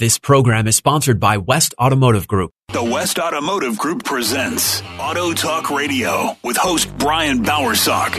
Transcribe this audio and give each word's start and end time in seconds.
This 0.00 0.18
program 0.18 0.66
is 0.66 0.74
sponsored 0.74 1.20
by 1.20 1.36
West 1.36 1.72
Automotive 1.80 2.26
Group. 2.26 2.50
The 2.72 2.82
West 2.82 3.20
Automotive 3.20 3.78
Group 3.78 4.02
presents 4.02 4.82
Auto 4.98 5.32
Talk 5.34 5.70
Radio 5.70 6.36
with 6.42 6.56
host 6.56 6.88
Brian 6.98 7.44
Bowersock. 7.44 8.14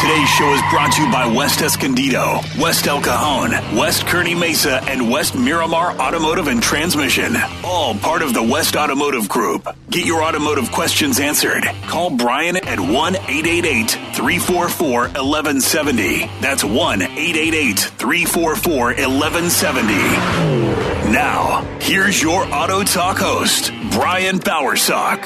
Today's 0.00 0.28
show 0.30 0.54
is 0.54 0.62
brought 0.70 0.94
to 0.94 1.02
you 1.02 1.12
by 1.12 1.26
West 1.26 1.60
Escondido, 1.60 2.40
West 2.58 2.86
El 2.86 3.02
Cajon, 3.02 3.50
West 3.76 4.06
Kearny 4.06 4.34
Mesa, 4.34 4.82
and 4.84 5.10
West 5.10 5.34
Miramar 5.34 5.90
Automotive 5.98 6.48
and 6.48 6.62
Transmission. 6.62 7.36
All 7.62 7.94
part 7.94 8.22
of 8.22 8.32
the 8.32 8.42
West 8.42 8.74
Automotive 8.74 9.28
Group. 9.28 9.68
Get 9.90 10.06
your 10.06 10.22
automotive 10.22 10.72
questions 10.72 11.20
answered. 11.20 11.64
Call 11.86 12.16
Brian 12.16 12.56
at 12.56 12.80
1 12.80 13.16
888 13.16 13.90
344 13.90 15.00
1170. 15.00 16.20
That's 16.40 16.64
1 16.64 17.02
888 17.02 17.78
344 17.78 18.86
1170. 18.94 20.93
Now, 21.10 21.62
here's 21.80 22.22
your 22.22 22.44
Auto 22.52 22.82
Talk 22.82 23.18
host, 23.18 23.70
Brian 23.90 24.38
Bowersock. 24.38 25.22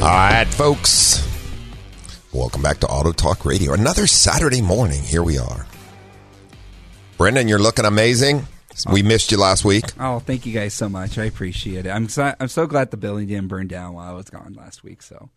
All 0.00 0.08
right, 0.08 0.46
folks. 0.48 1.22
Welcome 2.32 2.62
back 2.62 2.78
to 2.80 2.86
Auto 2.86 3.12
Talk 3.12 3.44
Radio. 3.44 3.74
Another 3.74 4.06
Saturday 4.06 4.62
morning. 4.62 5.02
Here 5.02 5.22
we 5.22 5.38
are. 5.38 5.66
Brendan, 7.18 7.46
you're 7.48 7.58
looking 7.58 7.84
amazing. 7.84 8.46
We 8.90 9.02
oh. 9.02 9.06
missed 9.06 9.32
you 9.32 9.38
last 9.38 9.64
week. 9.64 9.84
Oh, 9.98 10.18
thank 10.20 10.46
you 10.46 10.52
guys 10.52 10.74
so 10.74 10.88
much. 10.88 11.18
I 11.18 11.24
appreciate 11.24 11.86
it. 11.86 11.90
I'm 11.90 12.08
so, 12.08 12.34
I'm 12.38 12.48
so 12.48 12.66
glad 12.66 12.90
the 12.90 12.96
building 12.96 13.26
didn't 13.28 13.48
burn 13.48 13.68
down 13.68 13.94
while 13.94 14.10
I 14.10 14.14
was 14.14 14.30
gone 14.30 14.54
last 14.54 14.84
week. 14.84 15.02
So, 15.02 15.28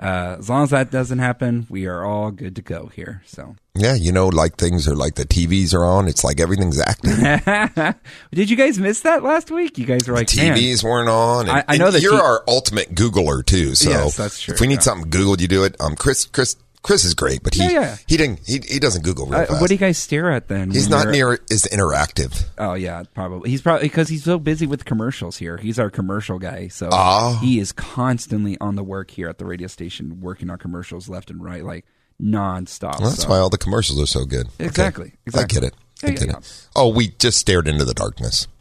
uh, 0.00 0.36
as 0.38 0.48
long 0.48 0.64
as 0.64 0.70
that 0.70 0.90
doesn't 0.90 1.18
happen, 1.18 1.66
we 1.70 1.86
are 1.86 2.04
all 2.04 2.30
good 2.30 2.56
to 2.56 2.62
go 2.62 2.86
here. 2.94 3.22
So, 3.26 3.54
Yeah, 3.74 3.94
you 3.94 4.10
know, 4.12 4.26
like 4.28 4.56
things 4.56 4.88
are 4.88 4.96
like 4.96 5.14
the 5.14 5.24
TVs 5.24 5.74
are 5.74 5.84
on. 5.84 6.08
It's 6.08 6.24
like 6.24 6.40
everything's 6.40 6.80
active. 6.80 7.94
did 8.32 8.50
you 8.50 8.56
guys 8.56 8.78
miss 8.78 9.00
that 9.02 9.22
last 9.22 9.50
week? 9.50 9.78
You 9.78 9.86
guys 9.86 10.08
were 10.08 10.14
like, 10.14 10.34
man, 10.36 10.56
TVs 10.56 10.82
weren't 10.82 11.08
on. 11.08 11.48
And, 11.48 11.58
I- 11.58 11.64
I 11.68 11.76
know 11.76 11.90
that 11.90 12.02
you're 12.02 12.14
you- 12.14 12.20
our 12.20 12.42
ultimate 12.48 12.94
Googler 12.94 13.44
too. 13.44 13.74
So 13.74 13.90
Yes, 13.90 14.16
that's 14.16 14.40
true, 14.40 14.54
if 14.54 14.60
we 14.60 14.66
need 14.66 14.74
yeah. 14.76 14.80
something 14.80 15.10
Googled, 15.10 15.40
you 15.40 15.48
do 15.48 15.64
it. 15.64 15.76
Um, 15.80 15.94
Chris, 15.94 16.24
Chris, 16.24 16.56
Chris 16.82 17.04
is 17.04 17.14
great, 17.14 17.42
but 17.44 17.54
he 17.54 17.62
Yeah, 17.62 17.70
yeah. 17.70 17.96
he 18.08 18.16
didn't 18.16 18.40
he, 18.44 18.58
he 18.68 18.78
doesn't 18.80 19.02
Google 19.04 19.26
real 19.26 19.40
uh, 19.40 19.46
fast. 19.46 19.60
what 19.60 19.68
do 19.68 19.74
you 19.74 19.78
guys 19.78 19.98
stare 19.98 20.32
at 20.32 20.48
then? 20.48 20.70
He's 20.72 20.88
not 20.88 21.06
near 21.08 21.32
as 21.50 21.62
interactive. 21.72 22.44
Oh 22.58 22.74
yeah, 22.74 23.04
probably. 23.14 23.50
He's 23.50 23.62
probably 23.62 23.86
because 23.86 24.08
he's 24.08 24.24
so 24.24 24.38
busy 24.38 24.66
with 24.66 24.84
commercials 24.84 25.36
here. 25.38 25.56
He's 25.58 25.78
our 25.78 25.90
commercial 25.90 26.38
guy, 26.40 26.68
so 26.68 26.88
Ah. 26.92 27.38
he 27.40 27.60
is 27.60 27.70
constantly 27.70 28.58
on 28.60 28.74
the 28.74 28.82
work 28.82 29.10
here 29.12 29.28
at 29.28 29.38
the 29.38 29.44
radio 29.44 29.68
station, 29.68 30.20
working 30.20 30.50
on 30.50 30.58
commercials 30.58 31.08
left 31.08 31.30
and 31.30 31.42
right, 31.42 31.64
like 31.64 31.84
nonstop. 32.20 33.00
Well, 33.00 33.10
that's 33.10 33.22
so. 33.22 33.28
why 33.28 33.38
all 33.38 33.50
the 33.50 33.58
commercials 33.58 34.00
are 34.00 34.06
so 34.06 34.24
good. 34.24 34.46
Okay. 34.54 34.64
Exactly, 34.66 35.12
I 35.34 35.44
get 35.44 35.62
it. 35.64 35.74
I 36.02 36.08
Yeah, 36.08 36.12
get 36.14 36.26
yeah, 36.28 36.36
it. 36.38 36.66
Oh, 36.74 36.88
we 36.88 37.08
just 37.18 37.38
stared 37.38 37.68
into 37.68 37.84
the 37.84 37.94
darkness. 37.94 38.48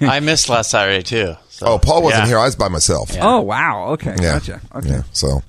I 0.00 0.20
missed 0.20 0.48
last 0.48 0.70
Saturday 0.70 1.02
too. 1.02 1.34
So, 1.50 1.66
Oh, 1.66 1.78
Paul 1.78 2.02
wasn't 2.02 2.22
yeah. 2.22 2.28
here. 2.28 2.38
I 2.38 2.46
was 2.46 2.56
by 2.56 2.68
myself. 2.68 3.10
Oh 3.20 3.40
wow, 3.42 3.88
okay, 3.90 4.16
Yeah. 4.20 4.38
gotcha. 4.38 4.60
Okay, 4.74 4.88
Yeah. 4.88 5.02
So 5.12 5.28
Yeah. 5.28 5.40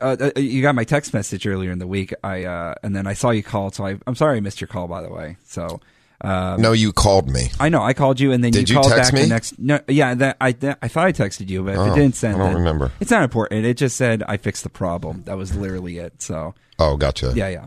Uh, 0.00 0.16
uh, 0.36 0.38
you 0.40 0.60
got 0.62 0.74
my 0.74 0.84
text 0.84 1.14
message 1.14 1.46
earlier 1.46 1.70
in 1.70 1.78
the 1.78 1.86
week. 1.86 2.12
I 2.22 2.44
uh, 2.44 2.74
and 2.82 2.94
then 2.94 3.06
I 3.06 3.14
saw 3.14 3.30
you 3.30 3.42
called, 3.42 3.74
so 3.74 3.86
I, 3.86 3.98
I'm 4.06 4.14
sorry 4.14 4.36
I 4.36 4.40
missed 4.40 4.60
your 4.60 4.68
call. 4.68 4.88
By 4.88 5.02
the 5.02 5.10
way, 5.10 5.36
so 5.44 5.80
um, 6.20 6.60
no, 6.60 6.72
you 6.72 6.92
called 6.92 7.28
me. 7.30 7.50
I 7.58 7.68
know 7.70 7.82
I 7.82 7.94
called 7.94 8.20
you, 8.20 8.32
and 8.32 8.42
then 8.44 8.50
Did 8.52 8.68
you 8.68 8.74
you 8.76 8.80
called 8.82 8.92
text 8.92 9.12
back 9.12 9.14
me? 9.14 9.22
the 9.22 9.28
next. 9.28 9.58
No, 9.58 9.80
yeah, 9.88 10.14
that 10.14 10.36
I 10.40 10.52
that, 10.52 10.78
I 10.82 10.88
thought 10.88 11.06
I 11.06 11.12
texted 11.12 11.48
you, 11.48 11.62
but 11.62 11.76
Oh, 11.76 11.92
it 11.92 11.94
didn't 11.94 12.14
send. 12.14 12.34
I 12.34 12.38
don't 12.38 12.46
then- 12.48 12.56
remember. 12.58 12.92
It's 13.00 13.10
not 13.10 13.22
important. 13.22 13.64
It 13.64 13.76
just 13.78 13.96
said 13.96 14.22
I 14.28 14.36
fixed 14.36 14.64
the 14.64 14.70
problem. 14.70 15.22
That 15.24 15.36
was 15.38 15.56
literally 15.56 15.98
it. 15.98 16.20
So 16.20 16.54
Oh, 16.78 16.96
gotcha. 16.96 17.32
yeah, 17.34 17.48
yeah. 17.48 17.66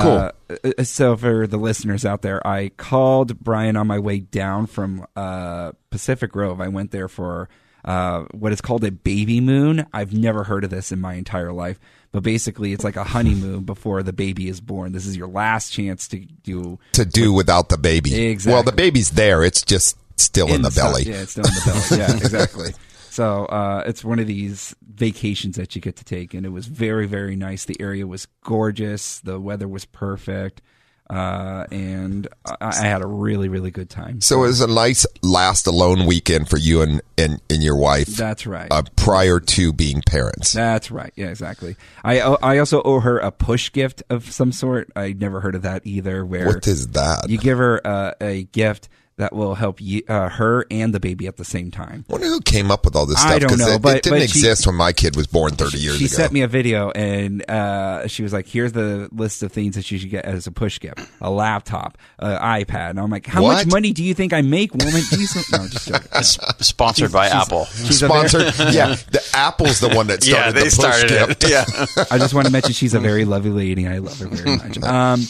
Cool. 0.00 0.10
Uh, 0.10 0.32
uh, 0.78 0.84
so 0.84 1.16
for 1.16 1.46
the 1.46 1.56
listeners 1.56 2.04
out 2.04 2.20
there, 2.22 2.46
I 2.46 2.68
called 2.76 3.38
Brian 3.40 3.74
on 3.76 3.86
my 3.86 3.98
way 3.98 4.18
down 4.18 4.66
from 4.66 5.06
uh, 5.16 5.72
Pacific 5.90 6.30
Grove. 6.30 6.60
I 6.60 6.68
went 6.68 6.90
there 6.90 7.08
for 7.08 7.48
uh, 7.88 8.26
what 8.32 8.52
is 8.52 8.60
called 8.60 8.84
a 8.84 8.90
baby 8.90 9.40
moon. 9.40 9.86
I've 9.94 10.12
never 10.12 10.44
heard 10.44 10.62
of 10.62 10.68
this 10.68 10.92
in 10.92 11.00
my 11.00 11.14
entire 11.14 11.54
life, 11.54 11.80
but 12.12 12.22
basically, 12.22 12.74
it's 12.74 12.84
like 12.84 12.96
a 12.96 13.04
honeymoon 13.04 13.64
before 13.64 14.02
the 14.02 14.12
baby 14.12 14.48
is 14.48 14.60
born. 14.60 14.92
This 14.92 15.06
is 15.06 15.16
your 15.16 15.26
last 15.26 15.72
chance 15.72 16.06
to 16.08 16.18
do 16.18 16.78
To 16.92 17.06
do 17.06 17.32
without 17.32 17.70
the 17.70 17.78
baby. 17.78 18.26
Exactly. 18.26 18.52
Well, 18.52 18.62
the 18.62 18.72
baby's 18.72 19.12
there. 19.12 19.42
It's 19.42 19.62
just 19.62 19.96
still 20.20 20.52
in, 20.52 20.60
the 20.60 20.68
inside- 20.68 20.82
belly. 20.82 21.02
Yeah, 21.04 21.22
it's 21.22 21.30
still 21.32 21.46
in 21.46 21.54
the 21.54 21.86
belly. 21.88 22.02
Yeah, 22.02 22.16
exactly. 22.24 22.72
So 23.08 23.46
uh, 23.46 23.84
it's 23.86 24.04
one 24.04 24.18
of 24.18 24.26
these 24.26 24.76
vacations 24.86 25.56
that 25.56 25.74
you 25.74 25.80
get 25.80 25.96
to 25.96 26.04
take, 26.04 26.34
and 26.34 26.44
it 26.44 26.50
was 26.50 26.66
very, 26.66 27.06
very 27.06 27.36
nice. 27.36 27.64
The 27.64 27.80
area 27.80 28.06
was 28.06 28.26
gorgeous. 28.44 29.20
The 29.20 29.40
weather 29.40 29.66
was 29.66 29.86
perfect, 29.86 30.60
uh, 31.10 31.66
and 31.70 32.28
I, 32.44 32.56
I 32.60 32.86
had 32.86 33.02
a 33.02 33.06
really, 33.06 33.48
really 33.48 33.70
good 33.70 33.88
time. 33.88 34.20
So 34.20 34.44
it 34.44 34.48
was 34.48 34.60
a 34.60 34.66
nice 34.66 35.06
last 35.22 35.66
alone 35.66 36.06
weekend 36.06 36.48
for 36.48 36.58
you 36.58 36.82
and, 36.82 37.00
and, 37.16 37.40
and 37.48 37.62
your 37.62 37.76
wife 37.76 38.08
That's 38.08 38.46
right. 38.46 38.68
uh, 38.70 38.82
prior 38.96 39.40
to 39.40 39.72
being 39.72 40.02
parents. 40.06 40.52
That's 40.52 40.90
right. 40.90 41.12
Yeah, 41.16 41.28
exactly. 41.28 41.76
I 42.04 42.20
I 42.20 42.58
also 42.58 42.82
owe 42.82 43.00
her 43.00 43.18
a 43.18 43.30
push 43.30 43.72
gift 43.72 44.02
of 44.10 44.30
some 44.30 44.52
sort. 44.52 44.90
I 44.94 45.12
never 45.12 45.40
heard 45.40 45.54
of 45.54 45.62
that 45.62 45.86
either. 45.86 46.24
Where 46.24 46.46
What 46.46 46.66
is 46.66 46.88
that? 46.88 47.28
you 47.28 47.38
give 47.38 47.58
her 47.58 47.86
uh, 47.86 48.12
a 48.20 48.44
gift 48.44 48.88
that 49.18 49.32
will 49.34 49.54
help 49.54 49.80
you, 49.80 50.02
uh, 50.08 50.28
her 50.30 50.64
and 50.70 50.94
the 50.94 51.00
baby 51.00 51.26
at 51.26 51.36
the 51.36 51.44
same 51.44 51.70
time. 51.70 52.04
I 52.08 52.12
wonder 52.12 52.26
who 52.28 52.40
came 52.40 52.70
up 52.70 52.84
with 52.84 52.96
all 52.96 53.04
this 53.06 53.18
stuff 53.20 53.30
I 53.32 53.38
don't 53.38 53.58
know, 53.58 53.72
it, 53.74 53.82
but- 53.82 53.96
it 53.98 54.02
didn't 54.04 54.18
but 54.20 54.30
she- 54.30 54.38
exist 54.38 54.66
when 54.66 54.76
my 54.76 54.92
kid 54.92 55.14
was 55.16 55.26
born 55.26 55.52
30 55.56 55.78
years 55.78 55.96
she 55.98 56.04
ago. 56.04 56.08
She 56.08 56.14
sent 56.14 56.32
me 56.32 56.40
a 56.42 56.48
video 56.48 56.90
and 56.92 57.48
uh, 57.50 58.06
she 58.08 58.22
was 58.22 58.32
like, 58.32 58.46
"Here's 58.48 58.72
the 58.72 59.08
list 59.12 59.42
of 59.42 59.52
things 59.52 59.74
that 59.76 59.90
you 59.90 59.98
should 59.98 60.10
get 60.10 60.24
as 60.24 60.46
a 60.46 60.52
push 60.52 60.80
gift: 60.80 61.00
a 61.20 61.30
laptop, 61.30 61.98
an 62.18 62.38
iPad." 62.38 62.90
And 62.90 63.00
I'm 63.00 63.10
like, 63.10 63.26
"How 63.26 63.42
What? 63.42 63.66
much 63.66 63.66
money 63.72 63.92
do 63.92 64.02
you 64.02 64.14
think 64.14 64.32
I 64.32 64.40
make, 64.40 64.72
woman?" 64.74 65.02
Jesus. 65.10 65.50
No, 65.52 65.66
just 65.68 65.88
joking. 65.88 66.08
S- 66.12 66.38
sponsored 66.60 67.12
by 67.12 67.28
She's- 67.28 67.42
Apple. 67.46 67.64
She's 67.66 68.02
a 68.02 68.08
very- 68.08 68.28
Sponsored. 68.28 68.54
yeah, 68.74 68.96
the 69.10 69.22
Apple's 69.34 69.80
the 69.80 69.88
one 69.88 70.06
that 70.06 70.22
started 70.22 70.46
yeah, 70.46 70.52
they 70.52 70.60
the 70.60 70.64
push 70.66 70.74
started 70.74 71.08
gift. 71.08 71.44
it. 71.44 71.50
Yeah. 71.50 72.06
I 72.10 72.18
just 72.18 72.34
want 72.34 72.46
to 72.46 72.52
mention 72.52 72.72
she's 72.72 72.94
a 72.94 73.00
very 73.00 73.24
lovely 73.24 73.50
lady. 73.50 73.86
I 73.88 73.98
love 73.98 74.18
her 74.20 74.28
very 74.28 74.56
much. 74.56 74.78
Um, 74.82 75.20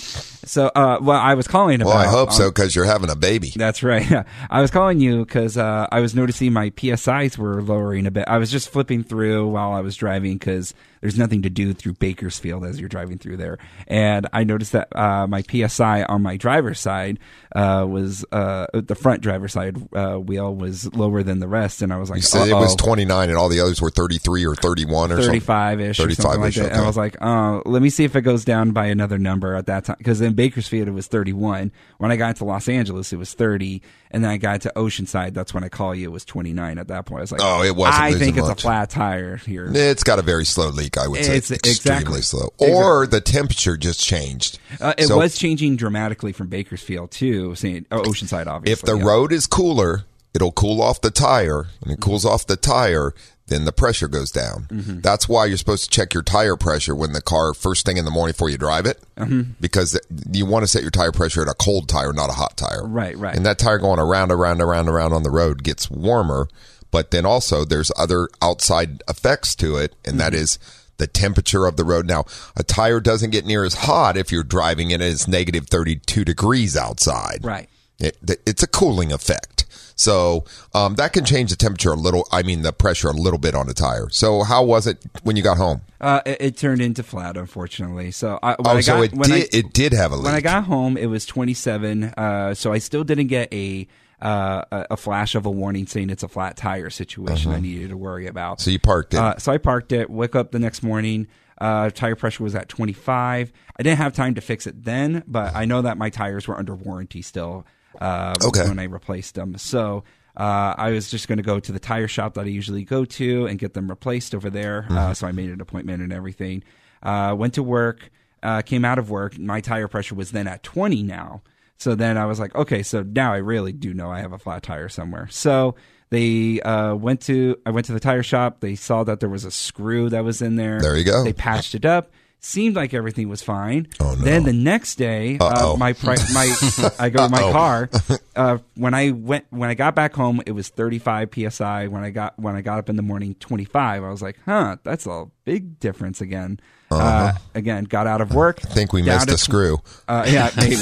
so, 0.45 0.71
uh, 0.75 0.99
well, 1.01 1.19
I 1.19 1.35
was 1.35 1.47
calling 1.47 1.81
about. 1.81 1.95
Well, 1.95 1.99
I 1.99 2.07
hope 2.07 2.33
so 2.33 2.45
um, 2.45 2.51
because 2.51 2.75
you're 2.75 2.85
having 2.85 3.11
a 3.11 3.17
baby. 3.17 3.53
That's 3.55 3.83
right. 3.83 4.25
I 4.51 4.61
was 4.61 4.71
calling 4.71 5.01
you 5.01 5.25
because 5.25 5.57
uh, 5.57 5.87
I 5.91 6.01
was 6.01 6.15
noticing 6.15 6.53
my 6.53 6.71
PSIs 6.71 7.37
were 7.37 7.63
lowering 7.63 8.07
a 8.07 8.11
bit. 8.11 8.25
I 8.29 8.39
was 8.39 8.51
just 8.51 8.71
flipping 8.71 9.03
through 9.03 9.49
while 9.49 9.73
I 9.73 9.81
was 9.81 9.97
driving 9.97 10.35
because 10.35 10.75
there's 11.01 11.19
nothing 11.19 11.43
to 11.43 11.51
do 11.51 11.73
through 11.73 11.95
Bakersfield 11.95 12.65
as 12.65 12.79
you're 12.81 12.89
driving 12.89 13.19
through 13.19 13.37
there, 13.39 13.59
and 13.87 14.29
I 14.33 14.45
noticed 14.45 14.73
that 14.73 14.89
uh, 14.95 15.27
my 15.27 15.43
PSI 15.43 16.03
on 16.05 16.23
my 16.23 16.37
driver's 16.37 16.81
side 16.81 17.19
uh, 17.55 17.87
was 17.89 18.25
uh, 18.33 18.67
the 18.73 18.95
front 18.95 19.23
driver's 19.23 19.53
side 19.53 19.77
uh, 19.95 20.17
wheel 20.17 20.55
was 20.55 20.93
lower 20.95 21.23
than 21.23 21.41
the 21.41 21.49
rest, 21.49 21.83
and 21.83 21.93
I 21.93 21.97
was 21.99 22.11
like, 22.11 22.19
You 22.19 22.23
said 22.23 22.49
it 22.49 22.55
was 22.55 22.75
29 22.77 23.29
and 23.29 23.39
all 23.39 23.49
the 23.49 23.61
others 23.61 23.81
were 23.81 23.91
33 23.91 24.47
or 24.47 24.55
31 24.55 25.13
or 25.13 25.23
35 25.23 25.81
ish 25.81 26.01
or 26.01 26.11
something 26.11 26.41
like 26.41 26.53
35-ish. 26.53 26.59
And. 26.59 26.73
I 26.73 26.87
was 26.87 26.97
like, 26.97 27.17
oh, 27.21 27.63
let 27.65 27.83
me 27.83 27.91
see 27.91 28.05
if 28.05 28.17
it 28.17 28.23
goes 28.23 28.45
down 28.45 28.71
by 28.73 28.87
another 28.87 29.19
number 29.19 29.55
at 29.55 29.67
that 29.67 29.85
time. 29.85 29.97
Because 29.99 30.21
in 30.21 30.35
Bakersfield, 30.35 30.89
it 30.89 30.93
was 30.93 31.07
31. 31.07 31.73
When 31.99 32.13
I 32.13 32.17
got 32.17 32.37
to 32.37 32.45
Los 32.45 32.69
Angeles, 32.69 33.13
it 33.13 33.17
was 33.17 33.33
30. 33.35 33.83
And 34.11 34.25
then 34.25 34.31
I 34.31 34.37
got 34.39 34.63
to 34.63 34.73
Oceanside. 34.77 35.35
That's 35.35 35.53
when 35.53 35.65
I 35.65 35.69
call 35.69 35.95
you. 35.95 36.07
It 36.09 36.13
was 36.13 36.25
29 36.25 36.79
at 36.79 36.89
that 36.89 37.07
point. 37.07 37.19
I 37.19 37.23
was 37.23 37.33
like, 37.33 37.41
Oh, 37.43 37.63
it 37.63 37.75
wasn't 37.77 38.03
I 38.03 38.13
think 38.15 38.37
it's 38.37 38.49
much. 38.49 38.59
a 38.59 38.63
flat 38.63 38.91
tire 38.91 39.37
here. 39.37 39.71
It's 39.73 40.03
got 40.05 40.19
a 40.19 40.23
very 40.23 40.45
slow 40.45 40.71
leak, 40.97 40.99
I 41.05 41.09
would 41.09 41.25
say. 41.25 41.37
It's- 41.37 41.51
extremely 41.51 42.19
exactly. 42.19 42.23
slow. 42.23 42.53
Or 42.59 43.07
the 43.07 43.21
temperature 43.21 43.77
just 43.77 44.01
changed. 44.01 44.59
Uh, 44.81 44.95
it 44.99 45.07
So 45.07 45.19
was 45.19 45.37
changing 45.37 45.77
dramatically 45.77 46.33
from 46.33 46.49
Bakersfield 46.49 47.11
to 47.13 47.55
St. 47.55 47.87
Oh, 47.91 48.03
Oceanside, 48.03 48.47
obviously. 48.47 48.73
if 48.73 48.83
the 48.83 48.97
yeah. 48.97 49.05
road 49.11 49.33
is 49.33 49.47
cooler, 49.47 50.05
it'll 50.35 50.53
cool 50.53 50.81
off 50.83 51.01
the 51.01 51.11
tire. 51.11 51.67
And 51.83 51.93
it 51.93 52.01
cools 52.01 52.25
off 52.25 52.47
the 52.47 52.57
tire, 52.57 53.15
then 53.47 53.65
the 53.65 53.73
pressure 53.73 54.09
goes 54.09 54.31
down. 54.31 54.67
Mm-hmm. 54.71 55.01
That's 55.01 55.29
why 55.29 55.47
you're 55.47 55.57
supposed 55.57 55.85
to 55.85 55.91
check 55.91 56.13
your 56.13 56.23
tire 56.23 56.57
pressure 56.57 56.95
when 56.95 57.13
the 57.13 57.23
car 57.23 57.55
first 57.55 57.87
thing 57.87 57.97
in 57.97 58.05
the 58.05 58.11
morning 58.11 58.33
before 58.33 58.51
you 58.51 58.59
drive 58.59 58.85
it, 58.87 59.01
Mm-hmm. 59.17 59.53
because 59.61 59.99
you 60.33 60.45
want 60.47 60.63
to 60.63 60.67
set 60.69 60.83
your 60.83 60.91
tire 60.91 61.13
pressure 61.13 61.43
at 61.43 61.49
a 61.49 61.55
cold 61.55 61.89
tire, 61.89 62.13
not 62.13 62.29
a 62.31 62.35
hot 62.35 62.57
tire. 62.57 62.87
Right, 62.87 63.17
right. 63.17 63.35
And 63.35 63.45
that 63.47 63.59
tire 63.59 63.79
going 63.79 63.99
around, 63.99 64.31
around, 64.33 64.61
around, 64.63 64.89
around 64.89 65.13
on 65.13 65.23
the 65.25 65.31
road 65.31 65.63
gets 65.65 65.91
warmer, 65.91 66.49
but 66.91 67.11
then 67.11 67.25
also 67.27 67.65
there's 67.65 67.91
other 67.97 68.29
outside 68.43 69.03
effects 69.09 69.55
to 69.57 69.77
it, 69.77 69.95
and 70.05 70.19
that 70.21 70.33
Mm-hmm. 70.33 70.43
is 70.43 70.59
the 70.99 71.07
temperature 71.07 71.67
of 71.67 71.77
the 71.77 71.85
road. 71.85 72.07
Now, 72.07 72.25
a 72.57 72.63
tire 72.65 72.99
doesn't 73.01 73.31
get 73.31 73.47
near 73.47 73.65
as 73.65 73.75
hot 73.75 74.17
if 74.17 74.33
you're 74.33 74.43
driving 74.43 74.91
in 74.91 75.01
and 75.01 75.13
it's 75.13 75.29
negative 75.29 75.69
32 75.69 76.25
degrees 76.25 76.77
outside. 76.77 77.45
Right. 77.45 77.69
It, 78.01 78.17
it's 78.47 78.63
a 78.65 78.67
cooling 78.67 79.13
effect. 79.13 79.65
So 79.95 80.45
um, 80.75 80.97
that 80.97 81.13
can 81.13 81.25
change 81.25 81.51
the 81.51 81.57
temperature 81.57 81.91
a 81.93 81.97
little. 81.97 82.27
I 82.33 82.43
mean, 82.43 82.63
the 82.63 82.73
pressure 82.73 83.09
a 83.09 83.13
little 83.13 83.39
bit 83.39 83.55
on 83.55 83.67
the 83.69 83.75
tire. 83.75 84.09
So 84.11 84.43
how 84.43 84.65
was 84.65 84.87
it 84.89 84.99
when 85.23 85.37
you 85.37 85.43
got 85.45 85.57
home? 85.57 85.83
Uh, 86.01 86.21
it, 86.27 86.37
it 86.41 86.57
turned 86.57 86.81
into 86.81 87.03
flat, 87.05 87.37
unfortunately. 87.37 88.11
So 88.11 88.39
I, 88.43 88.51
when 88.59 88.67
Oh, 88.67 88.71
I 88.77 88.81
so 88.81 88.97
got, 88.97 89.05
it 89.05 89.13
when 89.15 89.31
did. 89.31 89.55
I, 89.55 89.57
it 89.59 89.73
did 89.73 89.93
have 89.93 90.11
a 90.13 90.17
leak. 90.17 90.25
when 90.27 90.35
I 90.35 90.41
got 90.41 90.65
home, 90.65 90.97
it 90.97 91.07
was 91.07 91.27
27. 91.27 92.05
Uh, 92.05 92.55
so 92.55 92.73
I 92.73 92.79
still 92.79 93.05
didn't 93.05 93.27
get 93.29 93.53
a 93.53 93.87
uh, 94.21 94.65
a 94.91 94.97
flash 94.97 95.35
of 95.35 95.47
a 95.47 95.51
warning 95.51 95.87
saying 95.87 96.11
it's 96.11 96.23
a 96.23 96.29
flat 96.29 96.57
tire 96.57 96.91
situation 96.91 97.53
I 97.53 97.61
needed 97.61 97.91
to 97.91 97.97
worry 97.97 98.27
about. 98.27 98.53
Uh-huh. 98.53 98.65
so 98.65 98.71
you 98.71 98.79
parked 98.79 99.15
it. 99.15 99.21
Uh, 99.21 99.37
so 99.39 99.53
I 99.53 99.59
parked 99.59 99.93
it. 99.93 100.11
Woke 100.11 100.35
up 100.37 100.51
the 100.53 100.59
next 100.59 100.83
morning. 100.83 101.29
Uh, 101.61 101.91
tire 101.91 102.15
pressure 102.17 102.43
was 102.45 102.55
at 102.55 102.69
25. 102.69 103.53
I 103.77 103.83
didn't 103.83 103.99
have 103.99 104.13
time 104.13 104.35
to 104.35 104.41
fix 104.41 104.67
it 104.67 104.85
then, 104.85 105.25
but 105.27 105.55
I 105.57 105.65
know 105.65 105.83
that 105.83 105.99
my 105.99 106.11
tires 106.11 106.47
were 106.49 106.57
under 106.57 106.75
warranty 106.75 107.23
still. 107.23 107.67
Uh, 108.01 108.35
Okay. 108.45 108.69
When 108.69 108.79
I 108.79 108.85
replaced 108.85 109.35
them, 109.35 109.57
so. 109.59 110.05
Uh, 110.37 110.73
I 110.79 110.91
was 110.93 111.11
just 111.11 111.27
going 111.27 111.39
to 111.39 111.43
go 111.43 111.59
to 111.59 111.73
the 111.73 111.81
tire 111.81 112.07
shop 112.07 112.35
that 112.35 112.43
I 112.45 112.49
usually 112.49 112.85
go 112.85 113.05
to 113.05 113.47
and 113.47 113.59
get 113.59 113.75
them 113.75 113.89
replaced 113.91 114.37
over 114.37 114.51
there. 114.51 114.87
Uh, 114.89 115.13
so 115.13 115.27
I 115.27 115.33
made 115.33 115.51
an 115.51 115.61
appointment 115.61 116.01
and 116.01 116.13
everything. 116.13 116.63
Uh, 117.03 117.35
went 117.37 117.55
to 117.55 117.63
work, 117.65 118.09
uh, 118.45 118.63
came 118.63 118.85
out 118.85 119.01
of 119.01 119.11
work. 119.11 119.37
My 119.37 119.61
tire 119.61 119.89
pressure 119.89 120.15
was 120.15 120.31
then 120.31 120.47
at 120.47 120.63
20 120.63 121.03
now. 121.03 121.43
So 121.79 121.95
then 121.95 122.19
I 122.19 122.27
was 122.27 122.39
like, 122.41 122.55
okay, 122.55 122.83
so 122.83 123.03
now 123.03 123.33
I 123.33 123.39
really 123.39 123.73
do 123.73 123.95
know 123.95 124.11
I 124.11 124.21
have 124.21 124.33
a 124.33 124.39
flat 124.39 124.63
tire 124.65 124.89
somewhere. 124.89 125.29
So 125.31 125.77
they 126.11 126.61
uh, 126.61 126.95
went 126.97 127.21
to 127.23 127.57
I 127.65 127.71
went 127.71 127.87
to 127.87 127.93
the 127.93 128.01
tire 128.01 128.23
shop. 128.23 128.61
They 128.61 128.75
saw 128.75 129.05
that 129.05 129.21
there 129.21 129.29
was 129.29 129.45
a 129.45 129.51
screw 129.51 130.09
that 130.11 130.25
was 130.25 130.43
in 130.43 130.57
there. 130.57 130.81
There 130.81 130.97
you 130.97 131.05
go. 131.05 131.23
They 131.25 131.33
patched 131.33 131.75
it 131.75 131.85
up. 131.85 132.11
Seemed 132.41 132.77
like 132.77 132.95
everything 132.95 133.29
was 133.29 133.43
fine. 133.43 133.89
Oh, 133.99 134.15
no. 134.15 134.25
Then 134.25 134.45
the 134.45 134.53
next 134.53 134.95
day, 134.95 135.39
uh, 135.41 135.75
my 135.77 135.93
pri- 135.93 136.19
my 136.33 136.55
I 136.99 137.11
go 137.11 137.25
to 137.25 137.29
my 137.29 137.43
Uh-oh. 137.43 137.53
car. 137.53 137.91
Uh, 138.37 138.59
when 138.77 138.95
I 138.95 139.11
went 139.11 139.45
when 139.51 139.69
I 139.69 139.75
got 139.75 139.97
back 139.97 140.15
home, 140.15 140.41
it 140.47 140.53
was 140.53 140.69
35 140.69 141.31
psi. 141.51 141.89
When 141.89 142.05
I 142.05 142.11
got 142.11 142.39
when 142.39 142.55
I 142.55 142.61
got 142.61 142.79
up 142.79 142.89
in 142.89 142.95
the 142.95 143.03
morning, 143.03 143.35
25. 143.41 144.05
I 144.05 144.09
was 144.09 144.23
like, 144.23 144.39
huh, 144.45 144.77
that's 144.85 145.07
a 145.07 145.27
big 145.45 145.81
difference 145.81 146.21
again. 146.21 146.61
Uh 146.91 147.33
again, 147.55 147.85
got 147.85 148.07
out 148.07 148.21
of 148.21 148.35
work. 148.35 148.61
I 148.65 148.69
think 148.69 148.93
we 148.93 149.03
missed 149.03 149.29
a 149.31 149.39
screw. 149.39 149.79
uh, 150.09 150.25
yeah, 150.29 150.51
maybe. 150.57 150.77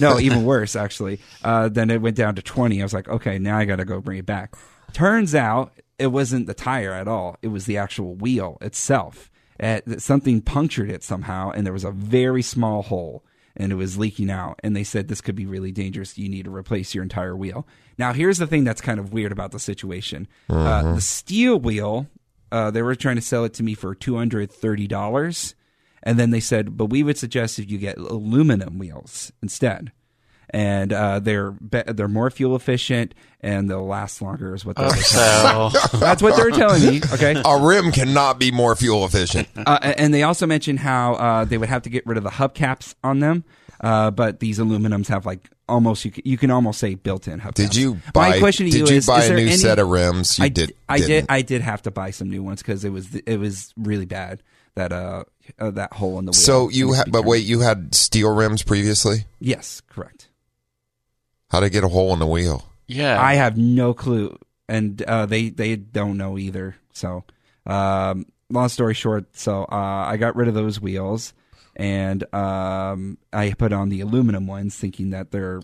no, 0.00 0.18
even 0.18 0.44
worse 0.44 0.74
actually. 0.76 1.20
Uh, 1.42 1.68
then 1.68 1.90
it 1.90 2.00
went 2.00 2.16
down 2.16 2.34
to 2.36 2.42
twenty. 2.42 2.80
I 2.80 2.84
was 2.84 2.94
like, 2.94 3.08
okay, 3.08 3.38
now 3.38 3.58
I 3.58 3.64
got 3.64 3.76
to 3.76 3.84
go 3.84 4.00
bring 4.00 4.18
it 4.18 4.26
back. 4.26 4.54
Turns 4.92 5.34
out 5.34 5.72
it 5.98 6.08
wasn't 6.08 6.46
the 6.46 6.54
tire 6.54 6.92
at 6.92 7.06
all. 7.08 7.36
It 7.42 7.48
was 7.48 7.66
the 7.66 7.78
actual 7.78 8.14
wheel 8.14 8.58
itself. 8.60 9.30
Something 9.98 10.40
punctured 10.40 10.90
it 10.90 11.04
somehow, 11.04 11.50
and 11.50 11.64
there 11.64 11.72
was 11.72 11.84
a 11.84 11.92
very 11.92 12.42
small 12.42 12.82
hole, 12.82 13.24
and 13.56 13.70
it 13.70 13.76
was 13.76 13.96
leaking 13.96 14.28
out. 14.28 14.58
And 14.64 14.74
they 14.74 14.82
said 14.82 15.06
this 15.06 15.20
could 15.20 15.36
be 15.36 15.46
really 15.46 15.70
dangerous. 15.70 16.18
You 16.18 16.28
need 16.28 16.46
to 16.46 16.54
replace 16.54 16.94
your 16.94 17.04
entire 17.04 17.36
wheel. 17.36 17.64
Now, 17.96 18.12
here's 18.12 18.38
the 18.38 18.48
thing 18.48 18.64
that's 18.64 18.80
kind 18.80 18.98
of 18.98 19.12
weird 19.12 19.30
about 19.30 19.52
the 19.52 19.60
situation. 19.60 20.26
Uh, 20.48 20.94
the 20.94 21.00
steel 21.00 21.60
wheel, 21.60 22.08
uh, 22.52 22.70
they 22.70 22.82
were 22.82 22.94
trying 22.94 23.16
to 23.16 23.22
sell 23.22 23.44
it 23.44 23.54
to 23.54 23.62
me 23.62 23.74
for 23.74 23.94
two 23.94 24.16
hundred 24.16 24.52
thirty 24.52 24.86
dollars. 24.86 25.54
And 26.04 26.18
then 26.18 26.30
they 26.30 26.40
said, 26.40 26.76
but 26.76 26.86
we 26.86 27.02
would 27.02 27.16
suggest 27.16 27.58
if 27.58 27.70
you 27.70 27.78
get 27.78 27.96
aluminum 27.96 28.78
wheels 28.78 29.30
instead. 29.40 29.92
And 30.50 30.92
uh, 30.92 31.20
they're 31.20 31.52
be- 31.52 31.84
they're 31.86 32.08
more 32.08 32.28
fuel 32.30 32.54
efficient 32.56 33.14
and 33.40 33.70
they'll 33.70 33.86
last 33.86 34.20
longer. 34.20 34.54
Is 34.54 34.64
what 34.66 34.76
they 34.76 34.82
were 34.84 34.90
saying. 34.90 35.70
So 35.90 35.96
That's 35.96 36.20
what 36.20 36.36
they're 36.36 36.50
telling 36.50 36.82
me. 36.84 37.00
Okay. 37.12 37.40
A 37.42 37.58
rim 37.58 37.90
cannot 37.90 38.38
be 38.38 38.50
more 38.50 38.76
fuel 38.76 39.06
efficient. 39.06 39.48
Uh, 39.56 39.78
and 39.96 40.12
they 40.12 40.24
also 40.24 40.46
mentioned 40.46 40.80
how 40.80 41.14
uh, 41.14 41.44
they 41.46 41.56
would 41.56 41.70
have 41.70 41.82
to 41.82 41.90
get 41.90 42.04
rid 42.06 42.18
of 42.18 42.24
the 42.24 42.30
hubcaps 42.30 42.94
on 43.02 43.20
them. 43.20 43.44
Uh, 43.82 44.12
but 44.12 44.38
these 44.38 44.60
aluminums 44.60 45.08
have 45.08 45.26
like 45.26 45.50
almost 45.68 46.04
you 46.04 46.12
can, 46.12 46.22
you 46.24 46.38
can 46.38 46.50
almost 46.52 46.78
say 46.78 46.94
built-in 46.94 47.40
hubcaps. 47.40 47.54
Did 47.54 47.74
you 47.74 47.98
buy? 48.12 48.30
My 48.30 48.38
question 48.38 48.66
to 48.66 48.72
did 48.72 48.88
you 48.88 48.94
you 48.94 48.98
is: 48.98 49.06
buy 49.06 49.24
is 49.24 49.30
a 49.30 49.34
new 49.34 49.42
any- 49.42 49.56
set 49.56 49.80
of 49.80 49.88
rims? 49.88 50.38
You 50.38 50.44
I 50.44 50.48
did. 50.48 50.74
I 50.88 50.98
did. 50.98 51.06
didn't. 51.06 51.30
I 51.30 51.42
did 51.42 51.62
have 51.62 51.82
to 51.82 51.90
buy 51.90 52.10
some 52.10 52.30
new 52.30 52.42
ones 52.44 52.62
because 52.62 52.84
it 52.84 52.90
was 52.90 53.14
it 53.14 53.38
was 53.38 53.74
really 53.76 54.06
bad 54.06 54.42
that 54.76 54.92
uh, 54.92 55.24
uh 55.58 55.72
that 55.72 55.92
hole 55.94 56.18
in 56.20 56.26
the 56.26 56.30
wheel. 56.30 56.34
So 56.34 56.68
you 56.68 56.86
needs 56.86 56.98
had, 56.98 57.12
but 57.12 57.24
wait, 57.24 57.44
you 57.44 57.60
had 57.60 57.94
steel 57.94 58.32
rims 58.32 58.62
previously. 58.62 59.24
Yes, 59.40 59.80
correct. 59.88 60.28
How 61.50 61.60
to 61.60 61.68
get 61.68 61.82
a 61.82 61.88
hole 61.88 62.12
in 62.12 62.20
the 62.20 62.26
wheel? 62.26 62.64
yeah, 62.86 63.20
I 63.20 63.34
have 63.34 63.56
no 63.56 63.94
clue, 63.94 64.38
and 64.68 65.00
uh, 65.02 65.26
they 65.26 65.48
they 65.48 65.76
don't 65.76 66.16
know 66.16 66.38
either. 66.38 66.76
So, 66.92 67.24
um, 67.66 68.26
long 68.48 68.68
story 68.68 68.94
short, 68.94 69.36
so 69.36 69.64
uh, 69.64 70.04
I 70.06 70.16
got 70.18 70.36
rid 70.36 70.48
of 70.48 70.54
those 70.54 70.80
wheels, 70.80 71.32
and 71.76 72.22
um, 72.34 73.18
I 73.32 73.52
put 73.52 73.72
on 73.72 73.88
the 73.88 74.00
aluminum 74.00 74.46
ones, 74.46 74.74
thinking 74.76 75.10
that 75.10 75.30
they're 75.30 75.60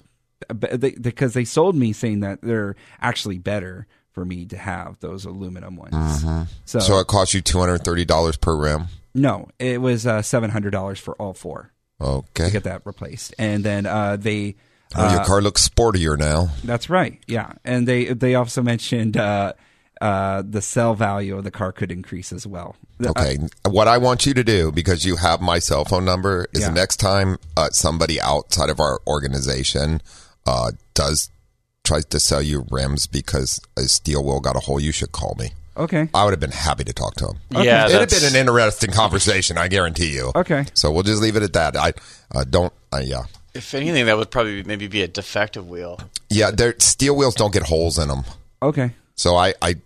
they, 0.54 0.92
because 0.92 1.34
they 1.34 1.44
sold 1.44 1.74
me 1.76 1.92
saying 1.92 2.20
that 2.20 2.40
they're 2.42 2.76
actually 3.00 3.38
better 3.38 3.86
for 4.12 4.24
me 4.24 4.46
to 4.46 4.56
have 4.56 4.98
those 5.00 5.24
aluminum 5.24 5.76
ones. 5.76 6.24
So, 6.64 6.78
So 6.80 6.98
it 7.00 7.06
cost 7.06 7.34
you 7.34 7.40
two 7.40 7.58
hundred 7.58 7.78
thirty 7.84 8.04
dollars 8.04 8.36
per 8.36 8.56
rim. 8.56 8.86
no, 9.14 9.48
it 9.58 9.80
was 9.80 10.06
uh, 10.06 10.22
seven 10.22 10.50
hundred 10.50 10.70
dollars 10.70 10.98
for 10.98 11.14
all 11.16 11.34
four 11.34 11.72
to 12.00 12.06
Okay. 12.06 12.50
get 12.50 12.64
that 12.64 12.82
replaced, 12.84 13.34
and 13.38 13.64
then 13.64 13.84
uh, 13.86 14.16
they. 14.16 14.54
Oh, 14.96 15.10
your 15.10 15.20
uh, 15.20 15.24
car 15.26 15.42
looks 15.42 15.68
sportier 15.68 16.16
now. 16.18 16.48
That's 16.64 16.88
right. 16.88 17.20
Yeah, 17.26 17.52
and 17.64 17.86
they 17.86 18.06
they 18.06 18.34
also 18.36 18.62
mentioned 18.62 19.16
uh, 19.16 19.52
uh, 20.00 20.42
the 20.48 20.62
sell 20.62 20.94
value 20.94 21.36
of 21.36 21.44
the 21.44 21.50
car 21.50 21.72
could 21.72 21.90
increase 21.90 22.32
as 22.32 22.46
well. 22.46 22.76
The- 22.98 23.08
uh, 23.08 23.12
Okay. 23.12 23.38
what 23.68 23.88
I 23.88 23.98
want 23.98 24.26
you 24.26 24.34
to 24.34 24.44
do, 24.44 24.70
because 24.72 25.04
you 25.04 25.16
have 25.16 25.40
my 25.40 25.58
cell 25.58 25.84
phone 25.84 26.04
number, 26.04 26.46
is 26.52 26.60
Yeah. 26.62 26.68
the 26.68 26.74
next 26.74 26.96
time 26.98 27.38
uh, 27.56 27.70
somebody 27.70 28.20
outside 28.20 28.70
of 28.70 28.80
our 28.80 29.00
organization 29.06 30.00
uh, 30.46 30.72
does 30.94 31.30
tries 31.84 32.04
to 32.06 32.20
sell 32.20 32.42
you 32.42 32.66
rims 32.70 33.06
because 33.06 33.60
a 33.76 33.82
steel 33.84 34.22
wheel 34.24 34.40
got 34.40 34.56
a 34.56 34.60
hole, 34.60 34.78
you 34.80 34.92
should 34.92 35.10
call 35.12 35.34
me. 35.38 35.52
okay. 35.76 36.08
I 36.12 36.24
would 36.24 36.32
have 36.32 36.40
been 36.40 36.50
happy 36.50 36.84
to 36.84 36.92
talk 36.92 37.14
to 37.16 37.28
him. 37.28 37.38
yeah. 37.50 37.86
It'd 37.86 38.00
have 38.00 38.10
been 38.10 38.28
an 38.34 38.36
interesting 38.36 38.90
conversation, 38.90 39.56
I 39.56 39.68
guarantee 39.68 40.12
you. 40.12 40.32
Okay. 40.34 40.66
So 40.74 40.90
we'll 40.90 41.02
just 41.04 41.22
leave 41.22 41.36
it 41.36 41.42
at 41.42 41.52
that. 41.54 41.76
I 41.76 41.92
uh, 42.34 42.44
don't. 42.44 42.72
Uh, 42.92 43.00
yeah. 43.04 43.24
if 43.54 43.72
anything, 43.74 44.06
that 44.06 44.16
would 44.18 44.30
probably 44.30 44.62
maybe 44.64 44.86
be 44.88 45.02
a 45.02 45.08
defective 45.08 45.68
wheel. 45.68 46.00
Yeah. 46.30 46.50
Steel 46.78 47.16
wheels 47.16 47.34
don't 47.36 47.52
get 47.52 47.62
holes 47.64 47.96
in 47.98 48.08
them. 48.08 48.24
Okay. 48.60 48.90
So 49.14 49.36
I, 49.36 49.54
I, 49.62 49.76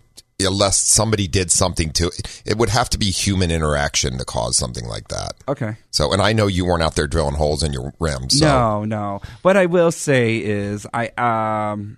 unless 0.43 0.77
somebody 0.79 1.27
did 1.27 1.51
something 1.51 1.91
to 1.93 2.07
it, 2.07 2.41
it 2.45 2.57
would 2.57 2.69
have 2.69 2.89
to 2.91 2.97
be 2.97 3.05
human 3.11 3.51
interaction 3.51 4.17
to 4.17 4.25
cause 4.25 4.57
something 4.57 4.85
like 4.85 5.07
that. 5.09 5.33
Okay. 5.47 5.75
So, 5.91 6.11
and 6.13 6.21
I 6.21 6.33
know 6.33 6.47
you 6.47 6.65
weren't 6.65 6.83
out 6.83 6.95
there 6.95 7.07
drilling 7.07 7.35
holes 7.35 7.63
in 7.63 7.73
your 7.73 7.93
rims. 7.99 8.39
So. 8.39 8.45
No, 8.45 8.85
no. 8.85 9.21
What 9.41 9.57
I 9.57 9.65
will 9.67 9.91
say 9.91 10.37
is, 10.37 10.85
I 10.93 11.07
um, 11.17 11.97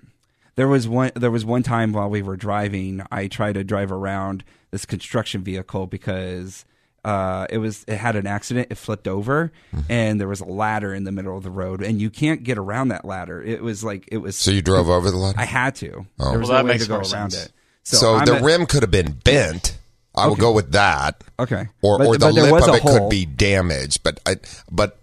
there 0.55 0.67
was 0.67 0.87
one 0.87 1.11
there 1.15 1.31
was 1.31 1.43
one 1.45 1.63
time 1.63 1.91
while 1.93 2.09
we 2.09 2.21
were 2.21 2.37
driving, 2.37 3.01
I 3.11 3.27
tried 3.27 3.53
to 3.53 3.63
drive 3.63 3.91
around 3.91 4.43
this 4.71 4.85
construction 4.85 5.43
vehicle 5.43 5.87
because. 5.87 6.65
Uh, 7.03 7.45
it 7.51 7.59
was 7.59 7.85
it 7.87 7.97
had 7.97 8.15
an 8.15 8.25
accident. 8.25 8.67
It 8.71 8.79
flipped 8.79 9.07
over, 9.07 9.51
Mm-hmm. 9.75 9.91
and 9.91 10.19
there 10.19 10.27
was 10.27 10.41
a 10.41 10.45
ladder 10.45 10.91
in 10.91 11.03
the 11.03 11.11
middle 11.11 11.37
of 11.37 11.43
the 11.43 11.51
road, 11.51 11.83
and 11.83 12.01
you 12.01 12.09
can't 12.09 12.43
get 12.43 12.57
around 12.57 12.87
that 12.87 13.05
ladder. 13.05 13.43
It 13.43 13.61
was 13.61 13.83
like 13.83 14.09
it 14.11 14.17
was. 14.17 14.35
So 14.35 14.49
you 14.49 14.63
drove 14.63 14.89
over 14.89 15.11
the 15.11 15.17
ladder. 15.17 15.39
I 15.39 15.45
had 15.45 15.75
to. 15.75 16.07
Oh. 16.19 16.31
There 16.31 16.39
was 16.39 16.49
Well, 16.49 16.57
that 16.57 16.63
no 16.63 16.67
way 16.69 16.73
makes 16.73 16.85
to 16.85 16.89
go 16.89 16.95
more 16.95 17.01
around 17.13 17.29
sense. 17.29 17.45
it. 17.45 17.51
So, 17.85 18.15
I'm 18.15 18.25
the 18.25 18.37
a- 18.37 18.43
rim 18.43 18.65
could 18.65 18.81
have 18.83 18.91
been 18.91 19.13
bent. 19.23 19.77
I 20.15 20.25
will 20.27 20.33
Okay. 20.33 20.41
go 20.41 20.51
with 20.53 20.71
that. 20.71 21.23
Okay. 21.39 21.67
Or, 21.81 21.97
But- 21.97 22.07
or 22.07 22.17
the 22.17 22.31
lip 22.31 22.63
of 22.67 22.75
it 22.75 22.81
hole. 22.81 22.99
could 22.99 23.09
be 23.09 23.25
damaged, 23.25 24.01
but 24.03 24.19
I, 24.25 24.37
but 24.71 24.97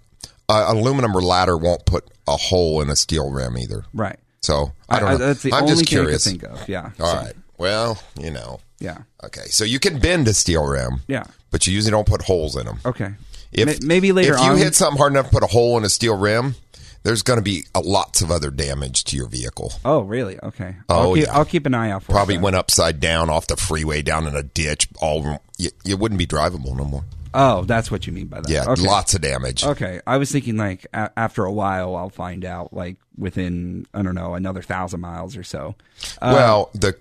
uh, 0.48 0.64
aluminum 0.68 1.12
ladder 1.12 1.56
won't 1.56 1.84
put 1.84 2.04
a 2.26 2.36
hole 2.36 2.80
in 2.80 2.88
a 2.90 2.96
steel 2.96 3.30
rim 3.30 3.56
either. 3.58 3.84
Right. 3.92 4.18
So 4.40 4.72
I 4.88 4.98
don't 5.00 5.10
know. 5.12 5.18
that's 5.18 5.42
the 5.42 5.52
I'm 5.52 5.62
only 5.64 5.74
just 5.74 5.80
thing 5.90 5.98
curious. 5.98 6.26
I 6.26 6.30
could 6.32 6.40
think 6.40 6.52
of. 6.60 6.68
Yeah. 6.68 6.90
All 6.98 7.06
So, 7.06 7.16
right. 7.16 7.34
Well, 7.58 8.02
you 8.18 8.30
know. 8.30 8.60
Yeah. 8.80 8.98
Okay. 9.22 9.44
So 9.50 9.64
you 9.64 9.78
can 9.78 9.98
bend 10.00 10.26
a 10.28 10.34
steel 10.34 10.64
rim. 10.66 11.02
Yeah. 11.06 11.24
But 11.52 11.66
you 11.66 11.72
usually 11.74 11.92
don't 11.92 12.06
put 12.08 12.22
holes 12.22 12.56
in 12.56 12.66
them. 12.66 12.80
Okay. 12.84 13.10
If 13.52 13.66
Ma- 13.82 13.86
maybe 13.86 14.10
later 14.12 14.32
on 14.34 14.38
if 14.40 14.44
you 14.46 14.52
on. 14.52 14.58
hit 14.58 14.74
something 14.74 14.98
hard 14.98 15.12
enough 15.12 15.26
to 15.26 15.30
put 15.32 15.42
a 15.42 15.46
hole 15.46 15.76
in 15.78 15.84
a 15.84 15.88
steel 15.90 16.16
rim, 16.16 16.54
there's 17.02 17.23
going 17.23 17.38
to 17.38 17.42
be 17.42 17.64
a 17.75 17.80
lots 17.80 18.23
of 18.23 18.30
other 18.30 18.50
damage 18.50 19.04
to 19.04 19.16
your 19.16 19.28
vehicle. 19.28 19.73
oh, 19.85 20.00
really? 20.02 20.38
Okay. 20.42 20.76
Oh, 20.88 21.00
I'll 21.11 21.14
keep, 21.14 21.25
yeah. 21.26 21.32
I'll 21.37 21.44
keep 21.44 21.66
an 21.66 21.75
eye 21.75 21.90
out 21.90 22.02
for 22.04 22.12
Probably 22.12 22.37
it. 22.37 22.40
went 22.40 22.56
upside 22.56 23.00
down 23.00 23.28
off 23.30 23.47
the 23.47 23.56
freeway 23.56 24.02
down 24.02 24.26
in 24.26 24.35
a 24.37 24.42
ditch. 24.42 24.88
All 25.00 25.40
you, 25.59 25.71
you 25.85 25.97
wouldn't 25.97 26.18
be 26.18 26.26
drivable 26.26 26.76
no 26.76 26.85
more. 26.85 27.04
Oh, 27.35 27.64
that's 27.64 27.90
what 27.90 28.06
you 28.06 28.12
mean 28.12 28.26
by 28.26 28.40
that. 28.42 28.49
Yeah, 28.50 28.64
Okay. 28.68 28.82
lots 28.82 29.14
of 29.14 29.23
damage. 29.23 29.64
Okay. 29.64 30.00
I 30.06 30.18
was 30.18 30.30
thinking 30.30 30.56
like 30.59 30.87
a- 30.92 31.11
after 31.16 31.44
a 31.44 31.52
while, 31.52 31.97
I'll 31.97 32.11
find 32.11 32.44
out 32.44 32.75
like 32.75 32.97
within 33.16 33.87
I 33.94 34.02
don't 34.02 34.14
know 34.14 34.35
another 34.35 34.61
thousand 34.62 35.00
miles 35.00 35.35
or 35.37 35.42
so. 35.42 35.75
Uh, 36.21 36.32
well, 36.35 36.71
the 36.75 36.94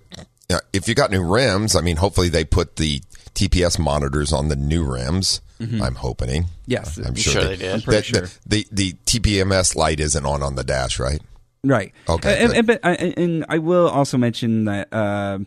uh, 0.50 0.58
if 0.72 0.88
you 0.88 0.94
got 0.94 1.10
new 1.10 1.22
rims, 1.22 1.76
I 1.76 1.82
mean, 1.82 1.96
hopefully 1.96 2.28
they 2.30 2.44
put 2.44 2.76
the 2.76 3.02
TPS 3.34 3.78
monitors 3.78 4.32
on 4.32 4.48
the 4.48 4.56
new 4.56 4.84
rims. 4.84 5.40
I'm 5.60 5.94
hoping. 5.94 6.46
Yes. 6.66 6.98
I'm 6.98 7.14
sure 7.14 7.44
they 7.44 7.54
did. 7.56 7.72
I'm 7.74 7.82
pretty 7.82 8.10
the, 8.10 8.20
the, 8.44 8.66
the 8.72 8.92
the 9.06 9.20
TPMS 9.20 9.76
light 9.76 10.00
isn't 10.00 10.26
on 10.26 10.42
on 10.42 10.56
the 10.56 10.64
dash, 10.64 10.98
right? 10.98 11.22
Right. 11.64 11.92
Okay, 12.08 12.42
And, 12.42 12.52
and, 12.54 12.66
but 12.66 12.80
I, 12.82 12.94
and 12.94 13.44
I 13.48 13.58
will 13.58 13.88
also 13.88 14.18
mention 14.18 14.64
that 14.64 14.92
um, 14.92 15.46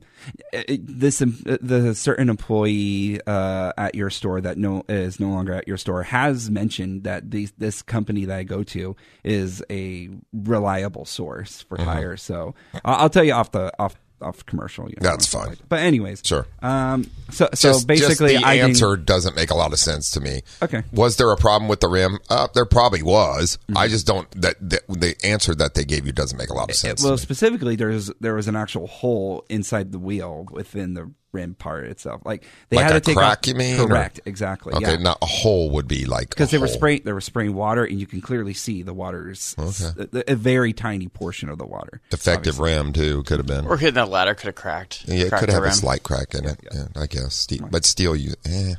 this 0.70 1.20
the 1.20 1.94
certain 1.94 2.30
employee 2.30 3.20
uh, 3.28 3.74
at 3.78 3.96
your 3.96 4.10
store 4.10 4.40
that 4.40 4.58
no 4.58 4.84
is 4.88 5.20
no 5.20 5.28
longer 5.32 5.52
at 5.54 5.68
your 5.68 5.76
store 5.76 6.04
has 6.04 6.50
mentioned 6.50 7.04
that 7.04 7.32
these 7.32 7.52
this 7.58 7.82
company 7.82 8.24
that 8.24 8.38
I 8.38 8.44
go 8.44 8.64
to 8.64 8.96
is 9.26 9.62
a 9.70 10.10
reliable 10.34 11.04
source 11.04 11.62
for 11.62 11.76
Mm-hmm. 11.76 11.86
tires. 11.90 12.22
So 12.24 12.56
I'll, 12.86 12.96
I'll 13.02 13.10
tell 13.10 13.26
you 13.26 13.34
off 13.34 13.52
the 13.52 13.74
off 13.78 13.98
off 14.26 14.46
commercial. 14.46 14.90
You 14.90 14.96
know, 15.00 15.10
That's 15.10 15.26
fine. 15.28 15.50
like- 15.50 15.60
But 15.70 15.80
anyways, 15.80 16.22
Sure. 16.26 16.46
Um. 16.62 17.10
So 17.32 17.50
so 17.54 17.70
just, 17.74 17.88
basically, 17.88 18.34
just 18.34 18.42
the 18.44 18.48
I 18.48 18.56
didn't- 18.56 18.70
answer 18.72 18.98
doesn't 18.98 19.36
make 19.36 19.52
a 19.52 19.56
lot 19.56 19.74
of 19.74 19.80
sense 19.80 20.12
to 20.12 20.20
me. 20.20 20.42
Okay. 20.62 20.84
Was 20.92 21.18
there 21.18 21.32
a 21.32 21.38
problem 21.38 21.68
with 21.70 21.80
the 21.80 21.88
rim? 21.88 22.20
Uh, 22.30 22.48
there 22.54 22.66
probably 22.66 23.02
was. 23.04 23.58
Mm-hmm. 23.64 23.78
I 23.78 23.88
just 23.88 24.06
don't. 24.06 24.30
That, 24.42 24.56
that 24.70 24.82
the 24.90 25.16
answer 25.24 25.56
that 25.56 25.74
they 25.76 25.86
gave 25.86 26.06
you 26.06 26.12
doesn't 26.12 26.38
make 26.38 26.50
a 26.50 26.54
lot 26.54 26.70
of 26.70 26.76
sense. 26.76 27.02
to 27.02 27.08
well, 27.08 27.18
specifically, 27.18 27.76
there's 27.76 28.12
there 28.20 28.36
was 28.36 28.48
an 28.48 28.56
actual 28.56 28.88
hole 28.88 29.46
inside 29.50 29.92
the 29.92 30.00
wheel 30.00 30.48
within 30.52 30.94
the 30.94 31.12
rim 31.36 31.54
part 31.54 31.86
itself. 31.86 32.22
Like 32.26 32.44
they 32.70 32.78
Like 32.78 32.86
had 32.88 32.96
a 32.96 33.00
to 33.00 33.06
take 33.06 33.16
crack, 33.18 33.40
off, 33.40 33.48
you 33.48 33.56
mean, 33.56 33.80
or- 33.80 33.88
Correct, 33.88 34.20
exactly. 34.26 34.74
okay, 34.74 34.92
yeah. 34.94 34.96
not 34.98 35.18
a 35.22 35.26
hole 35.26 35.70
would 35.72 35.88
be 35.88 36.06
like 36.06 36.30
because 36.30 36.50
a 36.50 36.52
they 36.54 36.58
were 36.58 36.68
spraying 36.68 37.02
they 37.06 37.14
were 37.14 37.22
spraying 37.22 37.54
water 37.54 37.84
and 37.84 38.00
you 38.00 38.08
can 38.08 38.22
clearly 38.22 38.54
see 38.54 38.82
the 38.82 38.94
water's 38.94 39.56
a, 39.58 40.32
a 40.32 40.36
very 40.36 40.74
tiny 40.74 41.08
portion 41.08 41.50
of 41.50 41.58
the 41.58 41.66
water 41.66 42.02
defective 42.10 42.60
rim 42.60 42.94
too. 42.94 43.24
Could 43.24 43.38
have 43.40 43.48
been. 43.48 43.66
Or 43.68 43.78
hitting 43.78 43.96
that 43.96 44.10
ladder 44.10 44.34
could 44.34 44.48
have 44.48 44.56
cracked. 44.56 45.06
Yeah, 45.08 45.26
it 45.26 45.30
cracked 45.30 45.40
could 45.42 45.50
the 45.50 45.54
have 45.54 45.64
a 45.64 45.72
slight 45.72 46.04
crack 46.04 46.34
in 46.34 46.46
it. 46.46 46.60
Yeah, 46.74 46.86
I 46.96 47.08
guess. 47.08 47.36
Steel, 47.36 47.68
but 47.70 47.86
steel, 47.86 48.16
you. 48.16 48.34
Eh. 48.46 48.74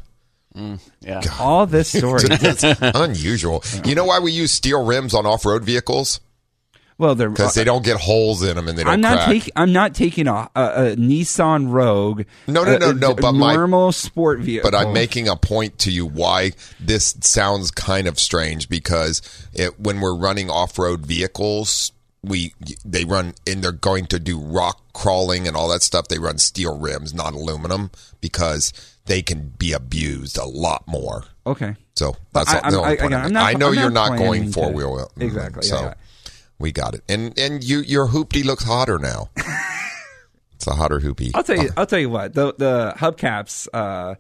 Yeah. 1.00 1.20
all 1.38 1.66
this 1.66 1.88
story 1.90 2.22
That's 2.28 2.64
unusual. 2.80 3.62
You 3.84 3.94
know 3.94 4.06
why 4.06 4.20
we 4.20 4.32
use 4.32 4.52
steel 4.52 4.84
rims 4.84 5.12
on 5.12 5.26
off-road 5.26 5.64
vehicles? 5.64 6.20
Well 6.99 7.15
they're 7.15 7.29
Because 7.31 7.55
they 7.55 7.62
uh, 7.62 7.65
don't 7.65 7.85
get 7.85 7.99
holes 8.00 8.43
in 8.43 8.57
them 8.57 8.69
and 8.69 8.76
they 8.79 8.85
don't 8.85 8.93
I'm 8.93 9.00
not 9.00 9.26
taking. 9.26 9.53
I'm 9.57 9.73
not 9.73 9.95
taking 9.95 10.26
a, 10.29 10.49
a, 10.55 10.62
a 10.93 10.97
Nissan 10.97 11.71
Rogue. 11.71 12.23
No, 12.47 12.65
no, 12.65 12.79
no, 12.79 12.91
a- 12.91 12.95
no, 12.95 13.15
but 13.15 13.33
my- 13.33 13.55
normal 13.55 13.93
sport 13.93 14.41
vehicle. 14.41 14.71
but 14.71 14.76
I'm 14.76 14.93
making 14.93 15.29
a 15.29 15.37
point 15.37 15.79
to 15.81 15.91
you 15.91 16.07
why 16.07 16.53
this 16.81 17.17
sounds 17.21 17.71
kind 17.71 18.07
of 18.07 18.19
strange 18.19 18.69
because 18.69 19.23
it, 19.53 19.79
when 19.79 20.00
we're 20.00 20.17
running 20.17 20.49
off-road 20.50 21.05
vehicles, 21.07 21.93
we 22.23 22.55
they 22.85 23.05
run 23.05 23.35
and 23.47 23.62
they're 23.62 23.73
going 23.73 24.07
to 24.07 24.19
do 24.19 24.38
rock 24.41 24.81
crawling 24.93 25.47
and 25.47 25.57
all 25.57 25.69
that 25.69 25.83
stuff. 25.83 26.09
They 26.09 26.19
run 26.19 26.38
steel 26.38 26.79
rims, 26.79 27.12
not 27.15 27.35
aluminum, 27.35 27.91
because 28.21 28.73
they 29.05 29.23
can 29.23 29.50
be 29.59 29.73
abused 29.73 30.37
a 30.38 30.45
lot 30.45 30.87
more. 30.88 31.25
okay. 31.47 31.76
So 31.95 32.17
that's 32.33 32.50
I- 32.53 32.59
all, 32.59 32.71
the 32.71 32.76
I'm- 32.76 32.85
only 32.85 32.93
I- 32.99 33.00
point 33.00 33.15
I'm 33.15 33.25
I'm 33.26 33.33
not- 33.33 33.45
I 33.45 33.53
know 33.53 33.69
I'm 33.69 33.75
you're 33.75 33.91
not 33.91 34.11
not 34.11 34.19
going 34.19 34.50
four 34.53 34.73
wheel. 34.73 35.11
Mm, 35.17 35.23
exactly, 35.23 35.62
So 35.62 35.76
yeah, 35.76 35.83
yeah. 35.83 35.95
We 36.58 36.72
got 36.72 36.94
it. 36.94 37.02
And 37.08 37.38
and 37.38 37.62
you 37.62 37.80
your 37.80 38.08
hoopty 38.08 38.44
looks 38.44 38.64
hotter 38.64 38.98
now. 38.98 39.30
it's 40.54 40.66
a 40.66 40.75
hotter 40.75 41.00
hoopy. 41.00 41.32
I'll 41.34 41.44
tell 41.44 41.62
you. 41.62 41.70
I'll 41.76 41.86
tell 41.86 41.98
you 41.98 42.10
what. 42.10 42.34
The 42.34 42.54
the 42.56 42.94
hubcaps. 42.96 43.68
Uh, 43.72 44.14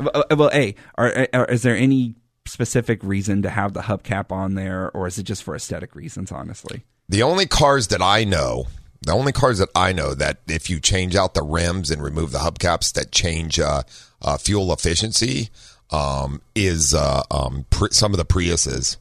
well, 0.00 0.50
a 0.52 0.74
are, 0.96 1.28
are 1.32 1.44
is 1.46 1.62
there 1.62 1.76
any 1.76 2.14
specific 2.46 3.02
reason 3.04 3.42
to 3.42 3.50
have 3.50 3.72
the 3.72 3.82
hubcap 3.82 4.32
on 4.32 4.54
there, 4.54 4.90
or 4.94 5.06
is 5.06 5.18
it 5.18 5.24
just 5.24 5.42
for 5.42 5.54
aesthetic 5.54 5.94
reasons? 5.94 6.32
Honestly, 6.32 6.84
The 7.08 7.22
only 7.22 7.46
cars 7.46 7.88
that 7.88 8.02
I 8.02 8.24
know, 8.24 8.66
the 9.02 9.12
only 9.12 9.32
cars 9.32 9.58
that 9.58 9.68
I 9.74 9.92
know 9.92 10.14
that 10.14 10.38
if 10.48 10.70
you 10.70 10.80
change 10.80 11.14
out 11.14 11.34
the 11.34 11.42
rims 11.42 11.90
and 11.90 12.02
remove 12.02 12.32
the 12.32 12.38
hubcaps 12.38 12.92
that 12.94 13.12
change 13.12 13.60
uh, 13.60 13.82
uh, 14.22 14.38
fuel 14.38 14.72
efficiency 14.72 15.50
um, 15.90 16.40
is 16.54 16.94
uh, 16.94 17.22
um, 17.30 17.66
pre- 17.70 17.90
some 17.90 18.12
of 18.12 18.18
the 18.18 18.24
Priuses. 18.24 18.96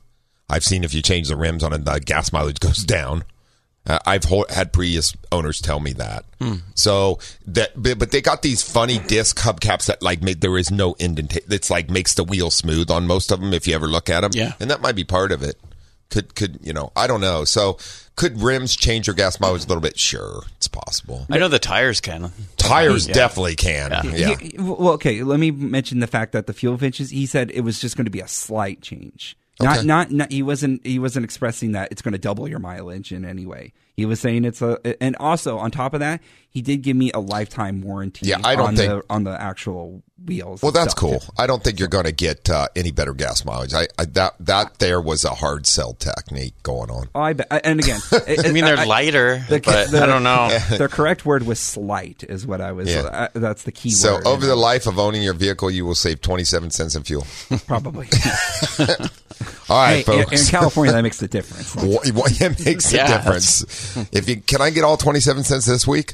I've 0.52 0.64
seen 0.64 0.84
if 0.84 0.94
you 0.94 1.02
change 1.02 1.30
the 1.30 1.36
rims 1.36 1.64
on 1.64 1.74
it, 1.74 1.86
the 1.86 2.00
gas 2.00 2.32
mileage 2.32 2.60
goes 2.60 2.84
down. 2.84 3.24
Uh, 3.88 3.98
I've 4.06 4.26
ho- 4.26 4.46
had 4.48 4.72
previous 4.74 5.16
owners 5.32 5.60
tell 5.60 5.80
me 5.80 5.94
that. 5.94 6.26
So 6.76 7.18
that, 7.48 7.72
but, 7.76 7.98
but 7.98 8.12
they 8.12 8.22
got 8.22 8.44
these 8.44 8.62
funny 8.62 9.00
disc 9.00 9.38
hubcaps 9.40 9.88
that 9.88 10.04
like 10.04 10.22
make, 10.22 10.40
there 10.42 10.56
is 10.58 10.70
no 10.70 10.94
indentation. 11.00 11.48
It's 11.52 11.72
like 11.72 11.90
makes 11.90 12.14
the 12.14 12.24
wheel 12.24 12.52
smooth 12.52 12.92
on 12.92 13.08
most 13.08 13.32
of 13.32 13.40
them 13.42 13.54
if 13.54 13.68
you 13.68 13.74
ever 13.74 13.88
look 13.88 14.08
at 14.10 14.22
them. 14.22 14.32
Yeah. 14.36 14.54
and 14.60 14.70
that 14.70 14.82
might 14.82 14.96
be 14.96 15.04
part 15.04 15.32
of 15.32 15.42
it. 15.42 15.60
Could 16.12 16.36
could 16.36 16.60
you 16.62 16.74
know? 16.74 16.92
I 16.96 17.08
don't 17.08 17.22
know. 17.22 17.46
So 17.46 17.78
could 18.18 18.42
rims 18.42 18.76
change 18.76 19.08
your 19.08 19.16
gas 19.16 19.40
mileage 19.40 19.64
a 19.64 19.68
little 19.68 19.82
bit? 19.82 19.98
Sure, 19.98 20.44
it's 20.58 20.68
possible. 20.68 21.26
I 21.32 21.38
know 21.38 21.48
the 21.48 21.58
tires 21.58 22.02
can. 22.02 22.32
Tires 22.58 23.08
Yeah. 23.08 23.14
definitely 23.14 23.56
can. 23.56 23.92
Yeah. 24.14 24.36
He- 24.36 24.58
well, 24.60 24.90
okay. 24.96 25.24
Let 25.24 25.40
me 25.40 25.52
mention 25.52 26.02
the 26.02 26.08
fact 26.08 26.34
that 26.34 26.48
the 26.48 26.54
fuel 26.54 26.76
efficiency. 26.76 27.16
He 27.16 27.26
said 27.26 27.50
it 27.52 27.62
was 27.62 27.80
just 27.80 27.96
going 27.96 28.06
to 28.06 28.12
be 28.12 28.20
a 28.20 28.28
slight 28.28 28.82
change. 28.82 29.38
Not, 29.62 29.86
not, 29.86 30.12
not. 30.12 30.32
He 30.32 30.44
wasn't. 30.44 30.86
He 30.86 31.00
wasn't 31.00 31.24
expressing 31.24 31.74
that 31.74 31.92
it's 31.92 32.02
going 32.02 32.14
to 32.14 32.18
double 32.18 32.48
your 32.48 32.60
mileage 32.60 33.12
in 33.12 33.26
any 33.26 33.46
way. 33.46 33.74
He 33.96 34.06
was 34.06 34.20
saying 34.20 34.46
it's 34.46 34.62
a. 34.62 35.02
And 35.02 35.16
also 35.18 35.58
on 35.58 35.72
top 35.72 35.94
of 35.94 36.00
that, 36.00 36.22
he 36.52 36.62
did 36.62 36.82
give 36.84 36.96
me 36.98 37.12
a 37.14 37.20
lifetime 37.20 37.82
warranty. 37.82 38.28
Yeah, 38.28 38.40
I 38.44 38.56
don't 38.56 38.68
on 38.70 38.76
think- 38.76 38.90
the, 38.92 39.04
on 39.10 39.24
the 39.24 39.42
actual 39.42 40.04
wheels. 40.24 40.62
Well, 40.62 40.72
that's 40.72 40.94
itself. 40.94 41.24
cool. 41.26 41.34
I 41.40 41.48
don't 41.48 41.64
think 41.64 41.80
you're 41.80 41.88
going 41.88 42.04
to 42.06 42.12
get 42.12 42.48
uh, 42.50 42.68
any 42.76 42.92
better 42.92 43.14
gas 43.16 43.44
mileage. 43.44 43.74
I, 43.74 43.88
I 43.98 44.06
that 44.06 44.36
that 44.42 44.78
there 44.80 45.02
was 45.02 45.24
a 45.26 45.30
hard 45.32 45.66
sell 45.66 45.94
technique 45.96 46.54
going 46.62 46.92
on. 46.92 47.10
Oh, 47.16 47.22
I 47.22 47.34
bet. 47.34 47.48
And 47.66 47.80
again, 47.80 48.00
I 48.12 48.52
mean, 48.52 48.64
they're 48.66 48.86
lighter, 48.86 49.44
but 49.50 49.68
I 49.68 50.06
don't 50.06 50.24
know. 50.24 50.50
the 50.78 50.88
correct 50.92 51.26
word 51.26 51.44
was 51.44 51.60
slight, 51.60 52.24
is 52.28 52.46
what 52.46 52.62
I 52.62 52.72
was. 52.74 52.88
Yeah. 52.94 53.02
Uh, 53.02 53.28
that's 53.34 53.64
the 53.64 53.72
key 53.72 53.90
So 53.90 54.16
word. 54.16 54.28
over 54.28 54.46
the 54.46 54.56
life 54.56 54.86
of 54.88 55.00
owning 55.00 55.24
your 55.24 55.34
vehicle, 55.34 55.72
you 55.72 55.86
will 55.86 55.96
save 55.96 56.22
27 56.22 56.70
cents 56.70 56.96
in 56.96 57.04
fuel. 57.04 57.26
probably. 57.66 58.08
All 59.70 59.78
right, 59.78 59.96
Hey, 59.98 60.04
folks. 60.04 60.32
in 60.48 60.52
California, 60.52 60.92
that 60.94 61.02
makes 61.02 61.22
a 61.22 61.28
difference. 61.28 61.76
What, 61.76 62.08
what 62.12 62.40
it 62.42 62.64
makes 62.66 62.92
a 62.94 62.98
Yeah, 62.98 63.18
difference. 63.18 63.96
If 64.12 64.30
you 64.30 64.42
can, 64.42 64.62
I 64.62 64.70
get 64.70 64.84
all 64.84 64.98
twenty 64.98 65.20
seven 65.20 65.44
cents 65.44 65.66
this 65.66 65.88
week. 65.88 66.14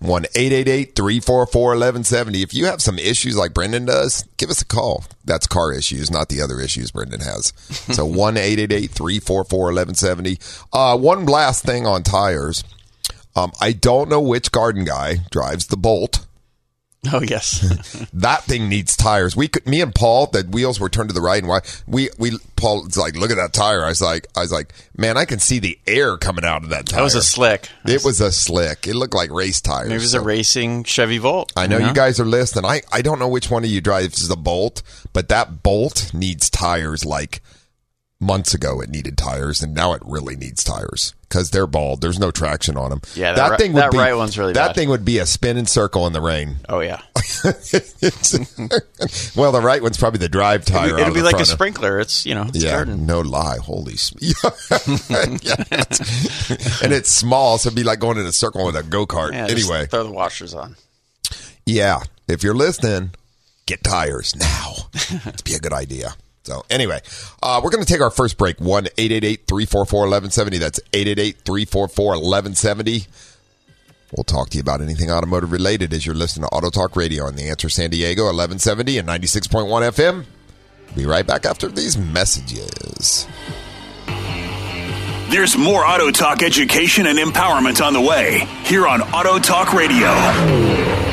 One 0.00 0.26
eight 0.36 0.52
eight 0.52 0.68
eight 0.68 0.94
three 0.94 1.18
four 1.18 1.44
four 1.44 1.74
eleven 1.74 2.04
seventy. 2.04 2.42
If 2.42 2.54
you 2.54 2.66
have 2.66 2.80
some 2.80 3.00
issues 3.00 3.36
like 3.36 3.52
Brendan 3.52 3.86
does, 3.86 4.22
give 4.36 4.48
us 4.48 4.62
a 4.62 4.64
call. 4.64 5.04
That's 5.24 5.48
car 5.48 5.72
issues, 5.72 6.08
not 6.08 6.28
the 6.28 6.40
other 6.40 6.60
issues 6.60 6.92
Brendan 6.92 7.20
has. 7.20 7.52
So 7.94 8.04
one 8.06 8.36
eight 8.36 8.60
eight 8.60 8.72
eight 8.72 8.90
three 8.92 9.18
four 9.18 9.42
four 9.44 9.70
eleven 9.70 9.94
seventy. 9.96 10.38
Uh, 10.72 10.96
one 10.96 11.26
last 11.26 11.64
thing 11.64 11.86
on 11.86 12.04
tires. 12.04 12.62
Um, 13.34 13.50
I 13.60 13.72
don't 13.72 14.08
know 14.08 14.20
which 14.20 14.52
garden 14.52 14.84
guy 14.84 15.16
drives 15.30 15.66
the 15.66 15.76
Bolt. 15.76 16.26
Oh 17.12 17.22
yes, 17.22 18.08
That 18.12 18.42
thing 18.44 18.68
needs 18.68 18.96
tires. 18.96 19.36
We 19.36 19.46
could, 19.48 19.66
me 19.66 19.80
and 19.80 19.94
Paul, 19.94 20.26
the 20.26 20.42
wheels 20.42 20.80
were 20.80 20.88
turned 20.88 21.10
to 21.10 21.14
the 21.14 21.20
right 21.20 21.38
and 21.38 21.48
why 21.48 21.60
we, 21.86 22.10
we, 22.18 22.32
Paul's 22.56 22.96
like, 22.96 23.16
look 23.16 23.30
at 23.30 23.36
that 23.36 23.52
tire. 23.52 23.84
I 23.84 23.88
was 23.88 24.00
like, 24.02 24.26
I 24.36 24.40
was 24.40 24.50
like, 24.50 24.74
man, 24.96 25.16
I 25.16 25.24
can 25.24 25.38
see 25.38 25.60
the 25.60 25.78
air 25.86 26.16
coming 26.16 26.44
out 26.44 26.64
of 26.64 26.70
that 26.70 26.86
tire. 26.86 26.98
that 26.98 27.04
was 27.04 27.14
a 27.14 27.22
slick. 27.22 27.68
It 27.86 28.04
was 28.04 28.20
a 28.20 28.32
slick. 28.32 28.88
It 28.88 28.94
looked 28.94 29.14
like 29.14 29.30
race 29.30 29.60
tires. 29.60 29.86
Maybe 29.88 29.96
it 29.96 30.02
was 30.02 30.14
a 30.14 30.20
racing 30.20 30.84
Chevy 30.84 31.18
Volt. 31.18 31.52
I 31.56 31.68
know 31.68 31.78
you 31.78 31.94
guys 31.94 32.18
are 32.18 32.26
listening. 32.26 32.64
I, 32.64 32.82
I 32.92 33.00
don't 33.00 33.20
know 33.20 33.28
which 33.28 33.48
one 33.48 33.62
of 33.64 33.70
you 33.70 33.80
drives 33.80 34.26
the 34.26 34.36
Bolt, 34.36 34.82
but 35.12 35.28
that 35.28 35.62
Bolt 35.62 36.12
needs 36.12 36.50
tires 36.50 37.04
like 37.04 37.42
months 38.20 38.52
ago 38.52 38.80
it 38.80 38.90
needed 38.90 39.16
tires 39.16 39.62
and 39.62 39.72
now 39.72 39.92
it 39.92 40.02
really 40.04 40.34
needs 40.34 40.64
tires 40.64 41.14
because 41.28 41.50
they're 41.50 41.68
bald. 41.68 42.00
There's 42.00 42.18
no 42.18 42.30
traction 42.32 42.76
on 42.76 42.90
them. 42.90 43.00
Yeah, 43.14 43.32
that 43.34 43.60
ri- 43.60 43.68
that 43.68 43.94
right 43.94 44.12
one's 44.14 44.36
really 44.36 44.54
That 44.54 44.68
bad. 44.70 44.74
thing 44.74 44.88
would 44.88 45.04
be 45.04 45.18
a 45.18 45.26
spinning 45.26 45.66
circle 45.66 46.04
in 46.08 46.12
the 46.12 46.20
rain. 46.20 46.56
Oh 46.68 46.80
yeah, 46.80 47.00
well, 49.36 49.52
the 49.52 49.60
right 49.62 49.80
one's 49.82 49.96
probably 49.98 50.18
the 50.18 50.28
drive 50.28 50.64
tire. 50.64 50.94
it'll 50.98 51.08
of 51.08 51.14
be 51.14 51.22
like 51.22 51.36
a 51.36 51.42
of- 51.42 51.46
sprinkler. 51.46 52.00
It's 52.00 52.26
you 52.26 52.34
know, 52.34 52.42
it's 52.48 52.62
Yeah, 52.62 52.72
garden. 52.72 53.06
no 53.06 53.20
lie. 53.20 53.58
Holy, 53.58 53.94
s- 53.94 54.12
yeah, 54.20 54.34
and 56.82 56.92
it's 56.92 57.10
small, 57.10 57.58
so 57.58 57.68
it'd 57.68 57.76
be 57.76 57.84
like 57.84 58.00
going 58.00 58.18
in 58.18 58.26
a 58.26 58.32
circle 58.32 58.66
with 58.66 58.76
a 58.76 58.82
go 58.82 59.06
kart. 59.06 59.32
Yeah, 59.32 59.46
anyway, 59.48 59.86
throw 59.86 60.02
the 60.04 60.10
washers 60.10 60.54
on. 60.54 60.76
yeah, 61.66 62.00
if 62.26 62.42
you're 62.42 62.54
listening, 62.54 63.10
get 63.66 63.84
tires 63.84 64.34
now. 64.34 64.74
It'd 65.26 65.44
be 65.44 65.54
a 65.54 65.60
good 65.60 65.72
idea. 65.72 66.14
So 66.48 66.64
anyway, 66.70 67.02
uh, 67.42 67.60
we're 67.62 67.68
going 67.68 67.84
to 67.84 67.92
take 67.92 68.00
our 68.00 68.10
first 68.10 68.38
break. 68.38 68.58
One 68.58 68.88
eight 68.96 69.12
eight 69.12 69.22
eight 69.22 69.46
three 69.46 69.66
four 69.66 69.84
four 69.84 70.06
eleven 70.06 70.30
seventy. 70.30 70.56
That's 70.56 70.80
eight 70.94 71.06
eight 71.06 71.18
eight 71.18 71.36
three 71.44 71.66
four 71.66 71.88
four 71.88 72.14
eleven 72.14 72.54
seventy. 72.54 73.04
We'll 74.16 74.24
talk 74.24 74.48
to 74.50 74.56
you 74.56 74.62
about 74.62 74.80
anything 74.80 75.10
automotive 75.10 75.52
related 75.52 75.92
as 75.92 76.06
you're 76.06 76.14
listening 76.14 76.48
to 76.48 76.54
Auto 76.54 76.70
Talk 76.70 76.96
Radio 76.96 77.26
on 77.26 77.36
the 77.36 77.50
Answer 77.50 77.68
San 77.68 77.90
Diego 77.90 78.22
1170 78.22 78.96
and 78.96 79.06
96.1 79.06 79.68
FM. 79.68 80.24
Be 80.96 81.04
right 81.04 81.26
back 81.26 81.44
after 81.44 81.68
these 81.68 81.98
messages. 81.98 83.28
There's 85.28 85.58
more 85.58 85.84
Auto 85.84 86.10
Talk 86.10 86.42
education 86.42 87.06
and 87.06 87.18
empowerment 87.18 87.84
on 87.84 87.92
the 87.92 88.00
way 88.00 88.48
here 88.64 88.88
on 88.88 89.02
Auto 89.02 89.38
Talk 89.38 89.74
Radio. 89.74 91.07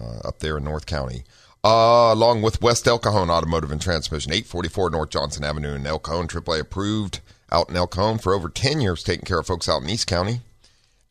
uh, 0.00 0.28
up 0.28 0.38
there 0.40 0.58
in 0.58 0.64
North 0.64 0.86
County. 0.86 1.24
Uh, 1.64 2.12
along 2.12 2.42
with 2.42 2.62
West 2.62 2.86
El 2.86 2.98
Cajon 2.98 3.30
Automotive 3.30 3.72
and 3.72 3.80
Transmission, 3.80 4.32
844 4.32 4.90
North 4.90 5.10
Johnson 5.10 5.44
Avenue 5.44 5.74
in 5.74 5.86
El 5.86 5.98
Cajon, 5.98 6.28
AAA 6.28 6.60
approved 6.60 7.20
out 7.50 7.68
in 7.68 7.76
El 7.76 7.86
Cajon 7.86 8.18
for 8.18 8.34
over 8.34 8.48
10 8.48 8.80
years, 8.80 9.02
taking 9.02 9.24
care 9.24 9.40
of 9.40 9.46
folks 9.46 9.68
out 9.68 9.82
in 9.82 9.90
East 9.90 10.06
County. 10.06 10.40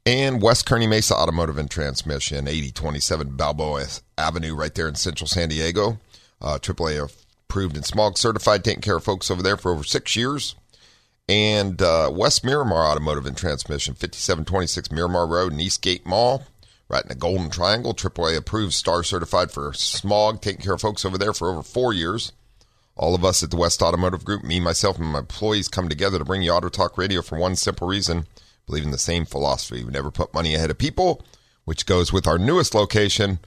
And 0.05 0.41
West 0.41 0.67
Kearny 0.67 0.87
Mesa 0.87 1.15
Automotive 1.15 1.57
and 1.57 1.69
Transmission, 1.69 2.47
8027 2.47 3.35
Balboa 3.35 3.85
Avenue, 4.17 4.55
right 4.55 4.73
there 4.73 4.87
in 4.87 4.95
central 4.95 5.27
San 5.27 5.49
Diego. 5.49 5.99
Uh, 6.39 6.59
AAA 6.59 7.09
approved 7.49 7.75
and 7.75 7.85
smog 7.85 8.17
certified, 8.17 8.63
taking 8.63 8.81
care 8.81 8.97
of 8.97 9.03
folks 9.03 9.31
over 9.31 9.41
there 9.41 9.57
for 9.57 9.71
over 9.71 9.83
six 9.83 10.15
years 10.15 10.55
and 11.27 11.81
uh, 11.81 12.09
West 12.13 12.43
Miramar 12.43 12.85
Automotive 12.85 13.25
and 13.25 13.35
Transmission, 13.35 13.93
5726 13.93 14.91
Miramar 14.91 15.27
Road 15.27 15.53
in 15.53 15.59
Eastgate 15.59 16.05
Mall, 16.05 16.43
right 16.95 17.03
in 17.03 17.09
the 17.09 17.15
Golden 17.15 17.49
Triangle. 17.49 17.93
AAA 17.93 18.37
approved, 18.37 18.73
star 18.73 19.03
certified 19.03 19.51
for 19.51 19.73
smog, 19.73 20.41
taking 20.41 20.63
care 20.63 20.73
of 20.73 20.81
folks 20.81 21.05
over 21.05 21.17
there 21.17 21.33
for 21.33 21.51
over 21.51 21.61
four 21.61 21.93
years. 21.93 22.31
All 22.95 23.13
of 23.13 23.25
us 23.25 23.43
at 23.43 23.51
the 23.51 23.57
West 23.57 23.81
Automotive 23.81 24.23
Group, 24.23 24.43
me, 24.43 24.59
myself, 24.59 24.97
and 24.97 25.07
my 25.07 25.19
employees 25.19 25.67
come 25.67 25.89
together 25.89 26.17
to 26.17 26.25
bring 26.25 26.41
you 26.41 26.51
Auto 26.51 26.69
Talk 26.69 26.97
Radio 26.97 27.21
for 27.21 27.37
one 27.37 27.55
simple 27.55 27.87
reason 27.87 28.25
believe 28.65 28.83
in 28.83 28.91
the 28.91 28.97
same 28.97 29.25
philosophy. 29.25 29.83
We 29.83 29.91
never 29.91 30.11
put 30.11 30.33
money 30.33 30.55
ahead 30.55 30.71
of 30.71 30.77
people, 30.77 31.23
which 31.65 31.85
goes 31.85 32.11
with 32.11 32.27
our 32.27 32.37
newest 32.37 32.73
location, 32.73 33.39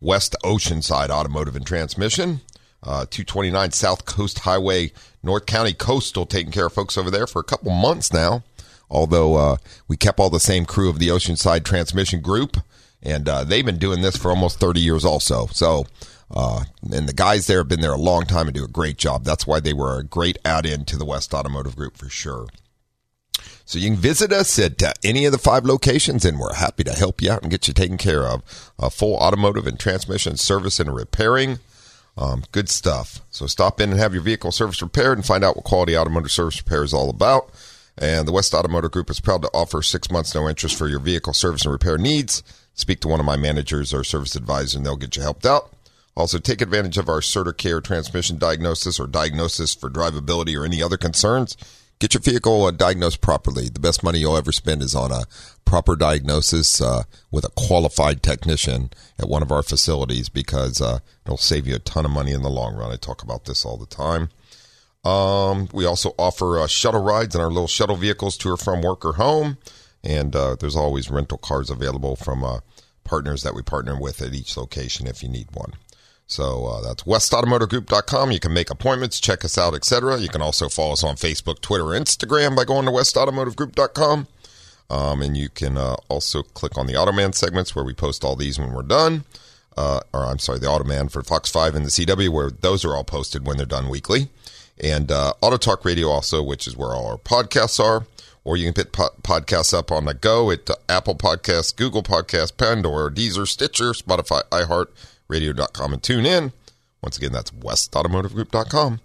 West 0.00 0.34
Oceanside 0.42 1.10
Automotive 1.10 1.56
and 1.56 1.66
Transmission. 1.66 2.40
Uh, 2.82 3.06
229 3.08 3.70
South 3.70 4.04
Coast 4.04 4.40
Highway, 4.40 4.92
North 5.22 5.46
County 5.46 5.72
Coastal, 5.72 6.26
taking 6.26 6.52
care 6.52 6.66
of 6.66 6.72
folks 6.74 6.98
over 6.98 7.10
there 7.10 7.26
for 7.26 7.40
a 7.40 7.44
couple 7.44 7.70
months 7.70 8.12
now. 8.12 8.42
Although 8.90 9.36
uh, 9.36 9.56
we 9.88 9.96
kept 9.96 10.20
all 10.20 10.28
the 10.28 10.38
same 10.38 10.66
crew 10.66 10.90
of 10.90 10.98
the 10.98 11.08
Oceanside 11.08 11.64
Transmission 11.64 12.20
Group, 12.20 12.58
and 13.04 13.28
uh, 13.28 13.44
they've 13.44 13.64
been 13.64 13.78
doing 13.78 14.02
this 14.02 14.16
for 14.16 14.30
almost 14.30 14.58
30 14.58 14.80
years 14.80 15.04
also. 15.04 15.46
So, 15.46 15.86
uh, 16.30 16.64
and 16.92 17.08
the 17.08 17.12
guys 17.12 17.46
there 17.46 17.58
have 17.58 17.68
been 17.68 17.80
there 17.80 17.92
a 17.92 17.98
long 17.98 18.24
time 18.24 18.46
and 18.46 18.54
do 18.54 18.64
a 18.64 18.68
great 18.68 18.96
job. 18.96 19.24
That's 19.24 19.46
why 19.46 19.60
they 19.60 19.72
were 19.72 19.98
a 19.98 20.04
great 20.04 20.38
add 20.44 20.66
in 20.66 20.84
to 20.86 20.96
the 20.96 21.04
West 21.04 21.34
Automotive 21.34 21.76
Group 21.76 21.96
for 21.96 22.08
sure. 22.08 22.46
So 23.66 23.78
you 23.78 23.90
can 23.90 23.98
visit 23.98 24.32
us 24.32 24.58
at 24.58 24.82
uh, 24.82 24.92
any 25.02 25.24
of 25.24 25.32
the 25.32 25.38
five 25.38 25.64
locations, 25.64 26.24
and 26.24 26.38
we're 26.38 26.54
happy 26.54 26.84
to 26.84 26.92
help 26.92 27.22
you 27.22 27.30
out 27.30 27.42
and 27.42 27.50
get 27.50 27.66
you 27.66 27.74
taken 27.74 27.96
care 27.96 28.24
of. 28.26 28.72
Uh, 28.78 28.90
full 28.90 29.16
automotive 29.16 29.66
and 29.66 29.78
transmission 29.78 30.36
service 30.36 30.78
and 30.78 30.94
repairing. 30.94 31.58
Um, 32.16 32.44
good 32.52 32.68
stuff. 32.68 33.22
So 33.30 33.46
stop 33.46 33.80
in 33.80 33.90
and 33.90 33.98
have 33.98 34.12
your 34.12 34.22
vehicle 34.22 34.52
service 34.52 34.80
repaired 34.80 35.18
and 35.18 35.26
find 35.26 35.42
out 35.42 35.56
what 35.56 35.64
quality 35.64 35.96
automotive 35.96 36.30
service 36.30 36.58
repair 36.58 36.84
is 36.84 36.94
all 36.94 37.10
about. 37.10 37.50
And 37.96 38.26
the 38.26 38.32
West 38.32 38.54
Automotive 38.54 38.90
Group 38.90 39.10
is 39.10 39.20
proud 39.20 39.42
to 39.42 39.50
offer 39.54 39.82
six 39.82 40.10
months 40.10 40.34
no 40.34 40.48
interest 40.48 40.76
for 40.76 40.88
your 40.88 41.00
vehicle 41.00 41.32
service 41.32 41.64
and 41.64 41.72
repair 41.72 41.96
needs. 41.96 42.42
Speak 42.74 43.00
to 43.00 43.08
one 43.08 43.20
of 43.20 43.26
my 43.26 43.36
managers 43.36 43.94
or 43.94 44.04
service 44.04 44.34
advisor 44.34 44.78
and 44.78 44.86
they'll 44.86 44.96
get 44.96 45.16
you 45.16 45.22
helped 45.22 45.46
out. 45.46 45.70
Also, 46.16 46.38
take 46.38 46.60
advantage 46.60 46.96
of 46.96 47.08
our 47.08 47.20
CertiCare 47.20 47.82
transmission 47.82 48.38
diagnosis 48.38 49.00
or 49.00 49.06
diagnosis 49.08 49.74
for 49.74 49.90
drivability 49.90 50.58
or 50.58 50.64
any 50.64 50.80
other 50.80 50.96
concerns. 50.96 51.56
Get 51.98 52.14
your 52.14 52.20
vehicle 52.20 52.64
uh, 52.64 52.70
diagnosed 52.70 53.20
properly. 53.20 53.68
The 53.68 53.80
best 53.80 54.02
money 54.02 54.18
you'll 54.18 54.36
ever 54.36 54.52
spend 54.52 54.82
is 54.82 54.94
on 54.94 55.10
a 55.10 55.24
proper 55.64 55.96
diagnosis 55.96 56.80
uh, 56.80 57.04
with 57.30 57.44
a 57.44 57.50
qualified 57.56 58.22
technician 58.22 58.90
at 59.18 59.28
one 59.28 59.42
of 59.42 59.50
our 59.50 59.62
facilities 59.62 60.28
because 60.28 60.80
uh, 60.80 60.98
it'll 61.24 61.36
save 61.36 61.66
you 61.66 61.76
a 61.76 61.80
ton 61.80 62.04
of 62.04 62.10
money 62.10 62.32
in 62.32 62.42
the 62.42 62.50
long 62.50 62.76
run. 62.76 62.92
I 62.92 62.96
talk 62.96 63.22
about 63.22 63.44
this 63.44 63.64
all 63.64 63.76
the 63.76 63.86
time. 63.86 64.28
Um, 65.04 65.68
we 65.72 65.84
also 65.84 66.14
offer 66.18 66.58
uh, 66.58 66.66
shuttle 66.66 67.02
rides 67.02 67.34
in 67.34 67.40
our 67.40 67.48
little 67.48 67.68
shuttle 67.68 67.96
vehicles 67.96 68.36
to 68.38 68.50
or 68.50 68.56
from 68.56 68.82
work 68.82 69.04
or 69.04 69.14
home. 69.14 69.58
And 70.04 70.36
uh, 70.36 70.56
there's 70.60 70.76
always 70.76 71.10
rental 71.10 71.38
cars 71.38 71.70
available 71.70 72.14
from 72.14 72.44
uh, 72.44 72.60
partners 73.04 73.42
that 73.42 73.54
we 73.54 73.62
partner 73.62 73.98
with 73.98 74.20
at 74.20 74.34
each 74.34 74.56
location 74.56 75.06
if 75.06 75.22
you 75.22 75.28
need 75.28 75.48
one. 75.52 75.72
So 76.26 76.66
uh, 76.66 76.80
that's 76.80 77.02
westautomotivegroup.com. 77.04 78.32
You 78.32 78.40
can 78.40 78.54
make 78.54 78.70
appointments, 78.70 79.20
check 79.20 79.44
us 79.44 79.58
out, 79.58 79.74
etc. 79.74 80.18
You 80.18 80.28
can 80.28 80.42
also 80.42 80.68
follow 80.68 80.92
us 80.92 81.04
on 81.04 81.16
Facebook, 81.16 81.60
Twitter, 81.60 81.84
Instagram 81.84 82.56
by 82.56 82.64
going 82.64 82.86
to 82.86 82.90
westautomotivegroup.com. 82.90 84.26
Um, 84.90 85.22
and 85.22 85.36
you 85.36 85.48
can 85.48 85.76
uh, 85.76 85.96
also 86.08 86.42
click 86.42 86.76
on 86.76 86.86
the 86.86 86.94
Automan 86.94 87.34
segments 87.34 87.74
where 87.74 87.84
we 87.84 87.94
post 87.94 88.24
all 88.24 88.36
these 88.36 88.58
when 88.58 88.72
we're 88.72 88.82
done. 88.82 89.24
Uh, 89.76 90.00
or 90.12 90.24
I'm 90.24 90.38
sorry, 90.38 90.58
the 90.58 90.66
Automan 90.66 91.10
for 91.10 91.22
Fox 91.22 91.50
5 91.50 91.74
and 91.74 91.84
the 91.84 91.90
CW, 91.90 92.28
where 92.28 92.50
those 92.50 92.84
are 92.84 92.94
all 92.94 93.04
posted 93.04 93.46
when 93.46 93.56
they're 93.56 93.66
done 93.66 93.88
weekly. 93.88 94.28
And 94.80 95.10
uh, 95.10 95.34
Auto 95.40 95.56
Talk 95.56 95.84
Radio 95.84 96.08
also, 96.08 96.42
which 96.42 96.66
is 96.66 96.76
where 96.76 96.94
all 96.94 97.06
our 97.06 97.16
podcasts 97.16 97.82
are. 97.82 98.06
Or 98.44 98.56
you 98.56 98.66
can 98.66 98.74
pick 98.74 98.92
po- 98.92 99.14
podcasts 99.22 99.72
up 99.72 99.90
on 99.90 100.04
the 100.04 100.14
go 100.14 100.50
at 100.50 100.68
Apple 100.88 101.14
Podcasts, 101.14 101.74
Google 101.74 102.02
Podcasts, 102.02 102.54
Pandora, 102.54 103.10
Deezer, 103.10 103.48
Stitcher, 103.48 103.92
Spotify, 103.92 104.42
iHeart, 104.50 104.86
radio.com, 105.28 105.94
and 105.94 106.02
TuneIn. 106.02 106.52
Once 107.02 107.16
again, 107.16 107.32
that's 107.32 107.50
westautomotivegroup.com. 107.52 109.00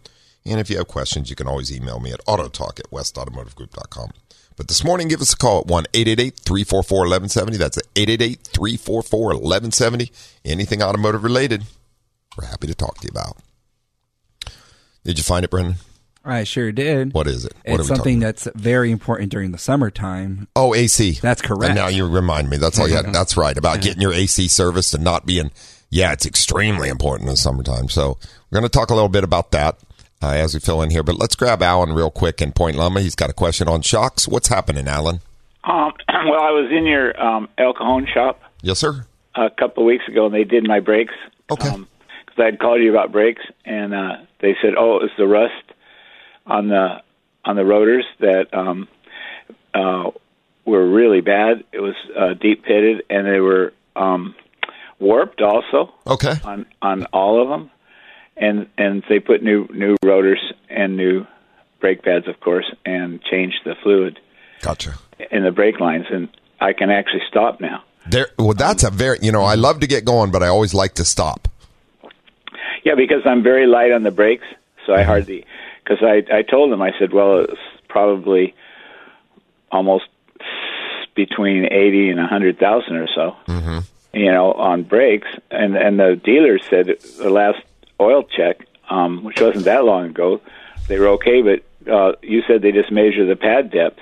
And 0.46 0.60
if 0.60 0.70
you 0.70 0.78
have 0.78 0.88
questions, 0.88 1.30
you 1.30 1.36
can 1.36 1.48
always 1.48 1.72
email 1.72 2.00
me 2.00 2.12
at 2.12 2.26
autotalk 2.26 2.80
at 2.80 2.92
westautomotivegroup.com. 2.92 4.12
But 4.58 4.68
this 4.68 4.84
morning, 4.84 5.08
give 5.08 5.22
us 5.22 5.34
a 5.34 5.38
call 5.38 5.60
at 5.62 5.68
1 5.68 5.86
344 5.94 7.00
1170. 7.00 7.58
That's 7.58 7.78
888 7.96 8.44
344 8.44 9.20
1170. 9.36 10.12
Anything 10.44 10.84
automotive 10.84 11.24
related, 11.24 11.64
we're 12.38 12.48
happy 12.48 12.68
to 12.68 12.76
talk 12.76 12.98
to 13.00 13.08
you 13.08 13.12
about. 13.12 13.38
Did 15.06 15.18
you 15.18 15.24
find 15.24 15.46
it, 15.46 15.50
Brendan? 15.50 15.76
I 16.26 16.44
sure 16.44 16.72
did. 16.72 17.14
What 17.14 17.28
is 17.28 17.46
it? 17.46 17.54
What 17.66 17.80
It's 17.80 17.88
something 17.88 18.20
that's 18.20 18.48
very 18.56 18.92
important 18.92 19.32
during 19.32 19.52
the 19.52 19.58
summertime. 19.58 20.48
Oh, 20.56 20.76
AC. 20.76 21.12
That's 21.22 21.42
correct. 21.42 21.66
And 21.72 21.76
now 21.76 21.88
you 21.88 22.08
remind 22.08 22.50
me. 22.50 22.58
That's 22.58 22.80
all 22.80 22.88
you 22.88 22.96
had. 22.96 23.06
That's 23.14 23.38
right. 23.38 23.58
About 23.58 23.82
getting 23.82 24.02
your 24.02 24.14
AC 24.14 24.48
serviced 24.50 24.94
and 24.94 25.04
not 25.04 25.26
being, 25.26 25.52
yeah, 25.90 26.12
it's 26.12 26.26
extremely 26.26 26.90
important 26.90 27.28
in 27.30 27.34
the 27.34 27.38
summertime. 27.38 27.88
So 27.90 28.18
we're 28.52 28.60
going 28.60 28.70
to 28.70 28.78
talk 28.78 28.90
a 28.90 28.94
little 28.94 29.10
bit 29.10 29.24
about 29.24 29.52
that 29.52 29.80
uh, 30.22 30.32
as 30.32 30.54
we 30.54 30.60
fill 30.60 30.82
in 30.82 30.90
here. 30.90 31.04
But 31.04 31.16
let's 31.18 31.36
grab 31.36 31.64
Alan 31.64 31.94
real 31.94 32.12
quick 32.12 32.42
in 32.42 32.52
Point 32.52 32.76
Loma. 32.76 33.02
He's 33.02 33.16
got 33.16 33.30
a 33.30 33.34
question 33.34 33.68
on 33.68 33.82
shocks. 33.82 34.28
What's 34.28 34.50
happening, 34.50 34.88
Alan? 34.88 35.22
Um, 35.64 35.94
well, 36.10 36.42
I 36.42 36.52
was 36.52 36.70
in 36.72 36.86
your 36.86 37.20
um, 37.22 37.48
El 37.58 37.74
Cajon 37.74 38.08
shop 38.14 38.42
Yes, 38.62 38.80
sir. 38.80 39.06
a 39.36 39.50
couple 39.50 39.84
of 39.84 39.88
weeks 39.88 40.08
ago, 40.08 40.26
and 40.26 40.36
they 40.36 40.44
did 40.44 40.68
my 40.68 40.80
brakes. 40.82 41.14
Okay. 41.50 41.70
Because 41.70 42.40
I 42.40 42.46
had 42.46 42.60
called 42.60 42.82
you 42.82 42.90
about 42.92 43.12
brakes, 43.12 43.42
and 43.66 43.94
uh, 43.94 44.18
they 44.42 44.56
said, 44.62 44.74
"Oh, 44.78 45.00
it's 45.02 45.14
the 45.18 45.26
rust 45.28 45.54
on 46.50 46.68
the 46.68 47.02
on 47.46 47.56
the 47.56 47.66
rotors 47.66 48.06
that 48.20 48.54
um, 48.54 48.88
uh, 49.74 50.12
were 50.66 50.88
really 50.90 51.22
bad. 51.22 51.64
It 51.72 51.80
was 51.80 51.96
uh, 52.18 52.34
deep 52.34 52.64
pitted, 52.64 53.04
and 53.10 53.26
they 53.26 53.40
were 53.40 53.74
um, 53.96 54.36
warped 55.00 55.42
also 55.42 55.94
Okay. 56.06 56.34
on 56.44 56.66
on 56.82 57.06
all 57.06 57.42
of 57.42 57.50
them. 57.50 57.72
And 58.38 58.68
and 58.78 59.04
they 59.10 59.20
put 59.20 59.44
new 59.44 59.68
new 59.74 59.96
rotors 60.04 60.42
and 60.70 60.96
new 60.98 61.26
brake 61.80 62.04
pads, 62.04 62.28
of 62.28 62.40
course, 62.40 62.70
and 62.86 63.22
changed 63.24 63.60
the 63.66 63.76
fluid 63.84 64.20
Gotcha. 64.62 64.94
in 65.32 65.44
the 65.44 65.52
brake 65.52 65.80
lines, 65.80 66.06
and 66.10 66.30
I 66.60 66.74
can 66.74 66.90
actually 66.90 67.22
stop 67.30 67.62
now. 67.62 67.84
There. 68.10 68.30
Well, 68.38 68.54
that's 68.54 68.84
a 68.84 68.90
very, 68.90 69.20
you 69.22 69.32
know, 69.32 69.44
I 69.44 69.56
love 69.56 69.82
to 69.82 69.88
get 69.88 70.04
going, 70.06 70.32
but 70.32 70.42
I 70.42 70.48
always 70.48 70.74
like 70.74 70.96
to 70.96 71.06
stop. 71.06 71.48
Yeah, 72.84 72.96
because 72.96 73.22
I'm 73.26 73.44
very 73.44 73.68
light 73.68 73.92
on 73.92 74.04
the 74.04 74.12
brakes, 74.12 74.46
so 74.86 74.94
I 74.94 75.04
hardly. 75.04 75.46
Because 75.90 76.04
I 76.04 76.38
I 76.38 76.42
told 76.44 76.72
them 76.72 76.82
I 76.82 76.92
said, 77.00 77.14
well, 77.14 77.40
it's 77.40 77.60
probably 77.88 78.54
almost 79.72 80.06
between 81.16 81.66
eighty 81.66 82.10
and 82.10 82.20
a 82.20 82.28
hundred 82.28 82.60
thousand 82.60 82.98
or 82.98 83.08
so. 83.08 83.36
Mm-hmm. 83.48 83.80
you 84.14 84.32
know, 84.32 84.54
on 84.54 84.84
brakes, 84.84 85.28
and 85.50 85.76
and 85.76 86.00
the 86.00 86.20
dealer 86.24 86.60
said 86.60 86.88
the 87.18 87.30
last 87.30 87.60
oil 88.00 88.24
check, 88.24 88.68
um, 88.90 89.24
which 89.24 89.42
wasn't 89.42 89.66
that 89.66 89.84
long 89.84 90.06
ago, 90.06 90.42
they 90.88 91.00
were 91.00 91.08
okay, 91.08 91.42
but 91.42 91.92
uh, 91.92 92.14
you 92.22 92.44
said 92.48 92.62
they 92.62 92.72
just 92.72 92.92
measure 92.92 93.26
the 93.26 93.36
pad 93.36 93.72
depth. 93.72 94.00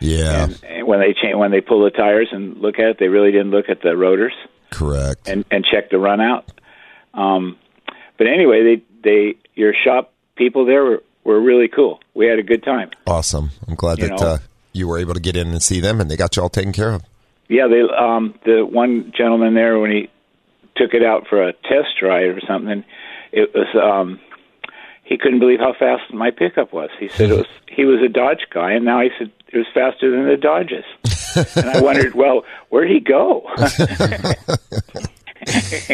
Yeah, 0.00 0.44
and, 0.44 0.64
and 0.64 0.86
when 0.88 0.98
they 0.98 1.14
cha- 1.14 1.38
when 1.38 1.52
they 1.52 1.60
pull 1.60 1.84
the 1.84 1.90
tires 1.90 2.30
and 2.32 2.58
look 2.58 2.80
at 2.80 2.86
it, 2.86 2.98
they 2.98 3.08
really 3.08 3.30
didn't 3.30 3.52
look 3.52 3.68
at 3.68 3.80
the 3.82 3.96
rotors 3.96 4.34
correct. 4.70 5.28
and 5.28 5.44
and 5.52 5.64
check 5.64 5.90
the 5.90 5.98
run 5.98 6.20
out. 6.20 6.50
Um, 7.14 7.56
but 8.18 8.26
anyway, 8.26 8.64
they 8.64 8.82
they 9.04 9.38
your 9.54 9.72
shop 9.72 10.12
people 10.34 10.66
there 10.66 10.82
were 10.82 11.02
were 11.24 11.40
really 11.40 11.68
cool. 11.68 12.00
We 12.14 12.26
had 12.26 12.38
a 12.38 12.42
good 12.42 12.62
time. 12.62 12.90
Awesome. 13.06 13.50
I'm 13.68 13.74
glad 13.74 13.98
You 13.98 14.08
that 14.08 14.20
uh, 14.20 14.38
you 14.72 14.88
were 14.88 14.98
able 14.98 15.14
to 15.14 15.20
get 15.20 15.36
in 15.36 15.48
and 15.48 15.62
see 15.62 15.80
them, 15.80 16.00
and 16.00 16.10
they 16.10 16.16
got 16.16 16.36
you 16.36 16.42
all 16.42 16.48
taken 16.48 16.72
care 16.72 16.92
of. 16.92 17.02
Yeah, 17.48 17.68
they 17.68 17.82
um 17.82 18.34
the 18.44 18.64
one 18.64 19.12
gentleman 19.16 19.54
there 19.54 19.78
when 19.78 19.90
he 19.90 20.10
took 20.76 20.94
it 20.94 21.04
out 21.04 21.26
for 21.28 21.42
a 21.46 21.52
test 21.52 22.00
ride 22.00 22.24
or 22.24 22.40
something, 22.46 22.84
it 23.32 23.52
was 23.54 23.66
um 23.80 24.20
he 25.04 25.18
couldn't 25.18 25.40
believe 25.40 25.58
how 25.58 25.74
fast 25.78 26.12
my 26.14 26.30
pickup 26.30 26.72
was. 26.72 26.90
He 26.98 27.08
said 27.08 27.30
it 27.30 27.36
was 27.36 27.46
he 27.68 27.84
was 27.84 28.00
a 28.02 28.08
Dodge 28.08 28.46
guy 28.50 28.72
and 28.72 28.84
now 28.84 29.00
he 29.00 29.10
said 29.18 29.30
it 29.48 29.58
was 29.58 29.66
faster 29.74 30.10
than 30.10 30.26
the 30.26 30.36
Dodges. 30.36 30.84
and 31.56 31.68
I 31.68 31.80
wondered, 31.82 32.14
well, 32.14 32.44
where'd 32.70 32.90
he 32.90 33.00
go? 33.00 33.46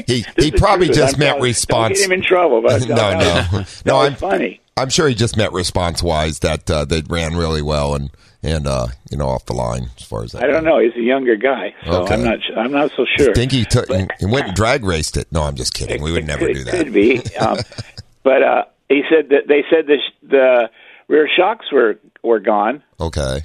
He 0.06 0.24
he 0.38 0.50
probably 0.50 0.88
just 0.88 1.18
meant 1.18 1.40
response. 1.40 1.98
Don't 1.98 2.10
get 2.10 2.16
him 2.16 2.22
in 2.22 2.22
trouble. 2.22 2.62
But 2.62 2.86
no, 2.88 2.94
no, 2.94 3.18
that 3.18 3.82
no. 3.86 4.00
I'm 4.00 4.14
funny. 4.14 4.60
I'm 4.78 4.88
sure 4.90 5.08
he 5.08 5.14
just 5.14 5.36
meant 5.36 5.52
response 5.52 6.02
wise 6.02 6.38
that 6.40 6.70
uh, 6.70 6.84
they 6.84 7.02
ran 7.08 7.36
really 7.36 7.62
well 7.62 7.94
and 7.94 8.10
and 8.42 8.66
uh, 8.66 8.86
you 9.10 9.16
know 9.18 9.28
off 9.28 9.46
the 9.46 9.52
line 9.52 9.90
as 9.98 10.04
far 10.04 10.22
as 10.24 10.32
that. 10.32 10.42
I 10.42 10.46
don't 10.46 10.64
know. 10.64 10.78
He's 10.78 10.94
a 10.94 11.00
younger 11.02 11.36
guy, 11.36 11.74
so 11.84 12.02
Okay. 12.02 12.14
I'm 12.14 12.24
not. 12.24 12.38
I'm 12.56 12.72
not 12.72 12.90
so 12.96 13.04
sure. 13.16 13.30
I 13.30 13.34
think 13.34 13.52
he 13.52 13.64
took 13.64 13.88
he 13.88 14.26
went 14.26 14.46
and 14.48 14.54
drag 14.56 14.84
raced 14.84 15.16
it. 15.16 15.26
No, 15.32 15.42
I'm 15.42 15.56
just 15.56 15.74
kidding. 15.74 16.00
We 16.02 16.12
would 16.12 16.26
never 16.26 16.46
could, 16.46 16.54
do 16.56 16.64
that. 16.64 16.74
Could 16.84 16.92
be, 16.92 17.18
um, 17.36 17.58
but 18.22 18.42
uh, 18.42 18.64
he 18.88 19.02
said 19.10 19.30
that 19.30 19.48
they 19.48 19.64
said 19.70 19.86
the 19.86 19.96
sh- 19.96 20.26
the 20.28 20.70
rear 21.08 21.28
shocks 21.36 21.66
were 21.72 21.98
were 22.22 22.38
gone, 22.40 22.82
Okay. 23.00 23.40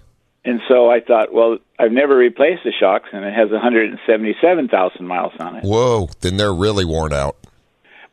and 0.46 0.62
so 0.67 0.89
I 0.91 1.00
thought, 1.00 1.34
well, 1.34 1.58
I've 1.80 1.91
never 1.91 2.15
replaced 2.15 2.63
the 2.63 2.72
shocks, 2.80 3.10
and 3.13 3.24
it 3.26 3.34
has 3.34 3.50
177,000 3.52 5.08
miles 5.08 5.34
on 5.39 5.56
it. 5.58 5.63
Whoa, 5.63 6.10
then 6.22 6.38
they're 6.38 6.54
really 6.54 6.86
worn 6.86 7.13
out. 7.13 7.38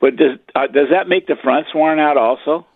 But 0.01 0.17
does 0.17 0.39
uh, 0.55 0.67
does 0.69 0.89
that 0.93 1.09
make 1.09 1.27
the 1.27 1.37
fronts 1.43 1.75
worn 1.75 1.99
out 1.99 2.17
also? 2.17 2.67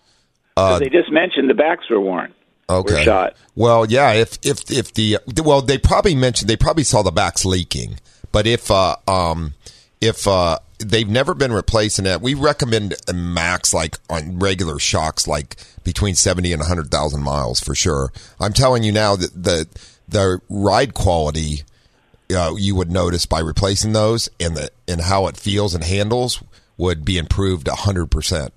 Uh, 0.56 0.78
they 0.78 0.88
just 0.88 1.10
mentioned 1.10 1.50
the 1.50 1.54
backs 1.54 1.88
were 1.90 2.00
worn. 2.00 2.32
Okay. 2.68 2.94
Were 2.94 3.02
shot. 3.02 3.36
Well, 3.54 3.86
yeah. 3.86 4.12
If 4.12 4.38
if 4.42 4.70
if 4.70 4.94
the 4.94 5.18
well, 5.42 5.62
they 5.62 5.78
probably 5.78 6.14
mentioned 6.14 6.48
they 6.48 6.56
probably 6.56 6.84
saw 6.84 7.02
the 7.02 7.10
backs 7.10 7.44
leaking, 7.44 7.98
but 8.32 8.46
if 8.46 8.70
uh 8.70 8.96
um 9.06 9.54
if 10.00 10.26
uh 10.26 10.58
they've 10.78 11.08
never 11.08 11.34
been 11.34 11.52
replacing 11.52 12.06
it, 12.06 12.20
we 12.20 12.34
recommend 12.34 12.94
a 13.08 13.12
max 13.12 13.74
like 13.74 13.96
on 14.08 14.38
regular 14.38 14.78
shocks 14.78 15.26
like 15.26 15.56
between 15.82 16.14
seventy 16.14 16.52
and 16.52 16.62
hundred 16.62 16.90
thousand 16.90 17.22
miles 17.22 17.60
for 17.60 17.74
sure. 17.74 18.12
I'm 18.40 18.52
telling 18.52 18.82
you 18.82 18.92
now 18.92 19.16
that 19.16 19.30
the 19.34 19.66
the 20.08 20.40
ride 20.48 20.94
quality 20.94 21.62
uh, 22.34 22.54
you 22.56 22.74
would 22.74 22.90
notice 22.90 23.26
by 23.26 23.40
replacing 23.40 23.92
those 23.92 24.28
and 24.40 24.56
the 24.56 24.70
and 24.88 25.02
how 25.02 25.26
it 25.26 25.36
feels 25.36 25.74
and 25.74 25.84
handles 25.84 26.42
would 26.76 27.04
be 27.04 27.18
improved 27.18 27.68
hundred 27.68 28.06
percent. 28.06 28.52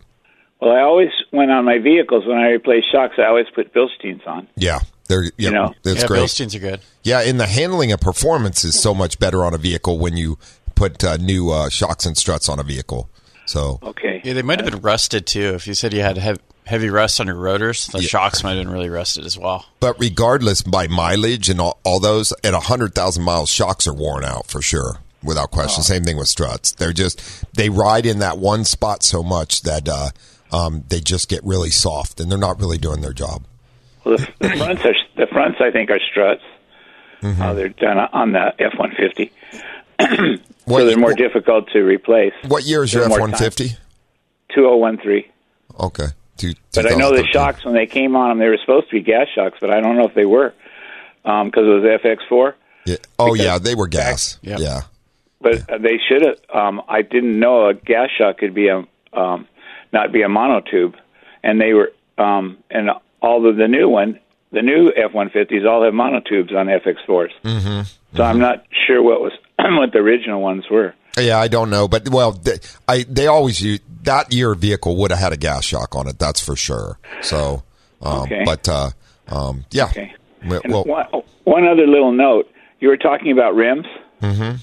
Well, 0.61 0.71
I 0.71 0.81
always 0.81 1.09
when 1.31 1.49
on 1.51 1.65
my 1.65 1.77
vehicles 1.79 2.25
when 2.25 2.37
I 2.37 2.49
replace 2.51 2.83
shocks, 2.91 3.15
I 3.17 3.25
always 3.27 3.45
put 3.53 3.73
Bilsteins 3.73 4.25
on. 4.27 4.47
Yeah, 4.55 4.79
they're 5.07 5.23
yeah, 5.23 5.29
You 5.37 5.51
know. 5.51 5.73
that's 5.83 6.01
yeah, 6.01 6.07
great. 6.07 6.21
Bilsteins 6.23 6.55
are 6.55 6.59
good. 6.59 6.79
Yeah, 7.03 7.21
and 7.21 7.39
the 7.39 7.45
handling 7.47 7.91
and 7.91 8.01
performance 8.01 8.63
is 8.65 8.79
so 8.79 8.93
much 8.93 9.19
better 9.19 9.45
on 9.45 9.53
a 9.53 9.57
vehicle 9.57 9.99
when 9.99 10.17
you 10.17 10.37
put 10.75 11.03
uh, 11.03 11.17
new 11.17 11.51
uh, 11.51 11.69
shocks 11.69 12.05
and 12.05 12.17
struts 12.17 12.49
on 12.49 12.59
a 12.59 12.63
vehicle. 12.63 13.09
So 13.45 13.79
Okay. 13.83 14.21
Yeah, 14.23 14.33
they 14.33 14.41
might 14.41 14.59
have 14.59 14.69
been 14.69 14.81
rusted 14.81 15.25
too. 15.25 15.53
If 15.55 15.67
you 15.67 15.73
said 15.73 15.93
you 15.93 16.01
had 16.01 16.17
hev- 16.17 16.39
heavy 16.65 16.89
rust 16.89 17.21
on 17.21 17.27
your 17.27 17.35
rotors, 17.37 17.87
the 17.87 17.99
Yeah. 17.99 18.07
shocks 18.07 18.43
might 18.43 18.55
have 18.55 18.65
been 18.65 18.73
really 18.73 18.89
rusted 18.89 19.25
as 19.25 19.37
well. 19.37 19.65
But 19.79 19.97
regardless, 19.99 20.61
by 20.63 20.87
mileage 20.87 21.49
and 21.49 21.61
all, 21.61 21.79
all 21.85 21.99
those, 22.01 22.33
at 22.43 22.53
100,000 22.53 23.23
miles, 23.23 23.49
shocks 23.49 23.87
are 23.87 23.93
worn 23.93 24.25
out 24.25 24.47
for 24.47 24.61
sure, 24.61 24.97
without 25.23 25.51
question. 25.51 25.81
Same 25.83 26.03
thing 26.03 26.17
with 26.17 26.27
struts. 26.27 26.73
They're 26.73 26.91
just, 26.93 27.21
they 27.55 27.69
ride 27.69 28.05
in 28.05 28.19
that 28.19 28.37
one 28.37 28.65
spot 28.65 29.01
so 29.03 29.23
much 29.23 29.61
that 29.61 29.87
uh, 29.87 30.09
um, 30.51 30.83
they 30.87 30.99
just 30.99 31.29
get 31.29 31.43
really 31.43 31.69
soft 31.69 32.19
and 32.19 32.31
they're 32.31 32.37
not 32.37 32.59
really 32.59 32.77
doing 32.77 33.01
their 33.01 33.13
job. 33.13 33.43
Well, 34.03 34.17
the, 34.17 34.27
the 34.39 34.49
fronts 34.57 34.85
are 34.85 34.95
the 35.15 35.27
fronts. 35.27 35.59
I 35.59 35.71
think 35.71 35.89
are 35.89 35.99
struts. 36.11 36.43
Mm-hmm. 37.21 37.41
Uh, 37.41 37.53
they're 37.53 37.69
done 37.69 37.97
on 37.97 38.31
the 38.31 38.53
F 38.59 38.73
one 38.77 38.93
fifty, 38.95 39.31
What, 40.65 40.79
so 40.79 40.85
they're 40.85 40.97
more 40.97 41.13
difficult 41.13 41.69
to 41.71 41.79
replace. 41.79 42.33
what 42.47 42.63
year 42.63 42.83
is 42.83 42.93
your 42.93 43.01
They're 43.03 43.11
F 43.13 43.17
more 43.17 43.21
150? 43.21 43.69
Two 43.69 44.61
zero 44.61 44.77
one 44.77 44.97
three. 44.97 45.29
Okay. 45.79 46.07
Two, 46.37 46.53
But 46.73 46.91
I 46.91 46.95
know 46.95 47.11
the 47.15 47.25
shocks 47.25 47.65
when 47.65 47.73
they 47.73 47.87
came 47.87 48.15
on 48.15 48.29
them, 48.29 48.37
they 48.37 48.47
were 48.47 48.59
supposed 48.59 48.89
to 48.89 48.95
be 48.95 49.01
gas 49.01 49.27
shocks, 49.33 49.57
but 49.59 49.71
I 49.71 49.81
don't 49.81 49.97
know 49.97 50.05
if 50.05 50.13
they 50.13 50.25
were 50.25 50.53
because 51.23 51.51
it 51.55 51.83
was 51.83 51.83
FX 51.83 52.17
four. 52.29 52.55
Yeah. 52.85 52.97
Oh, 53.17 53.33
yeah, 53.33 53.57
they 53.57 53.75
were 53.75 53.87
gas. 53.87 54.37
Yep. 54.43 54.59
Yeah. 54.59 54.81
But 55.41 55.69
uh 55.69 55.77
they 55.79 55.99
should 56.07 56.21
have. 56.23 56.37
Um, 56.53 56.81
I 56.87 57.01
didn't 57.01 57.39
know 57.39 57.67
a 57.67 57.73
gas 57.73 58.09
shock 58.17 58.37
could 58.37 58.53
be 58.53 58.69
a 58.69 58.85
um, 59.13 59.47
not 59.93 60.11
be 60.11 60.21
a 60.21 60.27
monotube, 60.27 60.95
and 61.43 61.59
they 61.61 61.73
were 61.73 61.91
um, 62.17 62.57
and 62.69 62.89
all 63.21 63.47
of 63.49 63.57
the 63.57 63.67
new 63.67 63.87
one, 63.89 64.19
the 64.51 64.61
new 64.61 64.91
F 64.95 65.13
one 65.13 65.29
fifties 65.29 65.65
all 65.65 65.83
have 65.83 65.93
monotubes 65.93 66.53
on 66.55 66.67
FX 66.67 66.95
4s 67.07 67.29
Mm-hmm. 67.43 67.81
So 68.17 68.23
I'm 68.23 68.39
not 68.39 68.65
sure 68.87 69.01
what 69.03 69.21
was 69.21 69.33
what 69.59 69.91
the 69.91 69.99
original 69.99 70.41
ones 70.41 70.65
were. 70.71 70.93
Yeah, 71.19 71.39
I 71.39 71.47
don't 71.47 71.69
know, 71.69 71.87
but 71.87 72.09
well, 72.09 72.31
they, 72.31 72.57
I 72.87 73.03
they 73.09 73.27
always 73.27 73.59
use 73.61 73.79
that 74.03 74.31
year 74.33 74.53
vehicle 74.55 74.95
would 74.97 75.11
have 75.11 75.19
had 75.19 75.33
a 75.33 75.37
gas 75.37 75.65
shock 75.65 75.95
on 75.95 76.07
it. 76.07 76.17
That's 76.19 76.39
for 76.43 76.55
sure. 76.55 76.99
So, 77.21 77.63
um, 78.01 78.19
Okay. 78.23 78.43
but 78.45 78.67
uh, 78.69 78.89
um, 79.27 79.65
yeah. 79.71 79.85
Okay. 79.85 80.13
Well, 80.45 80.83
one, 80.85 81.05
one 81.43 81.67
other 81.67 81.87
little 81.87 82.11
note: 82.13 82.49
you 82.79 82.87
were 82.89 82.97
talking 82.97 83.31
about 83.31 83.55
rims. 83.55 83.85
Mm-hmm. 84.21 84.57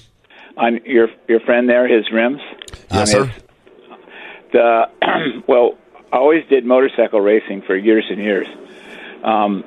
On 0.57 0.79
your 0.85 1.09
your 1.27 1.41
friend 1.41 1.67
there, 1.69 1.87
his 1.87 2.09
rims. 2.11 2.39
yes, 2.89 2.99
on 2.99 3.05
sir. 3.07 3.25
his- 3.25 3.43
the 4.55 5.43
well, 5.47 5.77
I 6.11 6.17
always 6.17 6.45
did 6.47 6.65
motorcycle 6.65 7.19
racing 7.19 7.61
for 7.61 7.75
years 7.75 8.05
and 8.09 8.19
years, 8.19 8.47
um, 9.23 9.63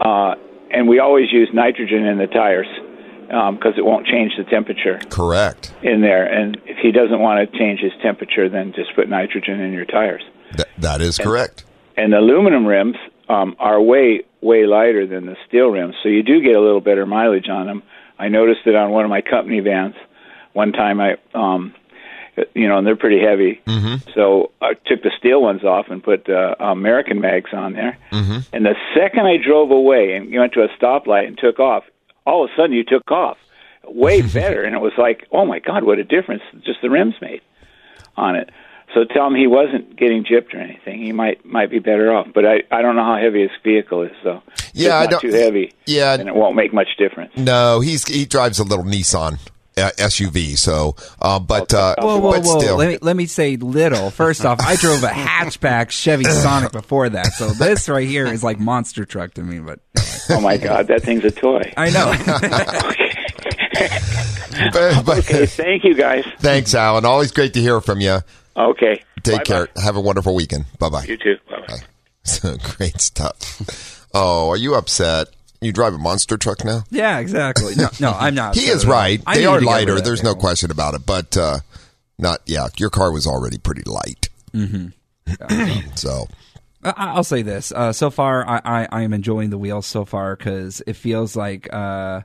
uh, 0.00 0.34
and 0.70 0.88
we 0.88 0.98
always 0.98 1.32
use 1.32 1.48
nitrogen 1.52 2.04
in 2.04 2.18
the 2.18 2.26
tires 2.26 2.66
because 3.26 3.74
it 3.78 3.84
won't 3.84 4.06
change 4.06 4.32
the 4.36 4.44
temperature 4.44 5.00
Correct. 5.08 5.72
in 5.82 6.02
there. 6.02 6.26
And 6.26 6.58
if 6.66 6.76
he 6.78 6.92
doesn't 6.92 7.18
want 7.18 7.50
to 7.50 7.58
change 7.58 7.80
his 7.80 7.92
temperature, 8.02 8.48
then 8.48 8.72
just 8.74 8.94
put 8.94 9.08
nitrogen 9.08 9.60
in 9.60 9.72
your 9.72 9.86
tires. 9.86 10.22
Th- 10.56 10.68
that 10.78 11.00
is 11.00 11.18
correct. 11.18 11.64
And 11.96 12.12
aluminum 12.12 12.66
rims 12.66 12.96
um, 13.28 13.56
are 13.58 13.80
way 13.80 14.24
way 14.40 14.66
lighter 14.66 15.06
than 15.06 15.26
the 15.26 15.36
steel 15.48 15.68
rims, 15.68 15.94
so 16.02 16.08
you 16.08 16.22
do 16.22 16.42
get 16.42 16.56
a 16.56 16.60
little 16.60 16.80
better 16.80 17.06
mileage 17.06 17.48
on 17.48 17.66
them. 17.66 17.82
I 18.18 18.28
noticed 18.28 18.60
it 18.66 18.74
on 18.74 18.90
one 18.90 19.04
of 19.04 19.10
my 19.10 19.22
company 19.22 19.60
vans. 19.60 19.94
One 20.52 20.72
time, 20.72 21.00
I 21.00 21.16
um, 21.34 21.74
you 22.54 22.68
know, 22.68 22.78
and 22.78 22.86
they're 22.86 22.96
pretty 22.96 23.20
heavy. 23.20 23.60
Mm-hmm. 23.66 24.10
So 24.14 24.50
I 24.60 24.74
took 24.86 25.02
the 25.02 25.10
steel 25.18 25.40
ones 25.42 25.64
off 25.64 25.86
and 25.88 26.02
put 26.02 26.28
uh, 26.28 26.54
American 26.58 27.20
mags 27.20 27.50
on 27.52 27.72
there. 27.74 27.96
Mm-hmm. 28.12 28.38
And 28.52 28.64
the 28.66 28.74
second 28.96 29.26
I 29.26 29.36
drove 29.36 29.70
away 29.70 30.14
and 30.16 30.32
went 30.32 30.52
to 30.54 30.62
a 30.62 30.68
stoplight 30.80 31.26
and 31.26 31.38
took 31.38 31.60
off, 31.60 31.84
all 32.26 32.44
of 32.44 32.50
a 32.50 32.56
sudden 32.56 32.72
you 32.72 32.84
took 32.84 33.10
off 33.10 33.36
way 33.86 34.22
better. 34.40 34.62
and 34.64 34.74
it 34.74 34.80
was 34.80 34.92
like, 34.98 35.26
oh 35.32 35.44
my 35.46 35.58
God, 35.60 35.84
what 35.84 35.98
a 35.98 36.04
difference 36.04 36.42
just 36.64 36.80
the 36.82 36.90
rims 36.90 37.14
made 37.20 37.42
on 38.16 38.36
it. 38.36 38.50
So 38.94 39.02
tell 39.04 39.26
him 39.26 39.34
he 39.34 39.48
wasn't 39.48 39.96
getting 39.96 40.22
gypped 40.24 40.54
or 40.54 40.58
anything. 40.60 41.02
He 41.02 41.10
might 41.10 41.44
might 41.44 41.68
be 41.68 41.80
better 41.80 42.14
off, 42.14 42.28
but 42.32 42.44
I 42.46 42.62
I 42.70 42.80
don't 42.80 42.94
know 42.94 43.02
how 43.04 43.16
heavy 43.16 43.42
his 43.42 43.50
vehicle 43.64 44.02
is. 44.02 44.12
So 44.22 44.40
Yeah, 44.72 44.96
I 44.98 45.02
it's 45.04 45.10
not 45.12 45.22
don't- 45.22 45.32
too 45.32 45.36
heavy. 45.36 45.72
yeah. 45.86 46.14
and 46.14 46.28
it 46.28 46.34
won't 46.34 46.54
make 46.54 46.72
much 46.72 46.96
difference. 46.96 47.32
No, 47.36 47.80
he's 47.80 48.06
he 48.06 48.24
drives 48.24 48.60
a 48.60 48.64
little 48.64 48.84
Nissan 48.84 49.38
uh, 49.76 49.90
SUV. 49.98 50.56
So, 50.58 50.96
uh, 51.20 51.38
but 51.38 51.72
uh, 51.74 51.96
Whoa, 51.98 52.18
whoa, 52.18 52.32
but 52.32 52.44
whoa! 52.44 52.58
still, 52.60 52.76
Let 52.76 52.88
me 52.88 52.98
let 53.02 53.16
me 53.16 53.26
say 53.26 53.56
little. 53.56 54.10
First 54.10 54.44
off, 54.44 54.60
I 54.60 54.76
drove 54.76 55.02
a 55.02 55.08
hatchback 55.08 55.90
Chevy 55.90 56.24
Sonic 56.24 56.72
before 56.72 57.08
that, 57.08 57.32
so 57.34 57.48
this 57.50 57.88
right 57.88 58.06
here 58.08 58.26
is 58.26 58.42
like 58.44 58.58
monster 58.58 59.04
truck 59.04 59.34
to 59.34 59.42
me. 59.42 59.58
But 59.58 59.80
Oh 60.30 60.40
my 60.40 60.56
God, 60.56 60.86
that 60.88 61.02
thing's 61.02 61.24
a 61.24 61.30
toy. 61.30 61.72
I 61.76 61.90
know. 61.90 62.14
but, 64.72 65.04
but- 65.04 65.18
Okay, 65.18 65.46
thank 65.46 65.84
you 65.84 65.94
guys. 65.94 66.24
thanks, 66.38 66.74
Alan. 66.74 67.04
Always 67.04 67.32
great 67.32 67.54
to 67.54 67.60
hear 67.60 67.80
from 67.80 68.00
you. 68.00 68.18
Okay, 68.56 69.02
Take 69.22 69.38
Bye-bye. 69.38 69.44
care. 69.44 69.68
Have 69.82 69.96
a 69.96 70.00
wonderful 70.00 70.34
weekend. 70.34 70.66
Bye 70.78 70.88
bye. 70.90 71.04
You 71.04 71.16
too. 71.16 71.36
Bye. 71.48 71.78
So 72.24 72.56
great 72.76 73.00
stuff. 73.00 74.06
Oh, 74.14 74.48
are 74.50 74.56
you 74.56 74.74
upset? 74.76 75.28
You 75.64 75.72
drive 75.72 75.94
a 75.94 75.98
monster 75.98 76.36
truck 76.36 76.64
now? 76.64 76.84
yeah, 76.90 77.18
exactly. 77.18 77.74
No, 77.76 77.88
no, 78.00 78.12
I'm 78.12 78.34
not. 78.34 78.54
He 78.54 78.66
is 78.66 78.86
right. 78.86 79.20
I 79.26 79.38
They 79.38 79.46
are 79.46 79.58
to 79.58 79.64
get 79.64 79.70
rid 79.70 79.76
lighter. 79.88 80.00
There's 80.00 80.22
no 80.22 80.34
question 80.34 80.70
about 80.70 80.94
it. 80.94 81.06
But 81.06 81.36
uh, 81.36 81.58
not 82.18 82.40
yeah. 82.46 82.68
Your 82.78 82.90
car 82.90 83.10
was 83.12 83.26
already 83.26 83.58
pretty 83.58 83.82
light. 83.86 84.28
Mm-hmm. 84.52 84.88
so 85.96 86.28
I'll 86.84 87.24
say 87.24 87.42
this. 87.42 87.72
Uh, 87.72 87.92
so 87.92 88.10
far, 88.10 88.46
I, 88.48 88.60
I, 88.64 88.88
I 88.92 89.02
am 89.02 89.12
enjoying 89.14 89.50
the 89.50 89.58
wheels 89.58 89.86
so 89.86 90.04
far 90.04 90.36
because 90.36 90.82
it 90.86 90.94
feels 90.96 91.34
like 91.34 91.72
uh, 91.72 92.20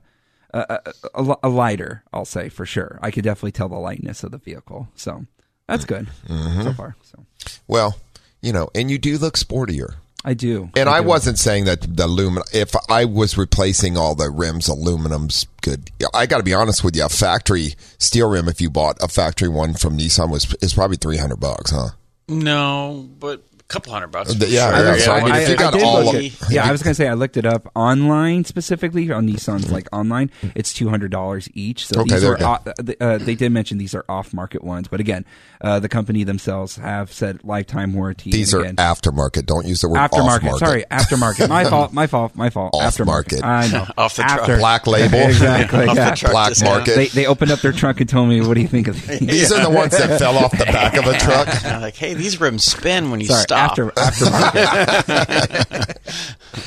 a, 0.53 0.59
a, 0.59 0.81
a, 1.23 1.35
a 1.43 1.49
lighter. 1.49 2.03
I'll 2.11 2.25
say 2.25 2.49
for 2.49 2.65
sure. 2.65 2.99
I 3.01 3.11
could 3.11 3.23
definitely 3.23 3.53
tell 3.53 3.69
the 3.69 3.77
lightness 3.77 4.23
of 4.23 4.31
the 4.31 4.37
vehicle. 4.37 4.89
So 4.95 5.25
that's 5.67 5.85
good 5.85 6.07
Mm-hmm. 6.27 6.63
so 6.63 6.73
far. 6.73 6.95
So 7.03 7.25
Well, 7.67 7.97
you 8.41 8.51
know, 8.51 8.69
and 8.75 8.91
you 8.91 8.97
do 8.97 9.17
look 9.17 9.35
sportier. 9.37 9.95
I 10.25 10.33
do. 10.33 10.69
And 10.75 10.89
I, 10.89 11.01
do. 11.01 11.07
wasn't 11.07 11.39
saying 11.39 11.65
that 11.65 11.95
the 11.95 12.05
aluminum. 12.05 12.43
If 12.53 12.75
I 12.89 13.05
was 13.05 13.37
replacing 13.37 13.97
all 13.97 14.15
the 14.15 14.29
rims, 14.29 14.67
aluminum's 14.67 15.47
good. 15.61 15.89
I 16.13 16.25
got 16.25 16.37
to 16.37 16.43
be 16.43 16.53
honest 16.53 16.83
with 16.83 16.95
you. 16.95 17.05
A 17.05 17.09
factory 17.09 17.75
steel 17.97 18.29
rim, 18.29 18.49
if 18.49 18.59
you 18.59 18.69
bought 18.69 18.97
a 19.01 19.07
factory 19.07 19.49
one 19.49 19.73
from 19.73 19.97
Nissan, 19.97 20.29
was 20.29 20.53
is 20.61 20.73
probably 20.73 20.97
three 20.97 21.17
hundred 21.17 21.39
bucks, 21.39 21.71
huh? 21.71 21.89
No, 22.27 23.09
but 23.19 23.43
a 23.48 23.48
couple 23.69 23.93
hundred 23.93 24.07
bucks. 24.07 24.33
The- 24.33 24.47
yeah, 24.49 24.75
sure. 24.75 24.85
yeah, 24.85 24.97
so 24.97 25.11
I 25.13 25.23
mean, 25.23 25.35
if 25.35 25.49
you 25.49 25.55
got 25.57 25.73
did 25.73 25.83
all 25.83 26.03
look 26.03 26.15
of- 26.15 26.43
at- 26.43 26.49
yeah, 26.51 26.67
I 26.67 26.71
was 26.71 26.83
gonna 26.83 26.93
say 26.95 27.07
I 27.07 27.13
looked 27.13 27.37
it 27.37 27.45
up 27.45 27.71
online 27.75 28.43
specifically 28.43 29.09
on 29.11 29.27
Nissan's 29.27 29.71
like 29.71 29.87
online. 29.93 30.31
It's 30.55 30.73
two 30.73 30.89
hundred 30.89 31.11
dollars 31.11 31.47
each. 31.53 31.85
So 31.87 32.01
Okay, 32.01 32.15
these 32.15 32.23
are 32.23 32.43
off, 32.43 32.67
uh, 32.67 33.17
they 33.19 33.35
did 33.35 33.51
mention 33.51 33.77
these 33.77 33.95
are 33.95 34.03
off 34.09 34.33
market 34.33 34.63
ones, 34.63 34.87
but 34.87 34.99
again, 34.99 35.23
uh, 35.61 35.79
the 35.79 35.87
company 35.89 36.23
themselves 36.23 36.75
have 36.77 37.13
said 37.13 37.43
lifetime 37.43 37.93
warranty. 37.93 38.31
These 38.31 38.53
are 38.53 38.63
aftermarket. 38.63 39.45
Don't 39.45 39.65
use 39.65 39.81
the 39.81 39.89
word 39.89 39.97
aftermarket. 39.97 40.49
off-market. 40.49 40.57
Sorry, 40.59 40.83
aftermarket. 40.91 41.49
My 41.49 41.63
fault. 41.69 41.93
My 41.93 42.07
fault. 42.07 42.35
My 42.35 42.49
fault. 42.49 42.71
Off 42.73 42.95
aftermarket. 42.97 43.05
market. 43.05 43.43
I 43.43 43.67
know. 43.67 43.85
Off 43.97 44.15
the 44.15 44.23
truck. 44.23 44.39
After- 44.41 44.57
Black 44.57 44.87
label. 44.87 45.19
exactly. 45.19 45.87
Off 45.87 45.95
the 45.95 46.01
yeah. 46.01 46.15
truck 46.15 46.31
Black 46.31 46.53
market. 46.63 46.95
They 46.95 47.07
they 47.07 47.25
opened 47.27 47.51
up 47.51 47.59
their 47.61 47.71
trunk 47.71 47.99
and 48.01 48.09
told 48.09 48.29
me, 48.29 48.41
"What 48.41 48.55
do 48.55 48.61
you 48.61 48.67
think 48.67 48.87
of 48.87 49.05
these?" 49.07 49.19
These 49.19 49.51
are 49.51 49.61
the 49.61 49.69
ones 49.69 49.97
that 49.97 50.17
fell 50.19 50.37
off 50.37 50.51
the 50.57 50.65
back 50.65 50.95
of 50.97 51.05
a 51.05 51.17
truck. 51.19 51.47
Like, 51.63 51.95
hey, 51.95 52.13
these 52.15 52.39
rims 52.41 52.63
spin 52.63 53.11
when 53.11 53.19
you 53.19 53.27
Sorry, 53.27 53.41
stop. 53.43 53.58
After 53.59 53.85
aftermarket. 53.91 54.75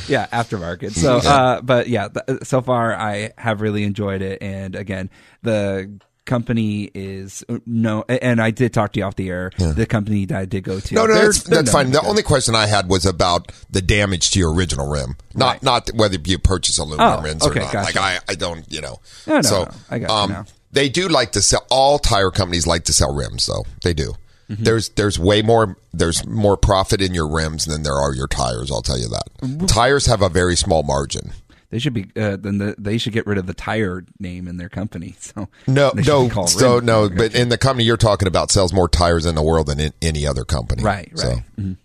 yeah, 0.09 0.27
aftermarket. 0.33 0.93
So, 0.93 1.17
uh, 1.19 1.61
but 1.63 1.89
yeah, 1.89 2.09
th- 2.09 2.45
so 2.45 2.61
far 2.63 2.95
I 2.95 3.31
have 3.39 3.61
really 3.61 3.85
enjoyed 3.85 4.23
it, 4.23 4.43
and 4.43 4.75
again, 4.75 5.11
the 5.43 5.99
company 6.25 6.89
is 6.95 7.43
no, 7.67 8.05
and 8.09 8.41
I 8.41 8.53
did 8.53 8.73
talk 8.73 8.93
to 8.93 9.01
you 9.01 9.05
off 9.07 9.17
the 9.17 9.29
air. 9.29 9.51
The 9.59 9.87
company 9.87 10.25
that 10.27 10.39
I 10.39 10.45
did 10.45 10.63
go 10.63 10.79
to, 10.79 10.95
No, 10.95 11.07
no, 11.07 11.15
they're- 11.15 11.25
that's, 11.25 11.43
they're 11.43 11.57
that's 11.63 11.73
done. 11.73 11.87
fine. 11.87 11.93
The 11.93 12.03
only 12.03 12.23
question 12.23 12.55
I 12.55 12.67
had 12.67 12.89
was 12.89 13.05
about 13.07 13.51
the 13.71 13.83
damage 13.83 14.31
to 14.33 14.39
your 14.39 14.55
original 14.55 14.89
rim, 14.89 15.17
not 15.35 15.55
Right. 15.55 15.63
not 15.65 15.91
whether 15.95 16.19
you 16.25 16.39
purchase 16.39 16.79
aluminum 16.79 17.19
Oh, 17.19 17.23
rims 17.23 17.45
or 17.47 17.53
not. 17.55 17.73
gotcha. 17.73 17.79
Like 17.85 17.97
I, 17.97 18.19
I 18.29 18.35
don't, 18.37 18.65
you 18.73 18.81
know. 18.81 19.01
No, 19.27 19.35
no, 19.37 19.43
so 19.43 19.65
no. 19.65 19.71
I 19.91 19.99
got 19.99 20.09
you 20.11 20.15
um, 20.15 20.31
now. 20.31 20.45
they 20.71 20.89
do 20.89 21.09
like 21.09 21.33
to 21.33 21.43
sell. 21.43 21.67
All 21.71 21.99
tire 21.99 22.31
companies 22.31 22.67
like 22.69 22.85
to 22.85 22.93
sell 22.93 23.13
rims, 23.13 23.47
though 23.47 23.65
they 23.83 23.93
do. 23.95 24.15
Mm-hmm. 24.53 24.65
There's 24.65 24.89
there's 24.91 25.19
way 25.19 25.43
more 25.43 25.77
there's 25.93 26.27
more 26.27 26.57
profit 26.57 27.01
in 27.01 27.15
your 27.15 27.29
rims 27.29 27.65
than 27.65 27.83
there 27.83 27.97
are 27.97 28.15
your 28.15 28.29
tires. 28.29 28.71
I'll 28.71 28.83
tell 28.83 28.99
you 28.99 29.09
Mm-hmm. 29.09 29.59
that. 29.59 29.69
Tires 29.69 30.07
have 30.07 30.23
a 30.23 30.29
very 30.29 30.57
small 30.57 30.83
margin. 30.83 31.33
They 31.71 31.79
should 31.79 31.95
be 31.95 32.11
uh, 32.17 32.37
then 32.37 32.59
the, 32.59 32.75
they 32.79 32.99
should 32.99 33.15
get 33.15 33.27
rid 33.27 33.39
of 33.39 33.47
the 33.47 33.55
tire 33.55 34.05
name 34.21 34.47
in 34.47 34.59
their 34.59 34.69
company. 34.69 35.17
So 35.21 35.49
No, 35.67 35.91
no, 35.95 36.29
so 36.47 36.81
no, 36.81 37.09
but 37.09 37.35
in 37.35 37.49
the 37.49 37.57
company 37.57 37.85
you're 37.85 37.97
talking 37.97 38.29
about 38.29 38.51
sells 38.51 38.73
more 38.75 38.89
tires 38.89 39.25
in 39.25 39.35
the 39.35 39.43
world 39.43 39.69
than 39.69 39.81
in 39.81 39.93
any 40.03 40.27
other 40.27 40.45
company. 40.45 40.83
right, 40.83 41.11
So, 41.19 41.29
right. 41.29 41.43
Mhm. 41.59 41.77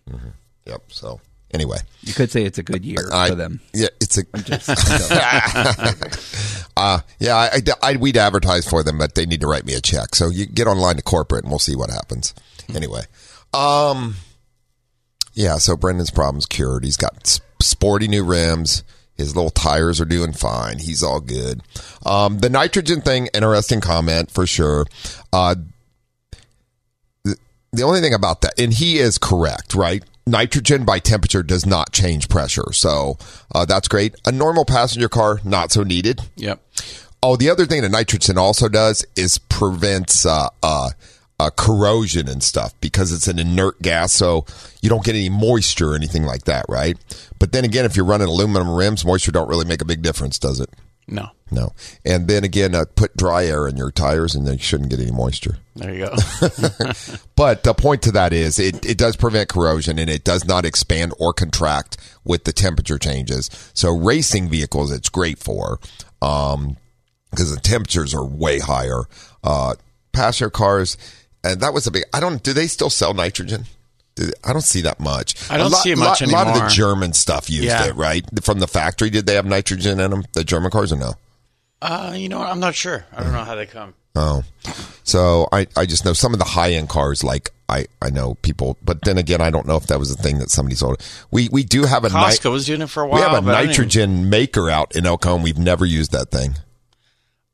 yep. 0.66 0.82
So 0.90 1.22
anyway, 1.54 1.78
You 2.02 2.14
could 2.14 2.32
say 2.32 2.44
it's 2.44 2.58
a 2.58 2.64
good 2.64 2.84
year 2.86 3.10
I, 3.12 3.30
for 3.30 3.36
them. 3.36 3.60
yeah, 3.74 3.88
it's 4.02 4.18
a 4.18 4.24
Just- 4.40 4.70
I'm. 5.12 5.96
Uh, 6.78 7.00
yeah, 7.20 7.36
I, 7.36 7.46
I, 7.56 7.62
I- 7.94 7.96
we'd 7.98 8.18
advertise 8.18 8.68
for 8.70 8.84
them, 8.84 9.00
but 9.00 9.16
they 9.16 9.26
need 9.26 9.42
to 9.42 9.48
write 9.48 9.66
me 9.66 9.74
a 9.74 9.82
check. 9.82 10.14
So 10.14 10.30
you 10.30 10.46
get 10.46 10.68
online 10.68 10.98
to 10.98 11.02
corporate 11.02 11.44
and 11.44 11.50
we'll 11.52 11.58
see 11.58 11.76
what 11.76 11.90
happens. 11.90 12.36
Anyway, 12.76 13.02
um, 13.52 14.14
yeah, 15.34 15.58
so 15.58 15.76
Brendan's 15.76 16.12
problem's 16.12 16.46
cured. 16.46 16.84
He's 16.84 16.98
got 16.98 17.40
sporty 17.62 18.08
new 18.08 18.24
rims. 18.24 18.84
His 19.16 19.36
little 19.36 19.50
tires 19.50 20.00
are 20.00 20.06
doing 20.06 20.34
fine. 20.34 20.78
He's 20.78 21.02
all 21.02 21.20
good. 21.20 21.62
Um, 22.06 22.38
the 22.40 22.50
nitrogen 22.50 23.02
thing, 23.02 23.28
interesting 23.34 23.82
comment 23.82 24.30
for 24.30 24.46
sure. 24.46 24.86
Uh, 25.34 25.56
the, 27.24 27.38
the 27.74 27.82
only 27.82 28.02
thing 28.02 28.14
about 28.14 28.42
that, 28.42 28.54
and 28.60 28.72
he 28.72 29.00
is 29.00 29.18
correct, 29.18 29.74
right? 29.74 30.04
Nitrogen 30.28 30.86
by 30.86 31.00
temperature 31.00 31.42
does 31.42 31.66
not 31.66 31.92
change 31.92 32.30
pressure. 32.30 32.74
So 32.74 33.18
uh, 33.56 33.66
that's 33.66 33.88
great. 33.88 34.16
A 34.26 34.32
normal 34.32 34.66
passenger 34.66 35.10
car, 35.10 35.40
not 35.44 35.72
so 35.72 35.84
needed. 35.84 36.22
Yep. 36.36 36.62
Oh, 37.24 37.36
the 37.36 37.50
other 37.50 37.66
thing 37.66 37.82
that 37.82 37.90
nitrogen 37.90 38.38
also 38.38 38.70
does 38.70 39.06
is 39.16 39.38
prevents 39.38 40.26
uh, 40.26 40.50
uh, 40.62 40.90
uh, 41.40 41.50
corrosion 41.56 42.28
and 42.28 42.44
stuff 42.44 42.74
because 42.80 43.12
it's 43.12 43.28
an 43.28 43.40
inert 43.40 43.82
gas, 43.82 44.14
so 44.14 44.46
you 44.82 44.90
don't 44.90 45.04
get 45.04 45.16
any 45.16 45.30
moisture 45.30 45.92
or 45.92 45.96
anything 45.96 46.24
like 46.24 46.44
that, 46.44 46.66
right? 46.70 46.98
But 47.40 47.52
then 47.52 47.66
again, 47.66 47.86
if 47.86 47.96
you're 47.96 48.06
running 48.06 48.28
aluminum 48.28 48.70
rims, 48.70 49.06
moisture 49.06 49.32
don't 49.32 49.50
really 49.50 49.66
make 49.66 49.82
a 49.82 49.86
big 49.86 50.02
difference, 50.02 50.38
does 50.38 50.60
it? 50.60 50.70
No. 51.08 51.30
No. 51.52 51.74
And 52.04 52.28
then 52.28 52.44
again, 52.44 52.76
uh, 52.76 52.86
put 52.96 53.16
dry 53.16 53.46
air 53.46 53.68
in 53.68 53.78
your 53.78 53.92
tires, 53.92 54.36
and 54.36 54.46
they 54.46 54.58
shouldn't 54.58 54.90
get 54.90 55.00
any 55.00 55.12
moisture. 55.12 55.58
There 55.76 55.94
you 55.94 56.06
go. 56.08 56.16
But 57.36 57.64
the 57.64 57.74
point 57.74 58.02
to 58.02 58.12
that 58.14 58.34
is 58.34 58.58
it, 58.58 58.84
it 58.84 58.98
does 58.98 59.16
prevent 59.16 59.48
corrosion 59.48 60.00
and 60.00 60.10
it 60.10 60.24
does 60.24 60.44
not 60.44 60.66
expand 60.66 61.14
or 61.20 61.34
contract 61.34 61.98
with 62.24 62.46
the 62.46 62.52
temperature 62.52 62.98
changes. 62.98 63.50
So 63.76 63.96
racing 63.96 64.50
vehicles, 64.50 64.92
it's 64.92 65.08
great 65.08 65.38
for, 65.38 65.80
um, 66.20 66.78
because 67.30 67.54
the 67.54 67.62
temperatures 67.62 68.16
are 68.16 68.26
way 68.26 68.60
higher. 68.60 69.04
Uh, 69.44 69.76
passenger 70.14 70.50
cars, 70.50 70.98
and 71.44 71.62
that 71.62 71.76
was 71.76 71.86
a 71.86 71.92
big, 71.92 72.04
I 72.12 72.20
don't, 72.20 72.42
do 72.42 72.54
they 72.54 72.66
still 72.66 72.90
sell 72.90 73.14
nitrogen? 73.14 73.66
I 74.44 74.52
don't 74.54 74.62
see 74.62 74.82
that 74.82 75.00
much. 75.00 75.36
I 75.50 75.58
don't 75.58 75.68
a 75.68 75.70
lot, 75.70 75.84
see 75.84 75.96
much 75.96 76.22
lot, 76.22 76.22
A 76.22 76.32
lot 76.32 76.48
of 76.48 76.54
the. 76.64 76.70
German 76.70 77.14
stuff 77.14 77.50
used 77.50 77.66
Yeah. 77.66 77.88
it, 77.88 77.96
right? 77.96 78.26
From 78.44 78.60
the 78.60 78.68
factory, 78.68 79.10
did 79.10 79.26
they 79.26 79.36
have 79.36 79.46
nitrogen 79.46 80.00
in 80.00 80.12
them? 80.12 80.26
The 80.34 80.44
German 80.44 80.72
cars 80.72 80.92
or 80.92 80.98
no? 80.98 81.14
uh, 81.82 82.14
you 82.16 82.28
know 82.30 82.40
what? 82.40 82.50
I'm 82.50 82.60
not 82.60 82.74
sure. 82.76 83.06
I 83.16 83.22
don't 83.24 83.32
know 83.34 83.44
how 83.44 83.56
they 83.56 83.66
come. 83.68 83.94
Oh, 84.16 84.44
so 85.04 85.48
I, 85.52 85.68
I 85.78 85.86
just 85.86 86.04
know 86.04 86.14
some 86.14 86.34
of 86.34 86.40
the 86.40 86.46
high 86.46 86.72
end 86.72 86.90
cars, 86.90 87.24
like 87.24 87.52
I, 87.70 87.86
I 88.02 88.10
know 88.10 88.34
people, 88.42 88.76
but 88.84 89.04
then 89.04 89.20
again, 89.20 89.42
I 89.42 89.52
don't 89.52 89.68
know 89.68 89.76
if 89.76 89.86
that 89.88 90.00
was 90.00 90.10
a 90.12 90.16
thing 90.16 90.40
that 90.40 90.50
somebody 90.50 90.76
sold. 90.76 91.04
We 91.30 91.50
we 91.52 91.64
do 91.64 91.84
have 91.84 92.04
a 92.04 92.10
ni- 92.10 92.16
Costco 92.16 92.52
was 92.52 92.66
doing 92.66 92.82
it 92.82 92.90
for 92.90 93.04
a 93.04 93.08
while. 93.08 93.20
we 93.20 93.28
have 93.28 93.38
a 93.38 93.42
but 93.44 93.54
I 93.54 93.62
didn't- 93.68 93.78
nitrogen 93.78 94.30
maker 94.32 94.72
out 94.72 94.96
in 94.96 95.06
El 95.06 95.20
Cajon. 95.20 95.44
We've 95.44 95.58
never 95.60 95.86
used 95.86 96.12
that 96.14 96.32
thing. 96.32 96.56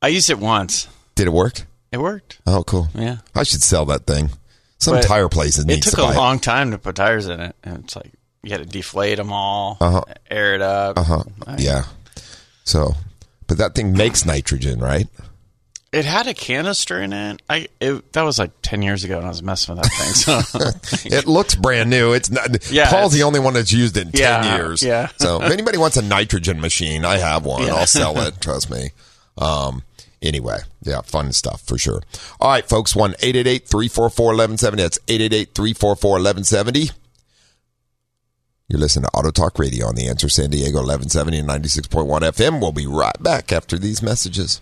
I 0.02 0.08
used 0.08 0.30
it 0.30 0.40
once. 0.40 0.88
Did 1.16 1.28
it 1.28 1.32
work? 1.34 1.64
It 1.92 1.98
worked. 1.98 2.40
Oh, 2.48 2.64
cool. 2.64 2.88
Yeah. 2.96 3.18
I 3.36 3.44
should 3.44 3.62
sell 3.62 3.86
that 3.88 4.06
thing. 4.08 4.30
Some 4.84 4.96
But 4.96 5.04
tire 5.04 5.30
places 5.30 5.66
need 5.66 5.78
It 5.80 5.84
took 5.84 5.96
to 5.96 6.02
a 6.04 6.14
long 6.14 6.40
time 6.40 6.72
to 6.72 6.78
put 6.78 6.96
tires 6.96 7.28
in 7.28 7.40
it, 7.40 7.56
and 7.64 7.84
it's 7.84 7.96
like 7.96 8.12
you 8.44 8.52
had 8.52 8.60
to 8.60 8.66
deflate 8.66 9.18
them 9.18 9.32
all, 9.32 9.78
Uh-huh. 9.80 10.02
air 10.30 10.54
it 10.56 10.62
up. 10.62 10.98
Uh 11.00 11.04
huh. 11.04 11.24
I- 11.48 11.56
Yeah. 11.58 11.84
So, 12.66 12.94
but 13.48 13.58
that 13.58 13.76
thing 13.76 13.94
makes 13.94 14.26
nitrogen, 14.26 14.80
right? 14.80 15.08
It 15.92 16.06
had 16.06 16.26
a 16.28 16.34
canister 16.34 17.00
in 17.02 17.14
it. 17.14 17.42
I 17.48 17.68
it, 17.80 18.14
that 18.14 18.24
was 18.24 18.40
like 18.40 18.50
ten 18.64 18.82
years 18.82 19.04
ago, 19.04 19.18
and 19.18 19.26
I 19.26 19.30
was 19.30 19.44
messing 19.44 19.76
with 19.76 19.84
that 19.84 19.92
thing. 19.92 20.14
So 20.42 21.00
It 21.18 21.28
looks 21.28 21.54
brand 21.54 21.90
new. 21.92 22.14
It's 22.14 22.32
not. 22.32 22.72
Yeah, 22.72 22.90
Paul's 22.90 23.14
the 23.14 23.22
only 23.24 23.40
one 23.40 23.54
that's 23.54 23.72
used 23.72 23.96
it 23.96 24.08
in 24.08 24.12
ten 24.12 24.58
years. 24.58 24.82
yeah. 24.82 25.10
So 25.20 25.42
if 25.44 25.52
anybody 25.52 25.78
wants 25.78 25.96
a 25.98 26.02
nitrogen 26.02 26.60
machine, 26.62 27.06
I 27.06 27.18
have 27.18 27.46
one. 27.46 27.64
Yeah. 27.68 27.76
I'll 27.76 27.86
sell 27.86 28.20
it. 28.22 28.42
Trust 28.42 28.72
me. 28.72 28.90
Um. 29.38 29.84
Anyway, 30.24 30.60
yeah, 30.82 31.02
fun 31.02 31.34
stuff 31.34 31.62
for 31.62 31.78
sure. 31.78 32.02
All 32.40 32.50
right, 32.50 32.68
folks. 32.68 32.96
One 32.96 33.14
eight 33.22 33.36
eight 33.36 33.46
eight 33.46 33.68
three 33.68 33.90
four 33.90 34.10
four 34.10 34.32
eleven 34.32 34.58
seventy. 34.58 34.82
That's 34.82 34.98
eight 35.10 35.22
eight 35.22 35.34
eight 35.34 35.54
three 35.54 35.74
four 35.74 35.96
four 35.98 36.18
eleven 36.18 36.46
seventy. 36.46 36.90
You're 38.70 38.80
listening 38.80 39.04
to 39.04 39.12
Auto 39.18 39.30
Talk 39.30 39.60
Radio 39.60 39.86
on 39.88 39.96
the 39.96 40.08
Answer 40.08 40.30
San 40.30 40.50
Diego 40.50 40.78
1170 40.78 41.40
and 41.40 41.50
96.1 41.50 42.08
FM. 42.22 42.60
We'll 42.62 42.72
be 42.72 42.88
right 42.88 43.22
back 43.22 43.52
after 43.52 43.78
these 43.78 44.02
messages. 44.02 44.62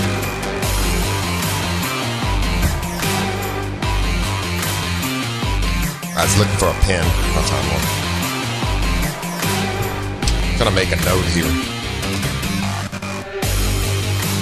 I 6.21 6.25
was 6.25 6.37
looking 6.37 6.57
for 6.57 6.67
a 6.67 6.73
pen. 6.85 7.03
I'll 7.33 7.41
find 7.41 7.67
one. 7.73 7.81
gonna 10.59 10.69
make 10.69 10.91
a 10.91 10.95
note 10.97 11.25
here. 11.25 11.49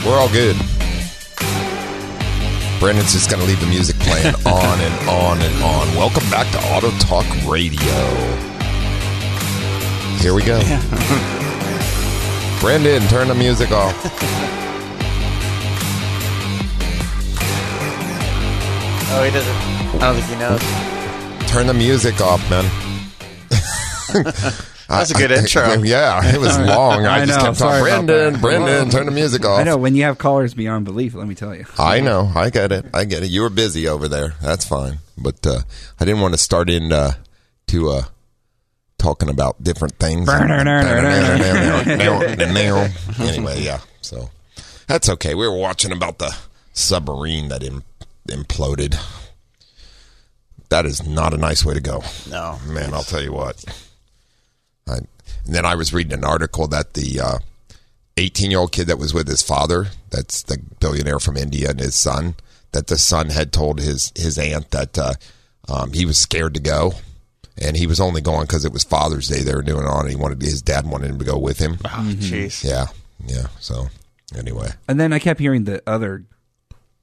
We're 0.06 0.20
all 0.20 0.28
good. 0.28 0.58
Brendan's 2.82 3.14
just 3.14 3.30
gonna 3.32 3.46
leave 3.46 3.62
the 3.62 3.68
music 3.68 3.98
playing 4.00 4.36
on 4.46 4.82
and 4.82 5.10
on 5.10 5.42
and 5.42 5.64
on. 5.64 5.96
Welcome 5.96 6.30
back 6.30 6.52
to 6.52 6.60
Auto 6.68 6.92
Talk 7.00 7.26
Radio. 7.48 7.80
Here 10.20 10.34
we 10.34 10.44
go. 10.44 10.60
Brendan, 12.60 13.08
turn 13.08 13.30
the 13.30 13.36
music 13.36 13.72
off. 13.72 13.96
Oh, 19.12 19.24
he 19.24 19.32
doesn't. 19.32 19.56
I 19.96 19.98
don't 20.02 20.14
think 20.22 20.28
he 20.28 20.36
knows. 20.36 20.62
Turn 21.50 21.66
the 21.68 21.74
music 21.74 22.22
off, 22.22 22.48
man. 22.50 22.64
That's 24.88 25.12
a 25.12 25.14
good 25.16 25.32
I- 25.32 25.36
I- 25.36 25.40
intro. 25.40 25.84
Yeah, 25.84 26.34
it 26.34 26.40
was 26.40 26.58
long. 26.60 27.06
I, 27.06 27.22
I 27.22 27.26
just 27.26 27.40
know, 27.40 27.46
kept 27.46 27.58
sorry 27.58 27.90
talking. 27.90 28.06
about 28.06 28.06
Brendan. 28.08 28.42
Brendan, 28.42 28.90
turn 28.92 29.06
the 29.08 29.12
music 29.12 29.44
off. 29.46 29.60
I 29.60 29.64
know 29.64 29.76
when 29.78 29.96
you 29.96 30.04
have 30.04 30.18
callers 30.20 30.54
beyond 30.54 30.86
belief. 30.86 31.16
Let 31.16 31.28
me 31.28 31.34
tell 31.36 31.56
you. 31.56 31.66
I 31.80 32.02
know. 32.02 32.32
I 32.36 32.50
get 32.52 32.72
it. 32.72 32.86
I 32.94 33.06
get 33.06 33.24
it. 33.24 33.30
You 33.32 33.42
were 33.42 33.50
busy 33.50 33.88
over 33.88 34.08
there. 34.08 34.36
That's 34.42 34.64
fine. 34.66 35.00
But 35.18 35.46
uh, 35.46 35.60
I 36.00 36.06
didn't 36.06 36.22
want 36.22 36.34
to 36.36 36.38
start 36.40 36.70
in 36.70 36.92
uh, 36.94 37.14
to 37.68 37.90
uh, 37.90 38.04
talking 39.00 39.30
about 39.30 39.62
different 39.64 39.94
things. 39.98 40.30
anyway, 43.20 43.62
yeah. 43.62 43.80
So 44.02 44.30
that's 44.88 45.10
okay. 45.10 45.34
We 45.36 45.48
were 45.48 45.58
watching 45.58 45.92
about 45.92 46.20
the 46.20 46.36
submarine 46.74 47.50
that 47.50 47.64
Im- 47.64 47.84
imploded. 48.28 48.96
That 50.70 50.86
is 50.86 51.06
not 51.06 51.34
a 51.34 51.38
nice 51.38 51.66
way 51.66 51.74
to 51.74 51.82
go. 51.82 52.04
No. 52.30 52.60
Man, 52.68 52.94
I'll 52.94 53.04
tell 53.04 53.22
you 53.22 53.34
what. 53.34 53.64
I, 54.88 54.98
and 54.98 55.08
then 55.56 55.66
I 55.66 55.76
was 55.76 55.94
reading 55.94 56.14
an 56.14 56.24
article 56.24 56.68
that 56.68 56.94
the 56.94 57.40
18 58.18 58.52
year 58.52 58.60
old 58.60 58.72
kid 58.72 58.88
that 58.88 59.00
was 59.00 59.14
with 59.14 59.28
his 59.28 59.42
father, 59.42 59.88
that's 60.12 60.44
the 60.44 60.60
billionaire 60.80 61.20
from 61.20 61.38
India, 61.38 61.70
and 61.72 61.80
his 61.80 61.96
son, 61.96 62.36
that 62.72 62.88
the 62.88 62.98
son 62.98 63.30
had 63.30 63.52
told 63.52 63.80
his, 63.80 64.12
his 64.16 64.38
aunt 64.38 64.70
that 64.72 64.98
uh, 64.98 65.14
um, 65.68 65.94
he 65.94 66.06
was 66.06 66.18
scared 66.18 66.54
to 66.54 66.60
go. 66.60 66.94
And 67.62 67.76
he 67.76 67.88
was 67.88 68.00
only 68.00 68.22
going 68.22 68.44
because 68.44 68.64
it 68.64 68.72
was 68.72 68.86
Father's 68.86 69.28
Day. 69.28 69.42
They 69.42 69.54
were 69.54 69.62
doing 69.62 69.84
it 69.84 69.90
on. 69.90 70.02
And 70.02 70.10
he 70.10 70.16
wanted 70.16 70.42
his 70.42 70.62
dad 70.62 70.86
wanted 70.90 71.10
him 71.10 71.20
to 71.20 71.26
go 71.26 71.38
with 71.38 71.60
him. 71.60 71.78
Oh, 71.84 72.14
jeez. 72.16 72.64
Yeah, 72.64 72.86
yeah. 73.26 73.48
So 73.60 73.90
anyway, 74.38 74.70
And 74.88 74.98
then 74.98 75.12
I 75.12 75.20
kept 75.20 75.42
hearing 75.42 75.66
the 75.66 75.84
other 75.86 76.24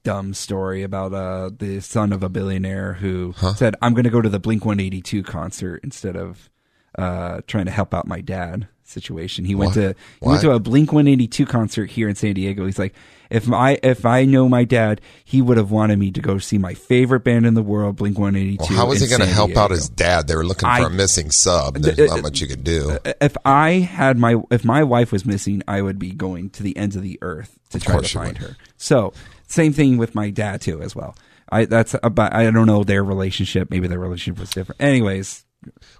dumb 0.07 0.33
story 0.33 0.83
about 0.83 1.13
uh, 1.13 1.49
the 1.57 1.81
son 1.81 2.13
of 2.13 2.23
a 2.23 2.29
billionaire 2.29 2.93
who 2.93 3.33
said, 3.57 3.75
"I'm 3.81 3.93
going 3.93 4.05
to 4.05 4.09
go 4.09 4.21
to 4.21 4.29
the 4.29 4.39
Blink 4.39 4.63
182 4.63 5.21
concert 5.21 5.81
instead 5.83 6.15
of 6.15 6.49
uh, 6.97 7.41
trying 7.45 7.65
to 7.65 7.71
help 7.71 7.93
out 7.93 8.07
my 8.07 8.21
dad." 8.21 8.69
Situation. 8.85 9.43
He 9.43 9.53
went 9.53 9.73
to 9.73 9.95
he 10.21 10.29
went 10.29 10.41
to 10.43 10.51
a 10.51 10.59
Blink 10.61 10.93
182 10.93 11.45
concert 11.45 11.89
here 11.89 12.07
in 12.07 12.15
San 12.15 12.35
Diego. 12.35 12.65
He's 12.65 12.79
like, 12.79 12.95
if 13.29 13.47
my 13.47 13.79
if 13.83 14.05
I 14.05 14.25
know 14.25 14.47
my 14.49 14.63
dad, 14.63 15.01
he 15.23 15.41
would 15.41 15.57
have 15.57 15.71
wanted 15.71 15.99
me 15.99 16.11
to 16.11 16.21
go 16.21 16.37
see 16.37 16.57
my 16.57 16.73
favorite 16.73 17.21
band 17.23 17.45
in 17.45 17.53
the 17.53 17.63
world, 17.63 17.97
Blink 17.97 18.17
182. 18.17 18.57
well, 18.73 18.79
how 18.79 18.87
was 18.87 19.01
he 19.01 19.07
going 19.07 19.21
to 19.21 19.27
help 19.27 19.55
out 19.57 19.71
his 19.71 19.89
dad? 19.89 20.27
They 20.27 20.35
were 20.35 20.45
looking 20.45 20.67
for 20.67 20.83
I- 20.83 20.85
a 20.85 20.89
missing 20.89 21.31
sub. 21.31 21.75
There's 21.77 21.97
not 22.11 22.21
much 22.21 22.41
you 22.41 22.47
could 22.47 22.63
do. 22.63 22.97
if 23.21 23.35
I 23.45 23.71
had 23.71 24.17
my 24.17 24.35
if 24.51 24.63
my 24.65 24.83
wife 24.83 25.11
was 25.11 25.25
missing, 25.25 25.63
I 25.67 25.81
would 25.81 25.99
be 25.99 26.11
going 26.11 26.49
to 26.51 26.63
the 26.63 26.75
ends 26.77 26.95
of 26.95 27.03
the 27.03 27.17
earth 27.21 27.57
to 27.71 27.79
try 27.79 28.01
to 28.01 28.07
find 28.07 28.37
her. 28.37 28.57
So 28.77 29.13
same 29.47 29.73
thing 29.73 29.97
with 29.97 30.15
my 30.15 30.29
dad 30.29 30.61
too, 30.61 30.81
as 30.81 30.95
well. 30.95 31.15
I 31.49 31.65
that's 31.65 31.95
about 32.03 32.33
I 32.33 32.49
don't 32.51 32.65
know 32.65 32.83
their 32.83 33.03
relationship. 33.03 33.69
Maybe 33.71 33.87
their 33.87 33.99
relationship 33.99 34.39
was 34.39 34.49
different. 34.49 34.81
Anyways, 34.81 35.45